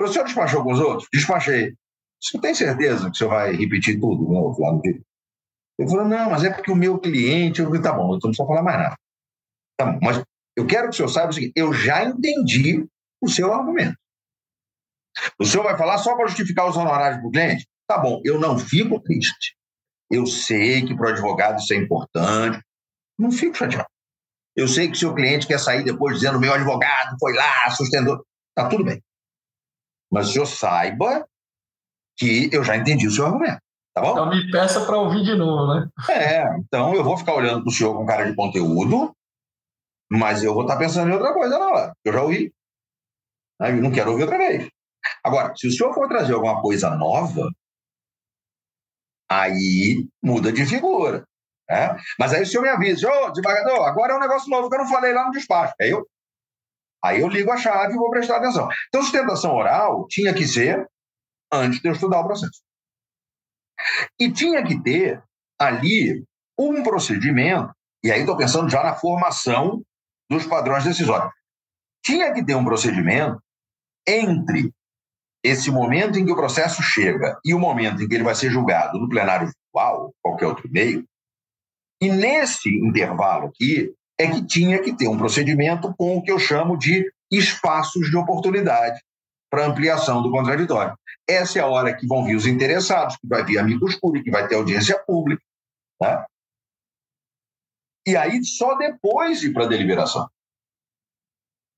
O 0.00 0.06
senhor 0.06 0.24
despachou 0.24 0.62
com 0.62 0.72
os 0.72 0.80
outros? 0.80 1.08
Despachei. 1.12 1.74
você 2.22 2.38
tem 2.40 2.54
certeza 2.54 3.10
que 3.10 3.16
você 3.16 3.26
vai 3.26 3.52
repetir 3.54 3.98
tudo 3.98 4.30
novo 4.30 4.60
lá 4.62 4.72
no 4.72 4.80
vídeo? 4.80 5.02
Ele 5.78 5.90
falou, 5.90 6.06
não, 6.06 6.30
mas 6.30 6.44
é 6.44 6.50
porque 6.50 6.70
o 6.70 6.76
meu 6.76 6.98
cliente... 6.98 7.60
Eu 7.60 7.66
falei, 7.66 7.82
tá 7.82 7.92
bom, 7.92 8.12
não 8.12 8.18
precisa 8.18 8.46
falar 8.46 8.62
mais 8.62 8.78
nada. 8.78 8.96
Tá 9.78 9.86
bom, 9.86 9.98
mas 10.00 10.22
eu 10.56 10.66
quero 10.66 10.88
que 10.88 10.94
o 10.94 10.96
senhor 10.96 11.08
saiba 11.08 11.30
o 11.30 11.32
seguinte, 11.32 11.52
eu 11.54 11.72
já 11.72 12.04
entendi 12.04 12.86
o 13.20 13.28
seu 13.28 13.52
argumento. 13.52 13.96
O 15.38 15.44
senhor 15.44 15.62
vai 15.62 15.76
falar 15.76 15.98
só 15.98 16.14
para 16.16 16.26
justificar 16.26 16.68
os 16.68 16.76
honorários 16.76 17.22
do 17.22 17.30
cliente? 17.30 17.66
Tá 17.86 17.98
bom, 17.98 18.20
eu 18.24 18.40
não 18.40 18.58
fico 18.58 19.00
triste. 19.00 19.56
Eu 20.10 20.26
sei 20.26 20.86
que 20.86 20.94
para 20.94 21.06
o 21.06 21.10
advogado 21.10 21.58
isso 21.58 21.72
é 21.72 21.76
importante. 21.76 22.60
Não 23.18 23.30
fico 23.30 23.56
chateado. 23.56 23.88
Eu 24.54 24.66
sei 24.66 24.88
que 24.88 24.94
o 24.94 24.98
seu 24.98 25.14
cliente 25.14 25.46
quer 25.46 25.58
sair 25.58 25.84
depois 25.84 26.16
dizendo 26.16 26.40
meu 26.40 26.52
advogado 26.52 27.16
foi 27.20 27.34
lá, 27.34 27.70
sustentou. 27.70 28.24
Tá 28.54 28.68
tudo 28.68 28.84
bem. 28.84 29.02
Mas 30.10 30.28
o 30.28 30.32
senhor 30.32 30.46
saiba 30.46 31.26
que 32.16 32.48
eu 32.52 32.64
já 32.64 32.76
entendi 32.76 33.06
o 33.06 33.10
seu 33.10 33.26
argumento. 33.26 33.60
Tá 33.94 34.00
bom? 34.00 34.12
Então 34.12 34.30
me 34.30 34.50
peça 34.50 34.84
para 34.84 34.96
ouvir 34.96 35.24
de 35.24 35.34
novo, 35.34 35.74
né? 35.74 35.88
É, 36.10 36.58
então 36.58 36.94
eu 36.94 37.02
vou 37.02 37.16
ficar 37.16 37.34
olhando 37.34 37.62
para 37.62 37.70
o 37.70 37.72
senhor 37.72 37.94
com 37.94 38.06
cara 38.06 38.24
de 38.24 38.34
conteúdo, 38.34 39.14
mas 40.10 40.42
eu 40.42 40.54
vou 40.54 40.62
estar 40.62 40.76
pensando 40.76 41.10
em 41.10 41.14
outra 41.14 41.32
coisa 41.32 41.58
na 41.58 41.68
hora. 41.68 41.96
Eu 42.04 42.12
já 42.12 42.22
ouvi. 42.22 42.52
Eu 43.60 43.76
não 43.76 43.92
quero 43.92 44.10
ouvir 44.10 44.22
outra 44.22 44.38
vez. 44.38 44.68
Agora, 45.24 45.54
se 45.56 45.66
o 45.66 45.72
senhor 45.72 45.94
for 45.94 46.08
trazer 46.08 46.34
alguma 46.34 46.60
coisa 46.60 46.90
nova, 46.90 47.48
aí 49.28 50.06
muda 50.22 50.52
de 50.52 50.64
figura. 50.66 51.26
Né? 51.68 51.96
Mas 52.18 52.32
aí 52.32 52.42
o 52.42 52.46
senhor 52.46 52.62
me 52.62 52.68
avisa, 52.68 53.08
ô, 53.08 53.26
oh, 53.26 53.30
desembargador, 53.30 53.86
agora 53.86 54.12
é 54.12 54.16
um 54.16 54.20
negócio 54.20 54.48
novo 54.50 54.68
que 54.68 54.76
eu 54.76 54.80
não 54.80 54.88
falei 54.88 55.12
lá 55.12 55.26
no 55.26 55.32
despacho. 55.32 55.74
Aí 55.80 55.90
eu, 55.90 56.06
aí 57.02 57.20
eu 57.20 57.28
ligo 57.28 57.50
a 57.50 57.56
chave 57.56 57.94
e 57.94 57.96
vou 57.96 58.10
prestar 58.10 58.36
atenção. 58.36 58.68
Então, 58.88 59.02
sustentação 59.02 59.54
oral 59.54 60.06
tinha 60.08 60.32
que 60.32 60.46
ser 60.46 60.86
antes 61.52 61.80
de 61.80 61.88
eu 61.88 61.92
estudar 61.92 62.20
o 62.20 62.26
processo. 62.26 62.62
E 64.18 64.30
tinha 64.32 64.64
que 64.64 64.80
ter 64.82 65.22
ali 65.58 66.24
um 66.58 66.82
procedimento, 66.82 67.70
e 68.02 68.10
aí 68.10 68.20
estou 68.20 68.36
pensando 68.36 68.70
já 68.70 68.82
na 68.82 68.94
formação 68.94 69.82
dos 70.30 70.46
padrões 70.46 70.84
decisórios. 70.84 71.32
Tinha 72.04 72.32
que 72.32 72.44
ter 72.44 72.54
um 72.54 72.64
procedimento 72.64 73.40
entre 74.06 74.72
esse 75.42 75.70
momento 75.70 76.18
em 76.18 76.24
que 76.24 76.32
o 76.32 76.36
processo 76.36 76.82
chega 76.82 77.38
e 77.44 77.54
o 77.54 77.58
momento 77.58 78.02
em 78.02 78.08
que 78.08 78.14
ele 78.14 78.24
vai 78.24 78.34
ser 78.34 78.50
julgado 78.50 78.98
no 78.98 79.08
plenário 79.08 79.46
virtual, 79.46 80.12
qualquer 80.22 80.46
outro 80.46 80.68
meio, 80.70 81.04
e 82.00 82.10
nesse 82.10 82.68
intervalo 82.68 83.46
aqui 83.46 83.92
é 84.18 84.30
que 84.30 84.44
tinha 84.44 84.82
que 84.82 84.92
ter 84.92 85.08
um 85.08 85.16
procedimento 85.16 85.94
com 85.96 86.16
o 86.16 86.22
que 86.22 86.30
eu 86.30 86.38
chamo 86.38 86.76
de 86.76 87.10
espaços 87.30 88.10
de 88.10 88.16
oportunidade 88.16 89.00
para 89.50 89.66
ampliação 89.66 90.22
do 90.22 90.30
contraditório. 90.30 90.96
Essa 91.28 91.58
é 91.58 91.62
a 91.62 91.66
hora 91.66 91.94
que 91.94 92.06
vão 92.06 92.24
vir 92.24 92.36
os 92.36 92.46
interessados, 92.46 93.16
que 93.16 93.26
vai 93.26 93.44
vir 93.44 93.58
amigos 93.58 93.96
públicos, 93.96 94.24
que 94.24 94.30
vai 94.30 94.46
ter 94.46 94.54
audiência 94.54 94.98
pública. 95.06 95.42
Tá? 95.98 96.26
E 98.06 98.16
aí 98.16 98.44
só 98.44 98.76
depois 98.76 99.42
ir 99.42 99.52
para 99.52 99.64
a 99.64 99.68
deliberação. 99.68 100.30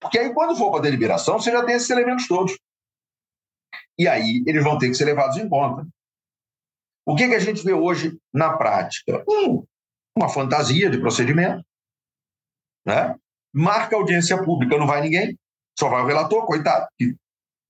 Porque 0.00 0.18
aí, 0.18 0.32
quando 0.32 0.56
for 0.56 0.70
para 0.70 0.80
a 0.80 0.82
deliberação, 0.82 1.38
você 1.38 1.50
já 1.50 1.64
tem 1.64 1.74
esses 1.74 1.90
elementos 1.90 2.28
todos. 2.28 2.56
E 3.98 4.06
aí 4.06 4.44
eles 4.46 4.62
vão 4.62 4.78
ter 4.78 4.88
que 4.88 4.94
ser 4.94 5.06
levados 5.06 5.36
em 5.38 5.48
conta. 5.48 5.86
O 7.04 7.16
que, 7.16 7.26
que 7.26 7.34
a 7.34 7.40
gente 7.40 7.64
vê 7.64 7.72
hoje 7.72 8.16
na 8.32 8.56
prática? 8.56 9.24
Hum, 9.28 9.64
uma 10.16 10.28
fantasia 10.28 10.90
de 10.90 11.00
procedimento. 11.00 11.64
Né? 12.86 13.18
Marca 13.52 13.96
audiência 13.96 14.42
pública, 14.44 14.78
não 14.78 14.86
vai 14.86 15.00
ninguém, 15.00 15.36
só 15.76 15.88
vai 15.88 16.02
o 16.02 16.06
relator, 16.06 16.46
coitado. 16.46 16.86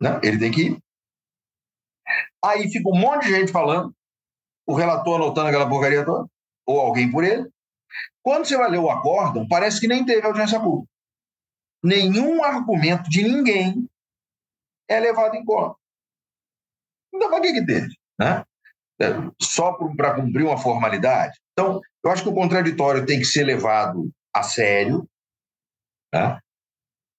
Né? 0.01 0.21
Ele 0.23 0.39
tem 0.39 0.51
que 0.51 0.63
ir. 0.63 0.83
Aí 2.45 2.71
fica 2.71 2.89
um 2.89 2.99
monte 2.99 3.27
de 3.27 3.31
gente 3.31 3.53
falando, 3.53 3.95
o 4.67 4.75
relator 4.75 5.17
anotando 5.17 5.49
aquela 5.49 5.69
porcaria 5.69 6.05
toda, 6.05 6.29
ou 6.67 6.81
alguém 6.81 7.11
por 7.11 7.25
ele. 7.25 7.49
Quando 8.23 8.47
você 8.47 8.57
vai 8.57 8.71
ler 8.71 8.79
o 8.79 8.91
acórdão, 8.91 9.47
parece 9.49 9.81
que 9.81 9.89
nem 9.89 10.05
teve 10.05 10.27
audiência 10.27 10.61
pública. 10.61 10.91
Nenhum 11.83 12.43
argumento 12.43 13.09
de 13.09 13.23
ninguém 13.23 13.89
é 14.89 14.99
levado 14.99 15.35
em 15.35 15.45
conta. 15.45 15.77
Então, 17.14 17.31
para 17.31 17.41
que, 17.41 17.53
que 17.53 17.66
teve? 17.66 17.95
Né? 18.19 18.45
É, 19.01 19.07
só 19.41 19.73
para 19.73 20.14
cumprir 20.14 20.45
uma 20.45 20.59
formalidade? 20.59 21.39
Então, 21.53 21.81
eu 22.05 22.11
acho 22.11 22.23
que 22.23 22.29
o 22.29 22.35
contraditório 22.35 23.07
tem 23.07 23.19
que 23.19 23.25
ser 23.25 23.45
levado 23.45 24.11
a 24.35 24.43
sério, 24.43 25.09
né? 26.12 26.39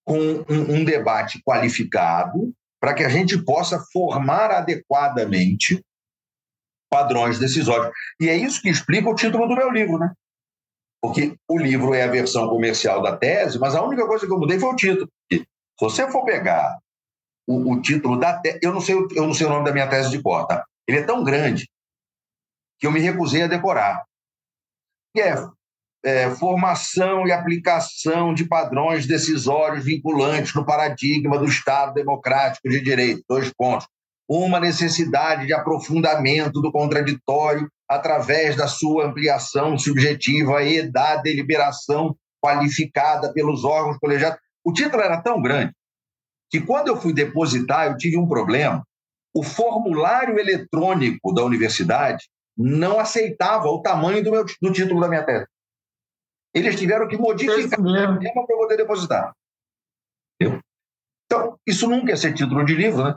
com 0.06 0.18
um, 0.18 0.76
um 0.76 0.84
debate 0.84 1.42
qualificado, 1.44 2.54
para 2.80 2.94
que 2.94 3.04
a 3.04 3.10
gente 3.10 3.38
possa 3.44 3.80
formar 3.92 4.52
adequadamente 4.52 5.84
padrões 6.90 7.38
decisórios. 7.38 7.92
E 8.20 8.28
é 8.28 8.36
isso 8.36 8.62
que 8.62 8.70
explica 8.70 9.10
o 9.10 9.16
título 9.16 9.48
do 9.48 9.56
meu 9.56 9.70
livro, 9.70 10.00
né? 10.00 10.12
Porque 11.02 11.36
o 11.48 11.58
livro 11.58 11.94
é 11.94 12.04
a 12.04 12.12
versão 12.12 12.50
comercial 12.50 13.02
da 13.02 13.16
tese, 13.16 13.58
mas 13.58 13.76
a 13.76 13.82
única 13.82 14.06
coisa 14.06 14.26
que 14.26 14.32
eu 14.32 14.40
mudei 14.40 14.60
foi 14.60 14.70
o 14.70 14.76
título. 14.76 15.10
Se 15.32 15.46
você 15.80 16.12
for 16.12 16.26
pegar 16.26 16.78
o, 17.50 17.74
o 17.74 17.82
título 17.82 18.20
da 18.20 18.38
tese. 18.38 18.60
Eu 18.62 18.72
não, 18.72 18.80
sei, 18.80 18.96
eu 18.96 19.26
não 19.26 19.34
sei 19.34 19.48
o 19.48 19.50
nome 19.50 19.66
da 19.66 19.72
minha 19.72 19.90
tese 19.90 20.12
de 20.12 20.22
cor, 20.22 20.46
tá? 20.46 20.64
Ele 20.88 21.00
é 21.00 21.04
tão 21.04 21.24
grande 21.24 21.68
que 22.80 22.86
eu 22.86 22.92
me 22.92 23.00
recusei 23.00 23.42
a 23.42 23.48
decorar. 23.48 24.06
Que 25.14 25.22
é, 25.22 25.36
é 26.06 26.30
formação 26.36 27.28
e 27.28 27.32
aplicação 27.32 28.34
de 28.34 28.46
padrões 28.46 29.08
decisórios 29.08 29.84
vinculantes 29.84 30.54
no 30.54 30.64
paradigma 30.64 31.40
do 31.40 31.46
Estado 31.46 31.96
democrático 31.96 32.70
de 32.70 32.80
direito. 32.82 33.24
Dois 33.28 33.52
pontos. 33.52 33.88
Uma 34.30 34.60
necessidade 34.60 35.48
de 35.48 35.54
aprofundamento 35.54 36.62
do 36.62 36.72
contraditório 36.72 37.68
através 37.88 38.56
da 38.56 38.68
sua 38.68 39.08
ampliação 39.08 39.78
subjetiva 39.78 40.62
e 40.64 40.84
da 40.84 41.16
deliberação 41.16 42.16
qualificada 42.40 43.34
pelos 43.34 43.64
órgãos 43.66 43.98
colegiados. 43.98 44.40
O 44.64 44.72
título 44.72 45.02
era 45.02 45.20
tão 45.20 45.42
grande 45.42 45.74
que 46.50 46.62
quando 46.62 46.90
eu 46.90 46.98
fui 46.98 47.14
depositar, 47.14 47.88
eu 47.88 47.98
tive 47.98 48.18
um 48.18 48.28
problema. 48.28 48.86
O 49.34 49.44
formulário 49.44 50.40
eletrônico 50.40 51.34
da 51.34 51.44
universidade 51.44 52.28
não 52.58 53.00
aceitava 53.00 53.68
o 53.68 53.82
tamanho 53.82 54.24
do, 54.24 54.32
meu, 54.32 54.44
do 54.44 54.72
título 54.72 55.00
da 55.00 55.08
minha 55.08 55.24
tese. 55.24 55.48
Eles 56.54 56.80
tiveram 56.80 57.08
que 57.08 57.18
modificar 57.18 57.80
o 57.80 58.20
tema 58.20 58.46
para 58.46 58.58
poder 58.58 58.78
depositar. 58.78 59.34
Entendeu? 60.36 60.60
Então, 61.26 61.60
isso 61.66 61.88
nunca 61.88 62.12
é 62.12 62.16
ser 62.16 62.34
título 62.34 62.66
de 62.66 62.74
livro, 62.74 63.04
né? 63.04 63.16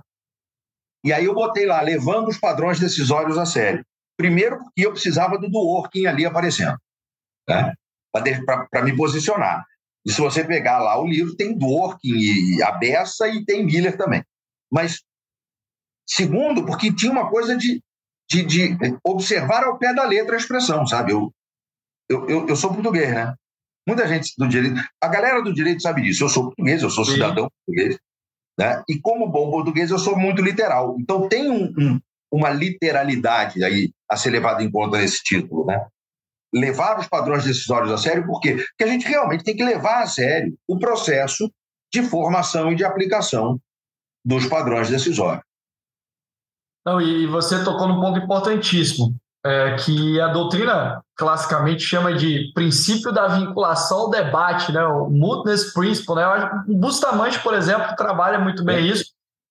E 1.04 1.12
aí 1.12 1.24
eu 1.24 1.34
botei 1.34 1.66
lá, 1.66 1.80
levando 1.80 2.28
os 2.28 2.38
padrões 2.38 2.78
decisórios 2.78 3.36
a 3.36 3.44
sério. 3.44 3.84
Primeiro, 4.16 4.58
porque 4.58 4.86
eu 4.86 4.92
precisava 4.92 5.38
do 5.38 5.48
working 5.52 6.06
ali 6.06 6.24
aparecendo, 6.24 6.76
né? 7.48 7.74
para 8.12 8.82
me 8.82 8.94
posicionar. 8.94 9.64
E 10.04 10.12
se 10.12 10.20
você 10.20 10.44
pegar 10.44 10.78
lá 10.78 11.00
o 11.00 11.06
livro, 11.06 11.36
tem 11.36 11.56
Dworkin 11.56 12.12
e 12.12 12.62
a 12.62 12.72
Bessa 12.72 13.28
e 13.28 13.44
tem 13.44 13.64
Miller 13.64 13.96
também. 13.96 14.22
Mas, 14.70 15.02
segundo, 16.06 16.64
porque 16.66 16.92
tinha 16.92 17.12
uma 17.12 17.30
coisa 17.30 17.56
de, 17.56 17.82
de, 18.28 18.42
de 18.42 18.76
observar 19.04 19.64
ao 19.64 19.78
pé 19.78 19.94
da 19.94 20.04
letra 20.04 20.34
a 20.34 20.38
expressão, 20.38 20.86
sabe? 20.86 21.12
Eu, 21.12 21.32
eu, 22.08 22.28
eu, 22.28 22.48
eu, 22.48 22.56
sou 22.56 22.74
português, 22.74 23.14
né? 23.14 23.34
Muita 23.86 24.06
gente 24.06 24.34
do 24.36 24.48
direito. 24.48 24.80
A 25.00 25.08
galera 25.08 25.40
do 25.40 25.54
direito 25.54 25.82
sabe 25.82 26.02
disso. 26.02 26.24
Eu 26.24 26.28
sou 26.28 26.44
português, 26.44 26.82
eu 26.82 26.90
sou 26.90 27.04
Sim. 27.04 27.12
cidadão 27.12 27.48
português. 27.66 27.98
Né? 28.58 28.82
E 28.88 29.00
como 29.00 29.30
bom 29.30 29.50
português, 29.50 29.90
eu 29.90 29.98
sou 29.98 30.16
muito 30.16 30.42
literal. 30.42 30.96
Então, 30.98 31.28
tem 31.28 31.50
um, 31.50 31.72
um, 31.78 32.00
uma 32.30 32.50
literalidade 32.50 33.64
aí 33.64 33.92
a 34.10 34.16
ser 34.16 34.30
levada 34.30 34.62
em 34.62 34.70
conta 34.70 34.98
nesse 34.98 35.22
título, 35.22 35.66
né? 35.66 35.86
levar 36.54 36.98
os 36.98 37.08
padrões 37.08 37.44
decisórios 37.44 37.90
a 37.90 37.96
sério, 37.96 38.26
por 38.26 38.40
quê? 38.40 38.56
Porque 38.56 38.84
a 38.84 38.86
gente 38.86 39.06
realmente 39.06 39.42
tem 39.42 39.56
que 39.56 39.64
levar 39.64 40.02
a 40.02 40.06
sério 40.06 40.54
o 40.68 40.78
processo 40.78 41.50
de 41.92 42.02
formação 42.02 42.72
e 42.72 42.76
de 42.76 42.84
aplicação 42.84 43.58
dos 44.24 44.46
padrões 44.46 44.90
decisórios. 44.90 45.44
Não, 46.84 47.00
e 47.00 47.26
você 47.26 47.64
tocou 47.64 47.88
num 47.88 48.00
ponto 48.00 48.18
importantíssimo, 48.18 49.14
é, 49.44 49.74
que 49.76 50.20
a 50.20 50.28
doutrina 50.28 51.02
classicamente 51.16 51.82
chama 51.82 52.14
de 52.14 52.52
princípio 52.54 53.12
da 53.12 53.28
vinculação 53.28 53.98
ao 53.98 54.10
debate, 54.10 54.72
né? 54.72 54.84
o 54.84 55.08
mootness 55.10 55.72
principle. 55.72 56.14
Né? 56.14 56.62
O 56.68 56.76
Bustamante, 56.76 57.40
por 57.40 57.54
exemplo, 57.54 57.96
trabalha 57.96 58.38
muito 58.38 58.64
bem 58.64 58.86
isso, 58.86 59.06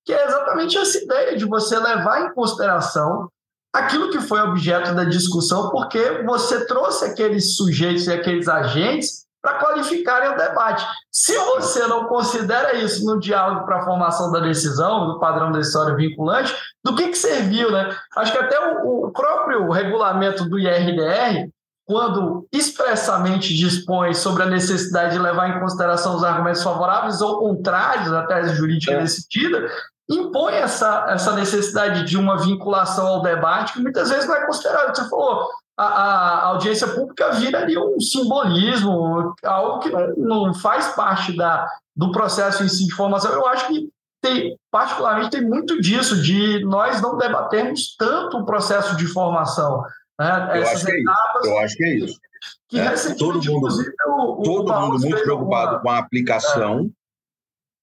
que 0.05 0.13
é 0.13 0.25
exatamente 0.25 0.77
essa 0.77 0.97
ideia 0.97 1.37
de 1.37 1.45
você 1.45 1.77
levar 1.77 2.25
em 2.25 2.33
consideração 2.33 3.29
aquilo 3.73 4.09
que 4.09 4.19
foi 4.19 4.41
objeto 4.41 4.93
da 4.93 5.03
discussão, 5.03 5.69
porque 5.69 6.23
você 6.23 6.65
trouxe 6.65 7.05
aqueles 7.05 7.55
sujeitos 7.55 8.07
e 8.07 8.13
aqueles 8.13 8.47
agentes 8.47 9.25
para 9.41 9.59
qualificarem 9.59 10.29
o 10.29 10.37
debate. 10.37 10.85
Se 11.11 11.35
você 11.37 11.87
não 11.87 12.05
considera 12.05 12.75
isso 12.75 13.05
no 13.05 13.19
diálogo 13.19 13.65
para 13.65 13.79
a 13.79 13.85
formação 13.85 14.31
da 14.31 14.39
decisão, 14.39 15.07
do 15.07 15.19
padrão 15.19 15.51
decisório 15.51 15.95
vinculante, 15.95 16.55
do 16.83 16.95
que, 16.95 17.09
que 17.09 17.17
serviu? 17.17 17.71
Né? 17.71 17.95
Acho 18.15 18.31
que 18.31 18.37
até 18.37 18.59
o, 18.59 19.07
o 19.07 19.11
próprio 19.11 19.69
regulamento 19.69 20.45
do 20.45 20.59
IRDR, 20.59 21.49
quando 21.85 22.47
expressamente 22.51 23.53
dispõe 23.53 24.13
sobre 24.13 24.43
a 24.43 24.45
necessidade 24.45 25.13
de 25.13 25.19
levar 25.19 25.49
em 25.49 25.59
consideração 25.59 26.15
os 26.15 26.23
argumentos 26.23 26.63
favoráveis 26.63 27.19
ou 27.21 27.39
contrários 27.39 28.13
à 28.13 28.25
tese 28.27 28.55
jurídica 28.55 28.93
é. 28.93 28.99
decidida, 28.99 29.67
impõe 30.09 30.53
essa, 30.55 31.07
essa 31.09 31.33
necessidade 31.33 32.05
de 32.05 32.17
uma 32.17 32.37
vinculação 32.37 33.07
ao 33.07 33.21
debate 33.21 33.73
que 33.73 33.81
muitas 33.81 34.09
vezes 34.09 34.27
não 34.27 34.35
é 34.35 34.45
considerado. 34.45 34.95
Você 34.95 35.09
falou, 35.09 35.49
a, 35.81 36.43
a 36.43 36.45
audiência 36.47 36.87
pública 36.87 37.31
vira 37.31 37.59
ali 37.59 37.77
um 37.77 37.99
simbolismo, 37.99 39.33
algo 39.43 39.79
que 39.79 39.89
não, 40.17 40.53
faz 40.53 40.89
parte 40.89 41.35
da, 41.35 41.67
do 41.95 42.11
processo 42.11 42.63
em 42.63 42.69
si 42.69 42.85
de 42.85 42.93
formação. 42.93 43.31
Eu 43.31 43.47
acho 43.47 43.67
que 43.67 43.89
tem, 44.21 44.55
particularmente, 44.69 45.31
tem 45.31 45.41
muito 45.41 45.81
disso, 45.81 46.21
de 46.21 46.63
nós 46.63 47.01
não 47.01 47.17
debatermos 47.17 47.95
tanto 47.97 48.37
o 48.37 48.45
processo 48.45 48.95
de 48.95 49.07
formação. 49.07 49.83
Né? 50.19 50.59
Eu, 50.59 50.63
acho 50.63 50.89
etapas, 50.89 51.45
é 51.45 51.49
eu 51.49 51.59
acho 51.59 51.75
que 51.75 51.83
é 51.83 51.95
isso. 51.95 52.19
Que 52.69 52.79
é, 52.79 53.15
todo 53.15 53.43
mundo, 53.43 53.67
o, 54.07 54.41
todo 54.43 54.73
mundo 54.73 54.99
muito 54.99 55.23
preocupado 55.23 55.71
uma... 55.73 55.79
com 55.79 55.89
a 55.89 55.97
aplicação 55.97 56.91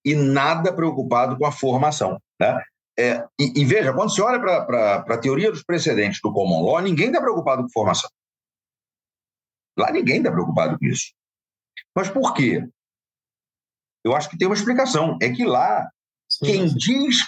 é. 0.06 0.10
e 0.10 0.14
nada 0.14 0.72
preocupado 0.72 1.36
com 1.36 1.46
a 1.46 1.52
formação. 1.52 2.20
Né? 2.40 2.62
É, 2.98 3.24
e, 3.38 3.60
e, 3.60 3.64
veja, 3.64 3.92
quando 3.92 4.10
você 4.10 4.20
olha 4.20 4.40
para 4.40 4.96
a 4.96 5.18
teoria 5.18 5.52
dos 5.52 5.62
precedentes 5.62 6.20
do 6.20 6.32
common 6.32 6.64
law, 6.64 6.80
ninguém 6.80 7.06
está 7.06 7.20
preocupado 7.20 7.62
com 7.62 7.68
formação. 7.70 8.10
Lá 9.78 9.92
ninguém 9.92 10.18
está 10.18 10.32
preocupado 10.32 10.76
com 10.76 10.84
isso. 10.84 11.12
Mas 11.94 12.10
por 12.10 12.34
quê? 12.34 12.68
Eu 14.04 14.16
acho 14.16 14.28
que 14.28 14.36
tem 14.36 14.48
uma 14.48 14.54
explicação. 14.54 15.16
É 15.22 15.30
que 15.30 15.44
lá, 15.44 15.88
sim, 16.28 16.46
quem 16.46 16.68
sim. 16.68 16.74
diz 16.74 17.18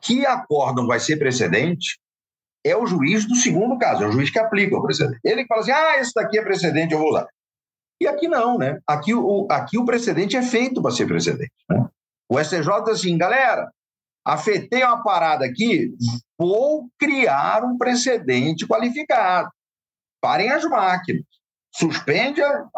que 0.00 0.24
acórdão 0.24 0.86
vai 0.86 0.98
ser 0.98 1.18
precedente 1.18 1.98
é 2.64 2.74
o 2.74 2.86
juiz 2.86 3.26
do 3.26 3.34
segundo 3.34 3.78
caso, 3.78 4.04
é 4.04 4.08
o 4.08 4.12
juiz 4.12 4.30
que 4.30 4.38
aplica 4.38 4.76
o 4.76 4.82
precedente. 4.82 5.20
Ele 5.22 5.42
que 5.42 5.48
fala 5.48 5.60
assim: 5.60 5.70
ah, 5.70 5.98
esse 5.98 6.12
daqui 6.14 6.38
é 6.38 6.42
precedente, 6.42 6.94
eu 6.94 6.98
vou 6.98 7.10
usar. 7.10 7.26
E 8.00 8.06
aqui 8.06 8.26
não, 8.26 8.56
né? 8.56 8.78
Aqui 8.86 9.12
o, 9.12 9.46
aqui 9.50 9.76
o 9.76 9.84
precedente 9.84 10.36
é 10.36 10.42
feito 10.42 10.80
para 10.80 10.92
ser 10.92 11.06
precedente. 11.06 11.52
Né? 11.68 11.86
O 12.30 12.42
STJ 12.42 12.84
diz 12.84 13.00
assim, 13.00 13.18
galera, 13.18 13.70
afetei 14.28 14.84
uma 14.84 15.02
parada 15.02 15.46
aqui, 15.46 15.94
vou 16.38 16.90
criar 16.98 17.64
um 17.64 17.78
precedente 17.78 18.66
qualificado. 18.66 19.50
Parem 20.20 20.50
as 20.50 20.64
máquinas. 20.66 21.24
Suspende 21.74 22.42
a, 22.42 22.68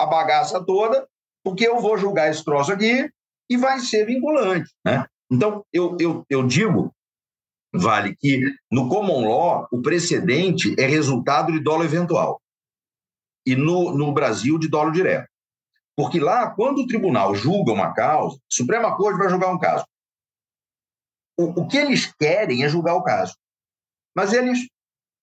a 0.00 0.06
bagaça 0.06 0.64
toda, 0.64 1.06
porque 1.44 1.66
eu 1.66 1.78
vou 1.78 1.96
julgar 1.96 2.28
esse 2.28 2.44
troço 2.44 2.72
aqui 2.72 3.08
e 3.48 3.56
vai 3.56 3.78
ser 3.78 4.04
vinculante. 4.04 4.68
Né? 4.84 5.06
Então, 5.30 5.64
eu, 5.72 5.96
eu, 6.00 6.24
eu 6.28 6.44
digo 6.44 6.92
vale 7.72 8.16
que 8.16 8.40
no 8.72 8.88
common 8.88 9.28
law 9.28 9.68
o 9.70 9.82
precedente 9.82 10.74
é 10.78 10.86
resultado 10.86 11.52
de 11.52 11.60
dolo 11.60 11.84
eventual 11.84 12.40
e 13.46 13.54
no, 13.54 13.96
no 13.96 14.12
Brasil 14.12 14.58
de 14.58 14.66
dolo 14.66 14.90
direto. 14.90 15.28
Porque 15.96 16.18
lá, 16.18 16.50
quando 16.50 16.80
o 16.80 16.86
tribunal 16.86 17.34
julga 17.34 17.72
uma 17.72 17.92
causa, 17.92 18.36
a 18.36 18.40
Suprema 18.50 18.96
Corte 18.96 19.18
vai 19.18 19.28
julgar 19.28 19.52
um 19.52 19.58
caso. 19.58 19.84
O, 21.38 21.62
o 21.62 21.68
que 21.68 21.76
eles 21.76 22.12
querem 22.18 22.64
é 22.64 22.68
julgar 22.68 22.94
o 22.94 23.02
caso. 23.02 23.34
Mas 24.14 24.32
eles 24.32 24.66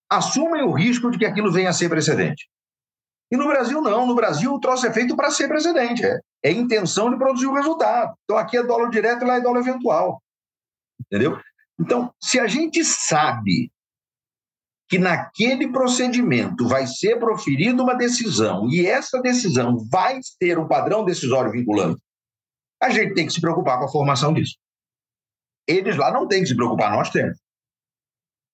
assumem 0.10 0.64
o 0.64 0.72
risco 0.72 1.10
de 1.10 1.18
que 1.18 1.26
aquilo 1.26 1.52
venha 1.52 1.70
a 1.70 1.74
ser 1.74 1.90
precedente. 1.90 2.48
E 3.32 3.38
no 3.38 3.48
Brasil, 3.48 3.82
não. 3.82 4.06
No 4.06 4.14
Brasil, 4.14 4.54
o 4.54 4.60
troço 4.60 4.86
é 4.86 4.94
feito 4.94 5.16
para 5.16 5.32
ser 5.32 5.48
precedente. 5.48 6.06
É, 6.06 6.20
é 6.44 6.52
intenção 6.52 7.10
de 7.10 7.18
produzir 7.18 7.48
o 7.48 7.54
resultado. 7.54 8.14
Então, 8.24 8.38
aqui 8.38 8.58
é 8.58 8.64
dolo 8.64 8.90
direto 8.90 9.24
e 9.24 9.28
lá 9.28 9.38
é 9.38 9.42
dolo 9.42 9.58
eventual. 9.58 10.22
Entendeu? 11.02 11.40
Então, 11.80 12.14
se 12.22 12.40
a 12.40 12.46
gente 12.46 12.86
sabe 12.86 13.72
que 14.88 15.00
naquele 15.00 15.72
procedimento 15.72 16.68
vai 16.68 16.86
ser 16.86 17.18
proferida 17.18 17.82
uma 17.82 17.96
decisão 17.96 18.70
e 18.70 18.86
essa 18.86 19.20
decisão 19.20 19.78
vai 19.90 20.20
ter 20.40 20.60
um 20.60 20.68
padrão 20.68 21.04
decisório 21.04 21.52
vinculante, 21.52 22.00
a 22.80 22.92
gente 22.92 23.16
tem 23.16 23.26
que 23.26 23.34
se 23.34 23.42
preocupar 23.42 23.80
com 23.80 23.86
a 23.86 23.92
formação 23.92 24.32
disso. 24.32 24.56
Eles 25.68 25.98
lá 25.98 26.12
não 26.12 26.28
têm 26.28 26.42
que 26.42 26.48
se 26.48 26.56
preocupar, 26.56 26.92
nós 26.92 27.10
temos. 27.10 27.38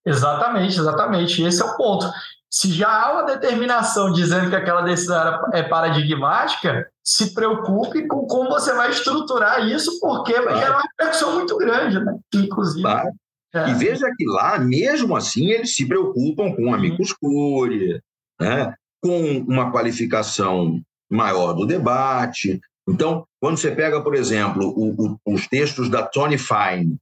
Exatamente, 0.05 0.79
exatamente. 0.79 1.43
Esse 1.43 1.61
é 1.61 1.65
o 1.65 1.75
ponto. 1.75 2.09
Se 2.51 2.71
já 2.71 2.89
há 2.89 3.13
uma 3.13 3.23
determinação 3.23 4.11
dizendo 4.11 4.49
que 4.49 4.55
aquela 4.55 4.81
decisão 4.81 5.51
é 5.53 5.61
paradigmática, 5.61 6.89
se 7.03 7.33
preocupe 7.33 8.07
com 8.07 8.25
como 8.25 8.49
você 8.49 8.73
vai 8.73 8.89
estruturar 8.89 9.67
isso, 9.67 9.99
porque 9.99 10.33
claro. 10.33 10.49
vai 10.49 10.59
gerar 10.59 10.77
uma 10.77 10.81
repercussão 10.81 11.35
muito 11.35 11.57
grande, 11.57 11.99
né? 11.99 12.17
Inclusive. 12.33 12.81
Claro. 12.81 13.11
É. 13.53 13.69
E 13.69 13.73
veja 13.73 14.05
que 14.15 14.25
lá, 14.25 14.59
mesmo 14.59 15.15
assim, 15.15 15.47
eles 15.49 15.75
se 15.75 15.87
preocupam 15.87 16.55
com 16.55 16.73
amicus 16.73 17.13
curiae, 17.13 17.99
né? 18.39 18.73
com 19.01 19.39
uma 19.47 19.71
qualificação 19.71 20.81
maior 21.09 21.53
do 21.53 21.65
debate. 21.65 22.59
Então, 22.89 23.25
quando 23.39 23.57
você 23.57 23.71
pega, 23.71 24.01
por 24.01 24.15
exemplo, 24.15 24.67
o, 24.67 25.17
o, 25.25 25.33
os 25.33 25.47
textos 25.47 25.89
da 25.89 26.03
Tony 26.03 26.37
Fine 26.37 26.97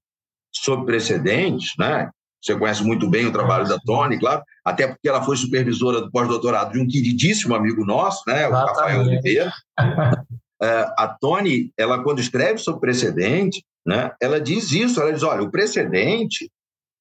sobre 0.53 0.85
precedentes, 0.85 1.71
né? 1.77 2.09
Você 2.41 2.57
conhece 2.57 2.83
muito 2.83 3.09
bem 3.09 3.25
o 3.25 3.31
trabalho 3.31 3.67
da 3.67 3.79
Tony, 3.79 4.19
claro, 4.19 4.43
até 4.63 4.87
porque 4.87 5.09
ela 5.09 5.23
foi 5.23 5.35
supervisora 5.35 6.01
do 6.01 6.11
pós-doutorado 6.11 6.73
de 6.73 6.79
um 6.79 6.87
queridíssimo 6.87 7.55
amigo 7.55 7.83
nosso, 7.83 8.23
né, 8.27 8.47
o 8.47 8.51
Rafael 8.51 9.01
Oliveira. 9.01 9.51
É, 10.59 10.91
a 10.97 11.07
Tony, 11.07 11.71
ela 11.77 12.01
quando 12.01 12.17
escreve 12.17 12.57
sobre 12.57 12.81
precedente, 12.81 13.63
né, 13.85 14.11
ela 14.19 14.41
diz 14.41 14.71
isso, 14.71 14.99
ela 14.99 15.13
diz, 15.13 15.21
olha, 15.21 15.43
o 15.43 15.51
precedente, 15.51 16.51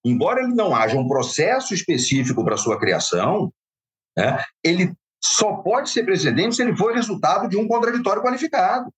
embora 0.04 0.42
ele 0.42 0.52
não 0.52 0.76
haja 0.76 0.98
um 0.98 1.08
processo 1.08 1.72
específico 1.72 2.44
para 2.44 2.58
sua 2.58 2.78
criação, 2.78 3.50
né, 4.14 4.44
ele 4.62 4.92
só 5.26 5.56
pode 5.56 5.90
ser 5.90 6.04
precedente 6.04 6.56
se 6.56 6.62
ele 6.62 6.76
for 6.76 6.94
resultado 6.94 7.48
de 7.48 7.56
um 7.56 7.66
contraditório 7.68 8.22
qualificado. 8.22 8.92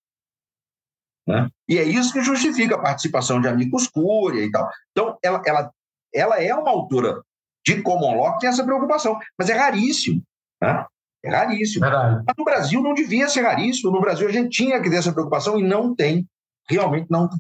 Né? 1.26 1.49
E 1.68 1.79
é 1.79 1.85
isso 1.85 2.12
que 2.12 2.22
justifica 2.22 2.76
a 2.76 2.81
participação 2.81 3.41
de 3.41 3.49
amigos 3.49 3.87
curiae 3.87 4.47
e 4.47 4.51
tal. 4.51 4.70
Então, 4.93 5.18
ela, 5.22 5.43
ela 5.45 5.70
ela 6.14 6.43
é 6.43 6.55
uma 6.55 6.70
autora 6.70 7.22
de 7.66 7.83
common 7.83 8.16
law 8.16 8.35
que 8.35 8.41
tem 8.41 8.49
essa 8.49 8.64
preocupação, 8.64 9.18
mas 9.39 9.51
é 9.51 9.55
raríssimo. 9.55 10.22
Né? 10.61 10.87
É 11.24 11.31
raríssimo. 11.31 11.81
Verdade. 11.81 12.24
Mas 12.26 12.35
no 12.37 12.45
Brasil 12.45 12.83
não 12.83 12.95
devia 12.95 13.29
ser 13.29 13.43
raríssimo. 13.43 13.91
No 13.91 14.01
Brasil 14.01 14.29
a 14.29 14.33
gente 14.33 14.51
tinha 14.51 14.81
que 14.81 14.89
ter 14.89 14.97
essa 14.97 15.12
preocupação 15.12 15.59
e 15.59 15.62
não 15.62 15.95
tem. 15.95 16.26
Realmente 16.68 17.09
não 17.11 17.29
tem. 17.29 17.39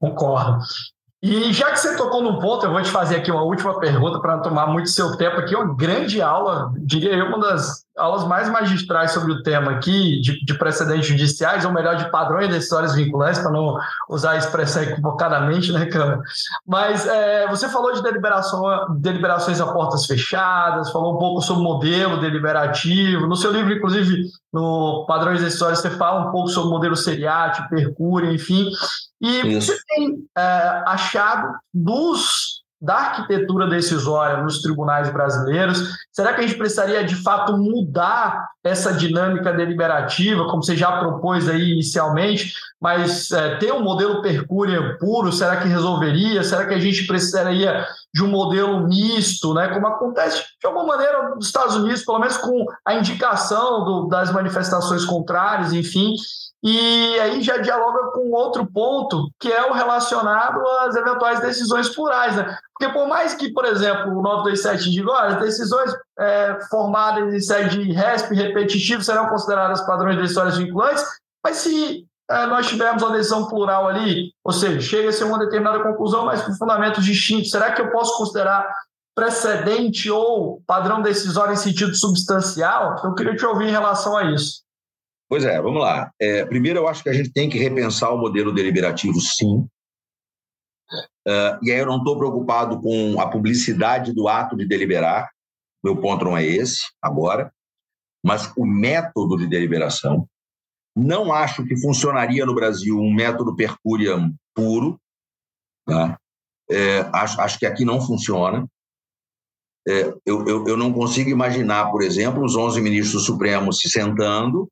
Concordo. 0.00 0.64
E 1.22 1.52
já 1.52 1.70
que 1.70 1.76
você 1.76 1.96
tocou 1.96 2.20
num 2.20 2.40
ponto, 2.40 2.66
eu 2.66 2.72
vou 2.72 2.82
te 2.82 2.90
fazer 2.90 3.16
aqui 3.16 3.30
uma 3.30 3.44
última 3.44 3.78
pergunta 3.78 4.18
para 4.18 4.36
não 4.36 4.42
tomar 4.42 4.66
muito 4.66 4.90
seu 4.90 5.16
tempo 5.16 5.36
aqui. 5.36 5.54
Uma 5.54 5.72
grande 5.72 6.20
aula, 6.20 6.72
diria 6.78 7.14
eu, 7.14 7.26
uma 7.26 7.38
das 7.38 7.84
aulas 7.96 8.26
mais 8.26 8.48
magistrais 8.48 9.12
sobre 9.12 9.32
o 9.32 9.42
tema 9.42 9.72
aqui, 9.72 10.20
de, 10.20 10.44
de 10.44 10.54
precedentes 10.54 11.06
judiciais, 11.06 11.64
ou 11.64 11.72
melhor, 11.72 11.96
de 11.96 12.10
padrões 12.10 12.48
decisórios 12.48 12.94
vinculantes, 12.94 13.40
para 13.40 13.50
não 13.50 13.76
usar 14.08 14.32
a 14.32 14.36
expressão 14.36 14.82
equivocadamente, 14.82 15.72
né, 15.72 15.86
Câmara? 15.86 16.20
Mas 16.66 17.06
é, 17.06 17.46
você 17.48 17.68
falou 17.68 17.92
de 17.92 18.02
deliberação, 18.02 18.62
deliberações 18.98 19.60
a 19.60 19.72
portas 19.72 20.06
fechadas, 20.06 20.90
falou 20.90 21.16
um 21.16 21.18
pouco 21.18 21.42
sobre 21.42 21.62
modelo 21.62 22.20
deliberativo. 22.20 23.26
No 23.26 23.36
seu 23.36 23.52
livro, 23.52 23.72
inclusive, 23.72 24.24
no 24.52 25.04
Padrões 25.06 25.40
Decisórios, 25.40 25.80
você 25.80 25.90
fala 25.90 26.28
um 26.28 26.32
pouco 26.32 26.48
sobre 26.48 26.68
o 26.68 26.72
modelo 26.72 26.96
seriático, 26.96 27.68
percure, 27.68 28.34
enfim. 28.34 28.70
E 29.20 29.56
Isso. 29.56 29.72
você 29.72 29.78
tem 29.88 30.16
é, 30.36 30.82
achado 30.86 31.54
dos 31.72 32.61
da 32.82 32.94
arquitetura 32.96 33.68
decisória 33.68 34.42
nos 34.42 34.60
tribunais 34.60 35.08
brasileiros? 35.12 35.96
Será 36.10 36.34
que 36.34 36.40
a 36.40 36.46
gente 36.46 36.58
precisaria 36.58 37.04
de 37.04 37.14
fato 37.14 37.56
mudar 37.56 38.48
essa 38.64 38.92
dinâmica 38.92 39.52
deliberativa, 39.52 40.46
como 40.46 40.64
você 40.64 40.76
já 40.76 40.98
propôs 40.98 41.48
aí 41.48 41.70
inicialmente, 41.70 42.52
mas 42.82 43.30
é, 43.30 43.54
ter 43.58 43.72
um 43.72 43.80
modelo 43.80 44.20
percúria 44.20 44.98
puro, 44.98 45.30
será 45.30 45.58
que 45.58 45.68
resolveria? 45.68 46.42
Será 46.42 46.66
que 46.66 46.74
a 46.74 46.80
gente 46.80 47.06
precisaria 47.06 47.86
de 48.12 48.24
um 48.24 48.26
modelo 48.26 48.88
misto, 48.88 49.54
né? 49.54 49.68
como 49.68 49.86
acontece 49.86 50.42
de 50.60 50.66
alguma 50.66 50.84
maneira 50.84 51.28
nos 51.28 51.46
Estados 51.46 51.76
Unidos, 51.76 52.04
pelo 52.04 52.18
menos 52.18 52.36
com 52.38 52.66
a 52.84 52.94
indicação 52.94 53.84
do, 53.84 54.08
das 54.08 54.32
manifestações 54.32 55.04
contrárias, 55.04 55.72
enfim. 55.72 56.16
E 56.60 57.20
aí 57.20 57.40
já 57.40 57.58
dialoga 57.58 58.10
com 58.10 58.32
outro 58.32 58.66
ponto, 58.66 59.30
que 59.38 59.50
é 59.50 59.64
o 59.70 59.72
relacionado 59.72 60.60
às 60.80 60.96
eventuais 60.96 61.38
decisões 61.38 61.88
plurais. 61.88 62.34
Né? 62.36 62.58
Porque 62.74 62.92
por 62.92 63.06
mais 63.06 63.32
que, 63.34 63.52
por 63.52 63.64
exemplo, 63.64 64.10
o 64.10 64.22
927 64.22 64.90
diga, 64.90 65.10
olha, 65.12 65.36
as 65.36 65.40
decisões 65.40 65.94
é, 66.18 66.58
formadas 66.68 67.32
em 67.32 67.40
sede 67.40 67.84
de 67.84 67.92
RESP 67.92 68.34
repetitivo 68.34 69.04
serão 69.04 69.28
consideradas 69.28 69.86
padrões 69.86 70.16
de 70.16 70.22
decisórias 70.22 70.58
vinculantes, 70.58 71.04
mas 71.44 71.58
se 71.58 72.06
nós 72.28 72.66
tivermos 72.66 73.02
uma 73.02 73.12
decisão 73.12 73.48
plural 73.48 73.88
ali, 73.88 74.32
ou 74.44 74.52
seja, 74.52 74.80
chega-se 74.80 75.22
a 75.22 75.26
uma 75.26 75.38
determinada 75.38 75.82
conclusão, 75.82 76.24
mas 76.24 76.42
com 76.42 76.52
fundamentos 76.54 77.04
distintos, 77.04 77.50
será 77.50 77.72
que 77.72 77.80
eu 77.82 77.90
posso 77.90 78.16
considerar 78.16 78.72
precedente 79.14 80.10
ou 80.10 80.62
padrão 80.66 81.02
decisório 81.02 81.52
em 81.52 81.56
sentido 81.56 81.94
substancial? 81.94 82.96
Eu 83.04 83.14
queria 83.14 83.36
te 83.36 83.44
ouvir 83.44 83.68
em 83.68 83.72
relação 83.72 84.16
a 84.16 84.30
isso. 84.32 84.62
Pois 85.28 85.44
é, 85.44 85.60
vamos 85.60 85.80
lá. 85.80 86.10
É, 86.20 86.44
primeiro, 86.44 86.78
eu 86.78 86.88
acho 86.88 87.02
que 87.02 87.08
a 87.08 87.12
gente 87.12 87.32
tem 87.32 87.48
que 87.48 87.58
repensar 87.58 88.12
o 88.12 88.18
modelo 88.18 88.52
deliberativo, 88.52 89.20
sim. 89.20 89.66
Uh, 91.26 91.56
e 91.62 91.70
aí 91.70 91.78
eu 91.78 91.86
não 91.86 91.98
estou 91.98 92.18
preocupado 92.18 92.80
com 92.80 93.20
a 93.20 93.28
publicidade 93.28 94.12
do 94.12 94.28
ato 94.28 94.56
de 94.56 94.66
deliberar, 94.66 95.30
meu 95.82 95.96
ponto 95.96 96.24
não 96.24 96.36
é 96.36 96.44
esse 96.44 96.82
agora, 97.00 97.52
mas 98.22 98.52
o 98.56 98.66
método 98.66 99.36
de 99.36 99.46
deliberação. 99.46 100.28
Não 100.94 101.32
acho 101.32 101.64
que 101.64 101.80
funcionaria 101.80 102.44
no 102.44 102.54
Brasil 102.54 102.98
um 102.98 103.12
método 103.12 103.56
percuriam 103.56 104.34
puro, 104.54 105.00
Tá? 105.84 106.18
É, 106.70 107.00
acho, 107.12 107.40
acho 107.40 107.58
que 107.58 107.66
aqui 107.66 107.84
não 107.84 108.00
funciona. 108.00 108.66
É, 109.86 110.14
eu, 110.24 110.46
eu, 110.46 110.66
eu 110.66 110.76
não 110.76 110.92
consigo 110.92 111.28
imaginar, 111.28 111.90
por 111.90 112.02
exemplo, 112.02 112.44
os 112.44 112.54
11 112.54 112.80
ministros 112.80 113.24
supremos 113.24 113.78
se 113.78 113.90
sentando 113.90 114.68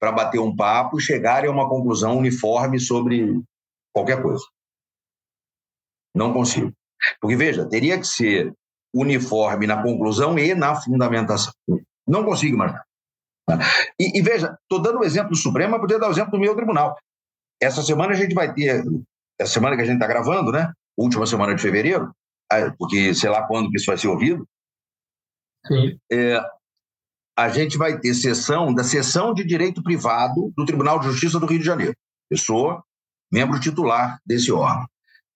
para 0.00 0.12
bater 0.12 0.40
um 0.40 0.54
papo 0.54 0.98
e 0.98 1.02
chegarem 1.02 1.48
a 1.48 1.52
uma 1.52 1.68
conclusão 1.68 2.16
uniforme 2.16 2.80
sobre 2.80 3.40
qualquer 3.92 4.22
coisa. 4.22 4.44
Não 6.14 6.32
consigo. 6.32 6.72
Porque, 7.20 7.36
veja, 7.36 7.68
teria 7.68 7.98
que 7.98 8.06
ser 8.06 8.52
uniforme 8.94 9.66
na 9.66 9.82
conclusão 9.82 10.38
e 10.38 10.54
na 10.54 10.74
fundamentação. 10.80 11.52
Não 12.06 12.24
consigo 12.24 12.54
imaginar. 12.54 12.85
E, 13.98 14.18
e 14.18 14.22
veja, 14.22 14.56
estou 14.62 14.80
dando 14.80 15.00
o 15.00 15.04
exemplo 15.04 15.30
do 15.30 15.36
Supremo, 15.36 15.72
mas 15.72 15.80
poderia 15.80 16.00
dar 16.00 16.08
o 16.08 16.10
exemplo 16.10 16.32
do 16.32 16.40
meu 16.40 16.54
tribunal. 16.54 16.96
Essa 17.60 17.82
semana 17.82 18.12
a 18.12 18.16
gente 18.16 18.34
vai 18.34 18.52
ter, 18.52 18.84
essa 19.38 19.52
semana 19.52 19.76
que 19.76 19.82
a 19.82 19.84
gente 19.84 19.96
está 19.96 20.06
gravando, 20.06 20.50
né? 20.50 20.72
Última 20.96 21.26
semana 21.26 21.54
de 21.54 21.62
fevereiro, 21.62 22.12
porque 22.78 23.14
sei 23.14 23.30
lá 23.30 23.46
quando 23.46 23.70
que 23.70 23.76
isso 23.76 23.86
vai 23.86 23.96
ser 23.96 24.08
ouvido. 24.08 24.46
Sim. 25.66 25.98
É, 26.10 26.40
a 27.38 27.48
gente 27.48 27.76
vai 27.76 27.98
ter 27.98 28.14
sessão 28.14 28.74
da 28.74 28.82
sessão 28.82 29.34
de 29.34 29.44
direito 29.44 29.82
privado 29.82 30.52
do 30.56 30.64
Tribunal 30.64 30.98
de 30.98 31.06
Justiça 31.06 31.38
do 31.38 31.46
Rio 31.46 31.58
de 31.58 31.64
Janeiro. 31.64 31.94
Eu 32.30 32.38
sou 32.38 32.82
membro 33.30 33.60
titular 33.60 34.18
desse 34.24 34.50
órgão. 34.50 34.86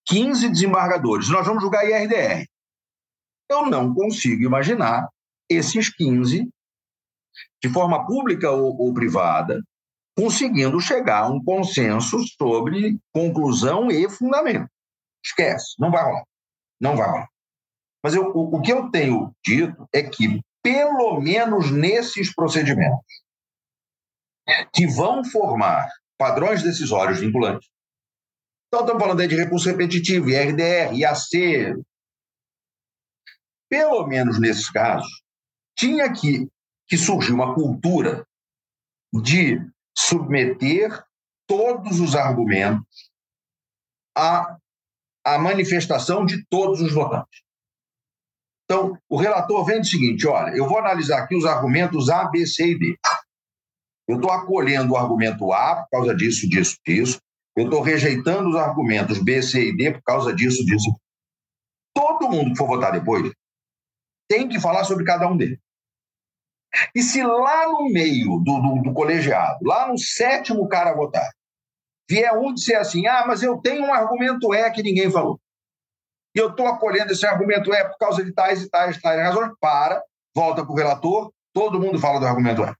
15 0.07 0.49
desembargadores. 0.49 1.29
Nós 1.29 1.47
vamos 1.47 1.63
julgar 1.63 1.85
IRDR. 1.85 2.47
Eu 3.51 3.67
não 3.67 3.95
consigo 3.95 4.43
imaginar 4.43 5.09
esses 5.49 5.89
15, 5.91 6.49
de 7.63 7.69
forma 7.69 8.07
pública 8.07 8.51
ou, 8.51 8.77
ou 8.79 8.95
privada, 8.95 9.63
conseguindo 10.17 10.81
chegar 10.81 11.25
a 11.25 11.29
um 11.29 11.43
consenso 11.43 12.19
sobre 12.37 12.99
conclusão 13.13 13.91
e 13.91 14.09
fundamento. 14.09 14.69
Esquece, 15.25 15.75
não 15.79 15.91
vai 15.91 16.03
rolar. 16.03 16.25
Não 16.81 16.97
vai 16.97 17.09
rolar. 17.09 17.29
Mas 18.03 18.15
eu, 18.15 18.31
o, 18.35 18.57
o 18.57 18.63
que 18.63 18.73
eu 18.73 18.91
tenho 18.91 19.33
dito 19.45 19.89
é 19.93 20.03
que, 20.03 20.41
pelo 20.63 21.21
menos 21.21 21.71
nesses 21.71 22.35
procedimentos, 22.35 23.05
que 24.73 24.87
vão 24.87 25.25
formar 25.25 25.89
padrões 26.19 26.63
decisórios 26.63 27.21
vinculantes, 27.21 27.69
então 28.69 28.81
estamos 28.81 29.03
falando 29.03 29.21
aí 29.21 29.29
de 29.29 29.37
recurso 29.37 29.69
repetitivo, 29.69 30.31
IRDR, 30.31 30.95
IAC, 30.95 31.75
pelo 33.69 34.07
menos 34.07 34.41
nesses 34.41 34.71
casos, 34.71 35.23
tinha 35.77 36.13
que, 36.13 36.49
que 36.91 36.99
surgir 36.99 37.33
uma 37.33 37.55
cultura 37.55 38.27
de 39.23 39.65
submeter 39.97 41.05
todos 41.47 42.01
os 42.01 42.17
argumentos 42.17 43.11
à, 44.17 44.59
à 45.25 45.39
manifestação 45.39 46.27
de 46.27 46.45
todos 46.47 46.81
os 46.81 46.93
votantes. 46.93 47.43
Então, 48.65 48.99
o 49.09 49.17
relator 49.17 49.65
vem 49.65 49.81
do 49.81 49.87
seguinte: 49.87 50.27
olha, 50.27 50.55
eu 50.57 50.69
vou 50.69 50.79
analisar 50.79 51.23
aqui 51.23 51.37
os 51.37 51.45
argumentos 51.45 52.11
A, 52.11 52.29
B, 52.29 52.45
C 52.45 52.73
e 52.73 52.79
D. 52.79 52.99
Eu 54.09 54.17
estou 54.17 54.33
acolhendo 54.33 54.93
o 54.93 54.97
argumento 54.97 55.53
A 55.53 55.83
por 55.83 55.89
causa 55.91 56.15
disso, 56.15 56.49
disso, 56.49 56.77
disso. 56.85 57.21
Eu 57.57 57.65
estou 57.65 57.81
rejeitando 57.83 58.49
os 58.49 58.57
argumentos 58.57 59.23
B, 59.23 59.41
C 59.43 59.69
e 59.69 59.77
D 59.77 59.93
por 59.93 60.03
causa 60.03 60.35
disso, 60.35 60.65
disso. 60.65 60.93
Todo 61.95 62.29
mundo 62.29 62.51
que 62.51 62.57
for 62.57 62.67
votar 62.67 62.93
depois 62.93 63.33
tem 64.29 64.49
que 64.49 64.61
falar 64.61 64.85
sobre 64.85 65.05
cada 65.05 65.29
um 65.29 65.37
deles. 65.37 65.59
E 66.95 67.03
se 67.03 67.23
lá 67.23 67.67
no 67.69 67.91
meio 67.91 68.39
do, 68.39 68.61
do, 68.61 68.83
do 68.83 68.93
colegiado, 68.93 69.59
lá 69.65 69.89
no 69.89 69.99
sétimo 69.99 70.69
cara 70.69 70.91
a 70.91 70.95
votar, 70.95 71.29
vier 72.09 72.33
um 72.33 72.55
dizer 72.55 72.77
assim: 72.77 73.07
ah, 73.07 73.25
mas 73.27 73.43
eu 73.43 73.59
tenho 73.59 73.83
um 73.83 73.93
argumento 73.93 74.55
E 74.55 74.71
que 74.71 74.83
ninguém 74.83 75.11
falou. 75.11 75.41
E 76.35 76.39
eu 76.39 76.51
estou 76.51 76.67
acolhendo 76.67 77.13
esse 77.13 77.27
argumento 77.27 77.73
E 77.73 77.85
por 77.85 77.99
causa 77.99 78.25
de 78.25 78.33
tais 78.33 78.63
e 78.63 78.71
tais 78.71 78.97
e 78.97 79.01
tais 79.01 79.21
razões, 79.21 79.53
para, 79.61 80.03
volta 80.35 80.65
para 80.65 80.73
o 80.73 80.77
relator, 80.77 81.33
todo 81.53 81.81
mundo 81.81 81.99
fala 81.99 82.21
do 82.21 82.27
argumento 82.27 82.63
E. 82.63 82.75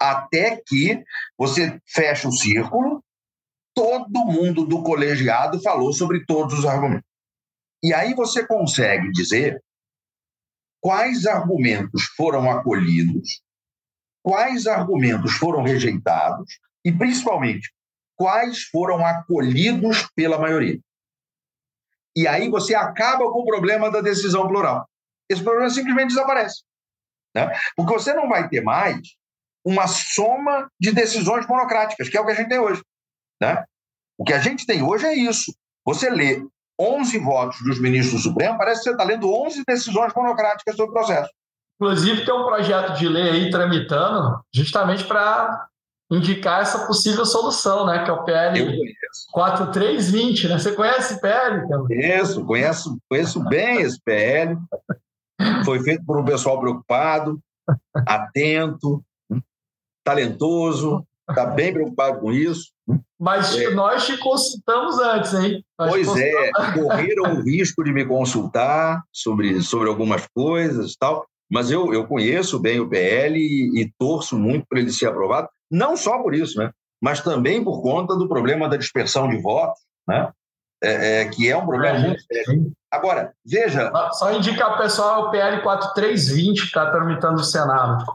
Até 0.00 0.60
que 0.66 1.02
você 1.38 1.80
fecha 1.86 2.28
o 2.28 2.32
círculo, 2.32 3.02
todo 3.74 4.26
mundo 4.26 4.64
do 4.64 4.82
colegiado 4.82 5.60
falou 5.62 5.92
sobre 5.92 6.24
todos 6.26 6.58
os 6.58 6.66
argumentos. 6.66 7.08
E 7.82 7.92
aí 7.94 8.14
você 8.14 8.46
consegue 8.46 9.10
dizer 9.12 9.62
quais 10.84 11.24
argumentos 11.24 12.04
foram 12.14 12.50
acolhidos, 12.50 13.40
quais 14.22 14.66
argumentos 14.66 15.32
foram 15.32 15.62
rejeitados 15.62 16.58
e, 16.84 16.92
principalmente, 16.92 17.72
quais 18.14 18.64
foram 18.64 19.04
acolhidos 19.04 20.06
pela 20.14 20.38
maioria. 20.38 20.78
E 22.14 22.28
aí 22.28 22.50
você 22.50 22.74
acaba 22.74 23.32
com 23.32 23.40
o 23.40 23.46
problema 23.46 23.90
da 23.90 24.02
decisão 24.02 24.46
plural. 24.46 24.86
Esse 25.26 25.42
problema 25.42 25.70
simplesmente 25.70 26.08
desaparece. 26.08 26.62
Né? 27.34 27.50
Porque 27.74 27.94
você 27.94 28.12
não 28.12 28.28
vai 28.28 28.46
ter 28.50 28.60
mais 28.60 29.00
uma 29.64 29.86
soma 29.86 30.70
de 30.78 30.92
decisões 30.92 31.46
monocráticas, 31.46 32.10
que 32.10 32.18
é 32.18 32.20
o 32.20 32.26
que 32.26 32.32
a 32.32 32.34
gente 32.34 32.50
tem 32.50 32.58
hoje. 32.58 32.82
Né? 33.40 33.64
O 34.18 34.24
que 34.24 34.34
a 34.34 34.38
gente 34.38 34.66
tem 34.66 34.82
hoje 34.82 35.06
é 35.06 35.14
isso. 35.14 35.56
Você 35.86 36.10
lê 36.10 36.46
11 36.78 37.18
votos 37.18 37.58
dos 37.62 37.78
ministros 37.80 38.22
do 38.22 38.28
Supremo, 38.28 38.58
parece 38.58 38.80
que 38.80 38.84
você 38.84 38.90
está 38.90 39.04
lendo 39.04 39.32
11 39.32 39.62
decisões 39.66 40.12
monocráticas 40.14 40.76
sobre 40.76 40.90
o 40.90 40.94
processo. 40.94 41.30
Inclusive, 41.80 42.24
tem 42.24 42.34
um 42.34 42.44
projeto 42.44 42.96
de 42.96 43.08
lei 43.08 43.30
aí 43.30 43.50
tramitando 43.50 44.40
justamente 44.52 45.04
para 45.04 45.66
indicar 46.10 46.62
essa 46.62 46.86
possível 46.86 47.24
solução, 47.24 47.86
né? 47.86 48.04
Que 48.04 48.10
é 48.10 48.12
o 48.12 48.24
PL 48.24 48.94
4320, 49.32 50.48
né? 50.48 50.58
Você 50.58 50.72
conhece 50.72 51.14
o 51.14 51.20
PL? 51.20 51.66
Conheço, 51.66 52.44
conheço, 52.44 52.98
conheço 53.08 53.40
bem 53.44 53.80
esse 53.80 54.00
PL. 54.00 54.56
Foi 55.64 55.82
feito 55.82 56.04
por 56.04 56.18
um 56.18 56.24
pessoal 56.24 56.60
preocupado, 56.60 57.40
atento, 58.06 59.02
talentoso, 60.04 61.04
está 61.28 61.46
bem 61.46 61.72
preocupado 61.72 62.20
com 62.20 62.32
isso. 62.32 62.73
Mas 63.18 63.56
é. 63.56 63.70
nós 63.70 64.06
te 64.06 64.16
consultamos 64.18 64.98
antes, 64.98 65.32
hein? 65.34 65.64
Nós 65.78 65.90
pois 65.90 66.16
é, 66.16 66.50
correram 66.74 67.34
o 67.34 67.42
risco 67.42 67.82
de 67.82 67.92
me 67.92 68.04
consultar 68.04 69.02
sobre, 69.12 69.62
sobre 69.62 69.88
algumas 69.88 70.26
coisas 70.34 70.94
tal, 70.96 71.26
mas 71.50 71.70
eu, 71.70 71.94
eu 71.94 72.06
conheço 72.06 72.58
bem 72.58 72.80
o 72.80 72.88
PL 72.88 73.38
e, 73.38 73.80
e 73.80 73.92
torço 73.98 74.38
muito 74.38 74.66
para 74.68 74.80
ele 74.80 74.92
ser 74.92 75.06
aprovado, 75.06 75.48
não 75.70 75.96
só 75.96 76.22
por 76.22 76.34
isso, 76.34 76.58
né? 76.58 76.70
mas 77.04 77.20
também 77.20 77.62
por 77.62 77.82
conta 77.82 78.16
do 78.16 78.26
problema 78.26 78.66
da 78.66 78.78
dispersão 78.78 79.28
de 79.28 79.36
votos, 79.36 79.78
né? 80.08 80.32
É, 80.82 81.20
é, 81.20 81.28
que 81.28 81.50
é 81.50 81.54
um 81.54 81.66
problema 81.66 81.98
é, 81.98 82.00
muito 82.00 82.22
sério. 82.22 82.72
Agora, 82.90 83.34
veja. 83.44 83.92
Só 84.12 84.32
indicar 84.32 84.78
pessoal 84.78 85.24
o 85.24 85.30
PL 85.30 85.62
4320 85.62 86.60
que 86.60 86.66
está 86.66 86.90
tramitando 86.90 87.34
no 87.34 87.44
Senado. 87.44 88.06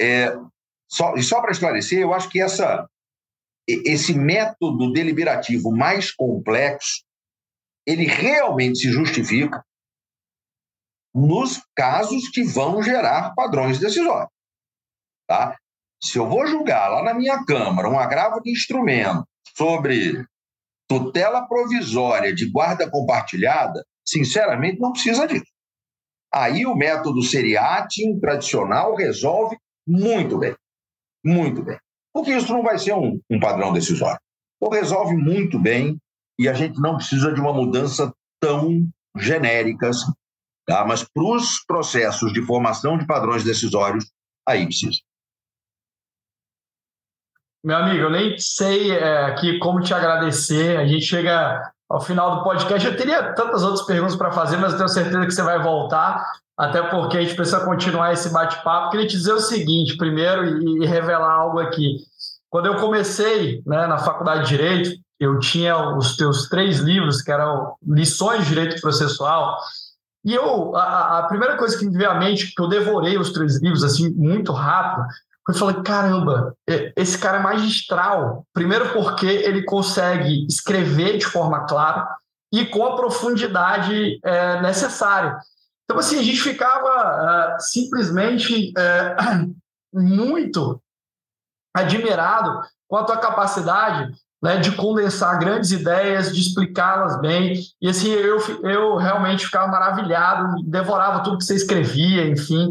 É, 0.00 0.36
só, 0.88 1.14
e 1.16 1.24
só 1.24 1.40
para 1.40 1.50
esclarecer, 1.50 1.98
eu 1.98 2.14
acho 2.14 2.28
que 2.28 2.40
essa, 2.40 2.88
esse 3.84 4.14
método 4.14 4.92
deliberativo 4.92 5.70
mais 5.70 6.10
complexo, 6.12 7.02
ele 7.86 8.06
realmente 8.06 8.78
se 8.78 8.90
justifica 8.90 9.64
nos 11.14 11.60
casos 11.76 12.28
que 12.30 12.42
vão 12.42 12.82
gerar 12.82 13.34
padrões 13.34 13.78
decisórios. 13.78 14.30
Tá? 15.26 15.56
Se 16.02 16.18
eu 16.18 16.28
vou 16.28 16.46
julgar 16.46 16.88
lá 16.88 17.02
na 17.02 17.14
minha 17.14 17.44
Câmara 17.44 17.88
um 17.88 17.98
agravo 17.98 18.40
de 18.40 18.50
instrumento 18.50 19.24
sobre 19.56 20.24
tutela 20.88 21.46
provisória 21.46 22.34
de 22.34 22.50
guarda 22.50 22.90
compartilhada, 22.90 23.84
sinceramente 24.04 24.80
não 24.80 24.92
precisa 24.92 25.26
disso. 25.26 25.50
Aí 26.32 26.64
o 26.64 26.74
método 26.74 27.22
seriatim 27.22 28.18
tradicional 28.18 28.94
resolve 28.94 29.56
muito 29.86 30.38
bem. 30.38 30.54
Muito 31.24 31.62
bem. 31.62 31.78
Porque 32.12 32.34
isso 32.34 32.52
não 32.52 32.62
vai 32.62 32.78
ser 32.78 32.94
um, 32.94 33.20
um 33.30 33.40
padrão 33.40 33.72
decisório. 33.72 34.20
Então, 34.56 34.72
resolve 34.72 35.16
muito 35.16 35.58
bem 35.58 35.98
e 36.38 36.48
a 36.48 36.52
gente 36.52 36.80
não 36.80 36.96
precisa 36.96 37.32
de 37.32 37.40
uma 37.40 37.52
mudança 37.52 38.12
tão 38.40 38.88
genérica 39.16 39.88
assim. 39.88 40.12
Tá? 40.66 40.84
Mas 40.84 41.02
para 41.02 41.24
os 41.24 41.64
processos 41.64 42.32
de 42.32 42.42
formação 42.42 42.96
de 42.96 43.06
padrões 43.06 43.44
decisórios, 43.44 44.10
aí 44.46 44.66
precisa. 44.66 44.98
Meu 47.64 47.76
amigo, 47.76 48.02
eu 48.02 48.10
nem 48.10 48.36
sei 48.38 48.90
é, 48.90 49.24
aqui 49.26 49.58
como 49.58 49.80
te 49.80 49.94
agradecer. 49.94 50.76
A 50.76 50.86
gente 50.86 51.04
chega 51.04 51.72
ao 51.92 52.00
final 52.00 52.36
do 52.36 52.42
podcast. 52.42 52.88
Eu 52.88 52.96
teria 52.96 53.34
tantas 53.34 53.62
outras 53.62 53.84
perguntas 53.84 54.16
para 54.16 54.32
fazer, 54.32 54.56
mas 54.56 54.72
eu 54.72 54.78
tenho 54.78 54.88
certeza 54.88 55.26
que 55.26 55.30
você 55.30 55.42
vai 55.42 55.62
voltar 55.62 56.24
até 56.56 56.82
porque 56.82 57.18
a 57.18 57.20
gente 57.20 57.34
precisa 57.34 57.64
continuar 57.64 58.12
esse 58.12 58.32
bate-papo. 58.32 58.90
Queria 58.90 59.06
te 59.06 59.16
dizer 59.16 59.32
o 59.32 59.40
seguinte, 59.40 59.96
primeiro, 59.96 60.62
e, 60.82 60.86
revelar 60.86 61.32
algo 61.32 61.58
aqui. 61.58 61.98
Quando 62.48 62.66
eu 62.66 62.76
comecei 62.76 63.62
né, 63.66 63.86
na 63.86 63.98
faculdade 63.98 64.42
de 64.42 64.48
Direito, 64.48 64.90
eu 65.20 65.38
tinha 65.38 65.96
os 65.96 66.16
teus 66.16 66.48
três 66.48 66.78
livros, 66.78 67.20
que 67.20 67.30
eram 67.30 67.74
Lições 67.86 68.42
de 68.42 68.48
Direito 68.48 68.80
Processual, 68.80 69.58
e 70.24 70.34
eu, 70.34 70.76
a, 70.76 71.18
a 71.18 71.22
primeira 71.24 71.56
coisa 71.56 71.76
que 71.76 71.84
me 71.84 71.96
veio 71.96 72.10
à 72.10 72.14
mente, 72.14 72.54
que 72.54 72.62
eu 72.62 72.68
devorei 72.68 73.18
os 73.18 73.32
três 73.32 73.60
livros 73.60 73.82
assim 73.82 74.10
muito 74.10 74.52
rápido, 74.52 75.06
eu 75.48 75.54
falei, 75.54 75.82
caramba, 75.82 76.56
esse 76.96 77.18
cara 77.18 77.38
é 77.38 77.42
magistral. 77.42 78.46
Primeiro 78.52 78.92
porque 78.92 79.26
ele 79.26 79.64
consegue 79.64 80.46
escrever 80.46 81.18
de 81.18 81.26
forma 81.26 81.66
clara 81.66 82.08
e 82.52 82.66
com 82.66 82.84
a 82.84 82.96
profundidade 82.96 84.20
é, 84.22 84.60
necessária. 84.60 85.38
Então, 85.84 85.98
assim, 85.98 86.18
a 86.18 86.22
gente 86.22 86.40
ficava 86.40 87.54
é, 87.54 87.58
simplesmente 87.58 88.72
é, 88.78 89.16
muito 89.92 90.80
admirado 91.74 92.60
com 92.88 92.96
a 92.96 93.04
tua 93.04 93.16
capacidade 93.16 94.12
né, 94.42 94.58
de 94.58 94.72
condensar 94.72 95.38
grandes 95.38 95.70
ideias, 95.70 96.34
de 96.34 96.40
explicá-las 96.40 97.20
bem. 97.20 97.60
E 97.80 97.88
assim, 97.88 98.10
eu, 98.10 98.38
eu 98.62 98.96
realmente 98.96 99.46
ficava 99.46 99.68
maravilhado, 99.68 100.62
devorava 100.64 101.22
tudo 101.22 101.38
que 101.38 101.44
você 101.44 101.54
escrevia, 101.54 102.28
enfim. 102.28 102.70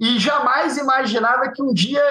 E 0.00 0.18
jamais 0.18 0.78
imaginava 0.78 1.52
que 1.52 1.62
um 1.62 1.74
dia 1.74 2.02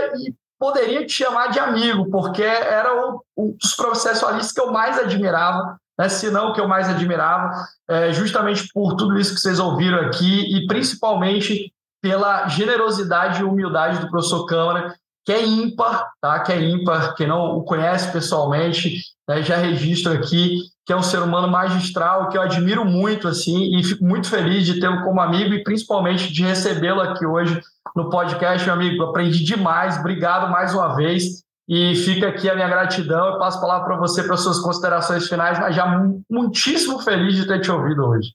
poderia 0.60 1.06
te 1.06 1.14
chamar 1.14 1.48
de 1.48 1.60
amigo, 1.60 2.12
porque 2.12 2.44
era 2.44 2.94
um 3.36 3.56
dos 3.58 3.74
processualistas 3.76 4.52
que 4.52 4.62
eu 4.62 4.72
mais 4.72 5.00
admirava, 5.00 5.78
né, 5.98 6.08
se 6.08 6.30
não 6.30 6.50
o 6.50 6.54
que 6.54 6.62
eu 6.62 6.68
mais 6.68 6.88
admirava, 6.88 7.52
é, 7.90 8.14
justamente 8.14 8.70
por 8.74 8.96
tudo 8.96 9.18
isso 9.18 9.34
que 9.34 9.42
vocês 9.42 9.60
ouviram 9.60 10.00
aqui 10.00 10.56
e 10.56 10.68
principalmente 10.68 11.74
pela 12.02 12.48
generosidade 12.48 13.42
e 13.42 13.44
humildade 13.44 14.00
do 14.00 14.10
professor 14.10 14.46
Câmara, 14.46 14.96
que 15.26 15.34
é 15.34 15.46
ímpar, 15.46 16.10
tá? 16.22 16.40
que 16.40 16.52
é 16.52 16.62
ímpar, 16.62 17.14
quem 17.16 17.28
não 17.28 17.58
o 17.58 17.64
conhece 17.64 18.12
pessoalmente, 18.12 19.02
né, 19.28 19.44
já 19.44 19.58
registro 19.58 20.14
aqui, 20.14 20.58
que 20.86 20.94
é 20.94 20.96
um 20.96 21.04
ser 21.04 21.20
humano 21.20 21.48
magistral, 21.48 22.30
que 22.30 22.38
eu 22.38 22.42
admiro 22.42 22.84
muito, 22.84 23.28
assim, 23.28 23.78
e 23.78 23.84
fico 23.84 24.04
muito 24.04 24.28
feliz 24.28 24.66
de 24.66 24.80
tê-lo 24.80 25.04
como 25.04 25.22
amigo 25.22 25.54
e 25.54 25.64
principalmente 25.64 26.34
de 26.34 26.44
recebê-lo 26.44 27.02
aqui 27.02 27.26
hoje 27.26 27.62
no 27.96 28.10
podcast, 28.10 28.66
meu 28.66 28.76
amigo. 28.76 29.04
Aprendi 29.04 29.44
demais, 29.44 29.98
obrigado 29.98 30.52
mais 30.52 30.74
uma 30.74 30.96
vez. 30.96 31.44
E 31.68 31.96
fica 31.96 32.30
aqui 32.30 32.50
a 32.50 32.56
minha 32.56 32.68
gratidão. 32.68 33.34
Eu 33.34 33.40
passo 33.40 33.58
a 33.58 33.62
palavra 33.62 33.88
para 33.88 33.98
você 33.98 34.24
para 34.24 34.36
suas 34.38 34.60
considerações 34.60 35.28
finais, 35.28 35.60
mas 35.60 35.76
já 35.76 35.86
muitíssimo 36.30 37.00
feliz 37.00 37.36
de 37.36 37.48
ter 37.48 37.62
te 37.62 37.72
ouvido 37.72 38.06
hoje. 38.06 38.34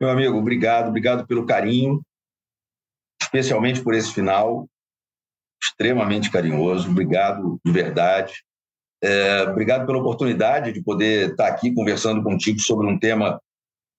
Meu 0.00 0.08
amigo, 0.08 0.38
obrigado, 0.38 0.88
obrigado 0.88 1.26
pelo 1.26 1.44
carinho, 1.44 2.00
especialmente 3.20 3.82
por 3.82 3.92
esse 3.92 4.12
final 4.12 4.66
extremamente 5.62 6.30
carinhoso. 6.30 6.90
Obrigado 6.90 7.60
de 7.64 7.70
verdade. 7.70 8.42
É, 9.02 9.42
obrigado 9.42 9.86
pela 9.86 9.98
oportunidade 9.98 10.72
de 10.72 10.82
poder 10.82 11.30
estar 11.30 11.48
aqui 11.48 11.72
conversando 11.72 12.22
contigo 12.22 12.58
sobre 12.60 12.86
um 12.86 12.98
tema 12.98 13.40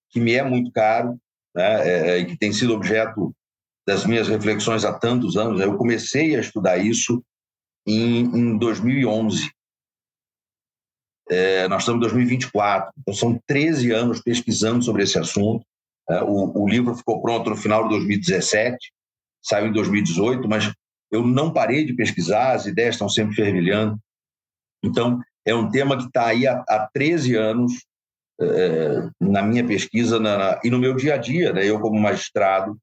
que 0.09 0.20
me 0.20 0.34
é 0.34 0.43
muito 0.43 0.72
caro 0.72 1.18
né, 1.55 1.88
é, 1.88 2.18
e 2.20 2.26
que 2.26 2.38
tem 2.38 2.51
sido 2.51 2.74
objeto 2.74 3.34
das 3.88 4.06
minhas 4.06 4.28
reflexões 4.28 4.86
há 4.86 4.94
tantos 4.94 5.38
anos. 5.38 5.60
Eu 5.60 5.78
comecei 5.78 6.36
a 6.36 6.40
estudar 6.40 6.78
isso 6.78 7.24
em, 7.86 8.24
em 8.26 8.58
2011. 8.58 9.50
É, 11.30 11.68
nós 11.68 11.84
estamos 11.84 12.00
em 12.00 12.02
2024, 12.02 12.92
então 12.98 13.14
são 13.14 13.40
13 13.48 13.92
anos 13.92 14.22
pesquisando 14.22 14.84
sobre 14.84 15.04
esse 15.04 15.18
assunto. 15.18 15.66
É, 16.10 16.22
o, 16.24 16.64
o 16.64 16.68
livro 16.68 16.96
ficou 16.96 17.22
pronto 17.22 17.50
no 17.50 17.56
final 17.56 17.84
de 17.84 17.90
2017, 17.90 18.78
saiu 19.42 19.68
em 19.68 19.74
2018, 19.74 20.48
mas 20.48 20.72
eu 21.10 21.26
não 21.26 21.54
parei 21.54 21.86
de 21.86 21.94
pesquisar, 21.94 22.54
as 22.54 22.66
ideias 22.66 22.96
estão 22.96 23.08
sempre 23.08 23.36
fervilhando. 23.36 23.98
Então, 24.84 25.22
é 25.46 25.56
um 25.56 25.70
tema 25.70 25.98
que 25.98 26.06
está 26.06 26.28
aí 26.28 26.48
há, 26.48 26.64
há 26.68 26.90
13 26.94 27.36
anos 27.36 27.86
é, 28.40 29.10
na 29.20 29.42
minha 29.42 29.66
pesquisa 29.66 30.20
na, 30.20 30.38
na, 30.38 30.60
e 30.64 30.70
no 30.70 30.80
meu 30.80 30.96
dia 30.96 31.16
a 31.16 31.18
dia, 31.18 31.54
né? 31.54 31.66
eu 31.66 31.80
como 31.80 32.00
magistrado, 32.00 32.78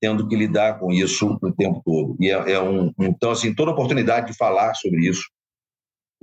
tendo 0.00 0.26
que 0.26 0.36
lidar 0.36 0.78
com 0.78 0.90
isso 0.92 1.38
o 1.42 1.52
tempo 1.52 1.82
todo. 1.84 2.16
E 2.18 2.30
é, 2.30 2.52
é 2.52 2.60
um, 2.60 2.92
então, 2.98 3.30
assim, 3.30 3.54
toda 3.54 3.72
oportunidade 3.72 4.28
de 4.28 4.36
falar 4.36 4.74
sobre 4.74 5.08
isso 5.08 5.22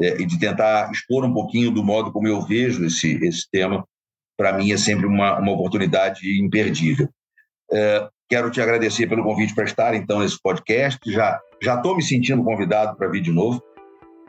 é, 0.01 0.21
e 0.21 0.25
de 0.25 0.39
tentar 0.39 0.91
expor 0.91 1.23
um 1.23 1.33
pouquinho 1.33 1.71
do 1.71 1.83
modo 1.83 2.11
como 2.11 2.27
eu 2.27 2.41
vejo 2.41 2.85
esse, 2.85 3.13
esse 3.23 3.47
tema, 3.51 3.85
para 4.37 4.53
mim 4.53 4.71
é 4.71 4.77
sempre 4.77 5.05
uma, 5.05 5.39
uma 5.39 5.51
oportunidade 5.51 6.41
imperdível. 6.41 7.07
É, 7.71 8.07
quero 8.29 8.49
te 8.49 8.61
agradecer 8.61 9.07
pelo 9.07 9.23
convite 9.23 9.53
para 9.53 9.65
estar, 9.65 9.93
então, 9.95 10.19
nesse 10.19 10.41
podcast. 10.41 10.99
Já 11.11 11.39
já 11.61 11.75
estou 11.75 11.95
me 11.95 12.03
sentindo 12.03 12.43
convidado 12.43 12.95
para 12.97 13.07
vir 13.07 13.21
de 13.21 13.31
novo. 13.31 13.61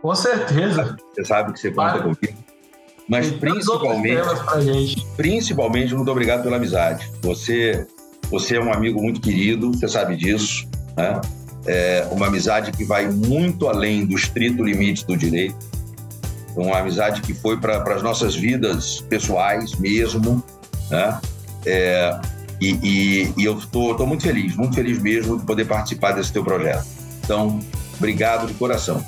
Com 0.01 0.15
certeza. 0.15 0.97
Você 1.13 1.25
sabe 1.25 1.53
que 1.53 1.61
você 1.61 1.71
conta 1.71 2.01
comigo. 2.01 2.49
Mas 3.09 3.31
principalmente, 3.33 5.07
principalmente, 5.17 5.95
muito 5.95 6.11
obrigado 6.11 6.43
pela 6.43 6.57
amizade. 6.57 7.11
Você, 7.23 7.87
você 8.31 8.57
é 8.57 8.61
um 8.61 8.73
amigo 8.73 9.01
muito 9.03 9.21
querido, 9.21 9.73
você 9.73 9.89
sabe 9.89 10.17
disso, 10.17 10.67
né? 10.97 11.21
É 11.67 12.09
uma 12.11 12.29
amizade 12.29 12.73
que 12.73 12.85
vai 12.85 13.09
muito 13.09 13.69
além 13.69 14.07
do 14.07 14.15
estrito 14.15 14.63
limite 14.65 15.07
do 15.07 15.17
direito. 15.17 15.57
Uma 16.57 16.79
amizade 16.79 17.21
que 17.21 17.35
foi 17.35 17.59
para 17.59 17.83
as 17.95 18.03
nossas 18.03 18.35
vidas 18.35 19.01
pessoais 19.03 19.75
mesmo, 19.75 20.43
né? 20.91 21.21
É, 21.67 22.19
e, 22.61 22.71
e, 22.83 23.35
e, 23.37 23.45
eu 23.45 23.59
estou 23.59 24.07
muito 24.07 24.23
feliz, 24.23 24.57
muito 24.57 24.75
feliz 24.75 24.99
mesmo 25.01 25.39
de 25.39 25.45
poder 25.45 25.67
participar 25.67 26.13
desse 26.13 26.33
teu 26.33 26.43
projeto. 26.43 26.87
Então, 27.23 27.61
obrigado 27.97 28.47
de 28.47 28.55
coração. 28.55 29.05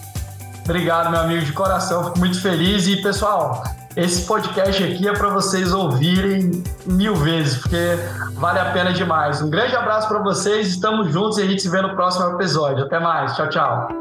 Obrigado, 0.64 1.10
meu 1.10 1.20
amigo, 1.20 1.44
de 1.44 1.52
coração. 1.52 2.04
Fico 2.04 2.18
muito 2.18 2.40
feliz. 2.40 2.86
E, 2.86 3.02
pessoal, 3.02 3.64
esse 3.96 4.26
podcast 4.26 4.82
aqui 4.82 5.08
é 5.08 5.12
para 5.12 5.28
vocês 5.30 5.72
ouvirem 5.72 6.62
mil 6.86 7.14
vezes, 7.16 7.58
porque 7.58 7.96
vale 8.34 8.58
a 8.58 8.66
pena 8.66 8.92
demais. 8.92 9.42
Um 9.42 9.50
grande 9.50 9.74
abraço 9.74 10.08
para 10.08 10.20
vocês, 10.20 10.68
estamos 10.68 11.12
juntos 11.12 11.38
e 11.38 11.42
a 11.42 11.46
gente 11.46 11.62
se 11.62 11.68
vê 11.68 11.82
no 11.82 11.94
próximo 11.94 12.34
episódio. 12.34 12.84
Até 12.84 12.98
mais, 13.00 13.34
tchau, 13.34 13.48
tchau. 13.48 13.99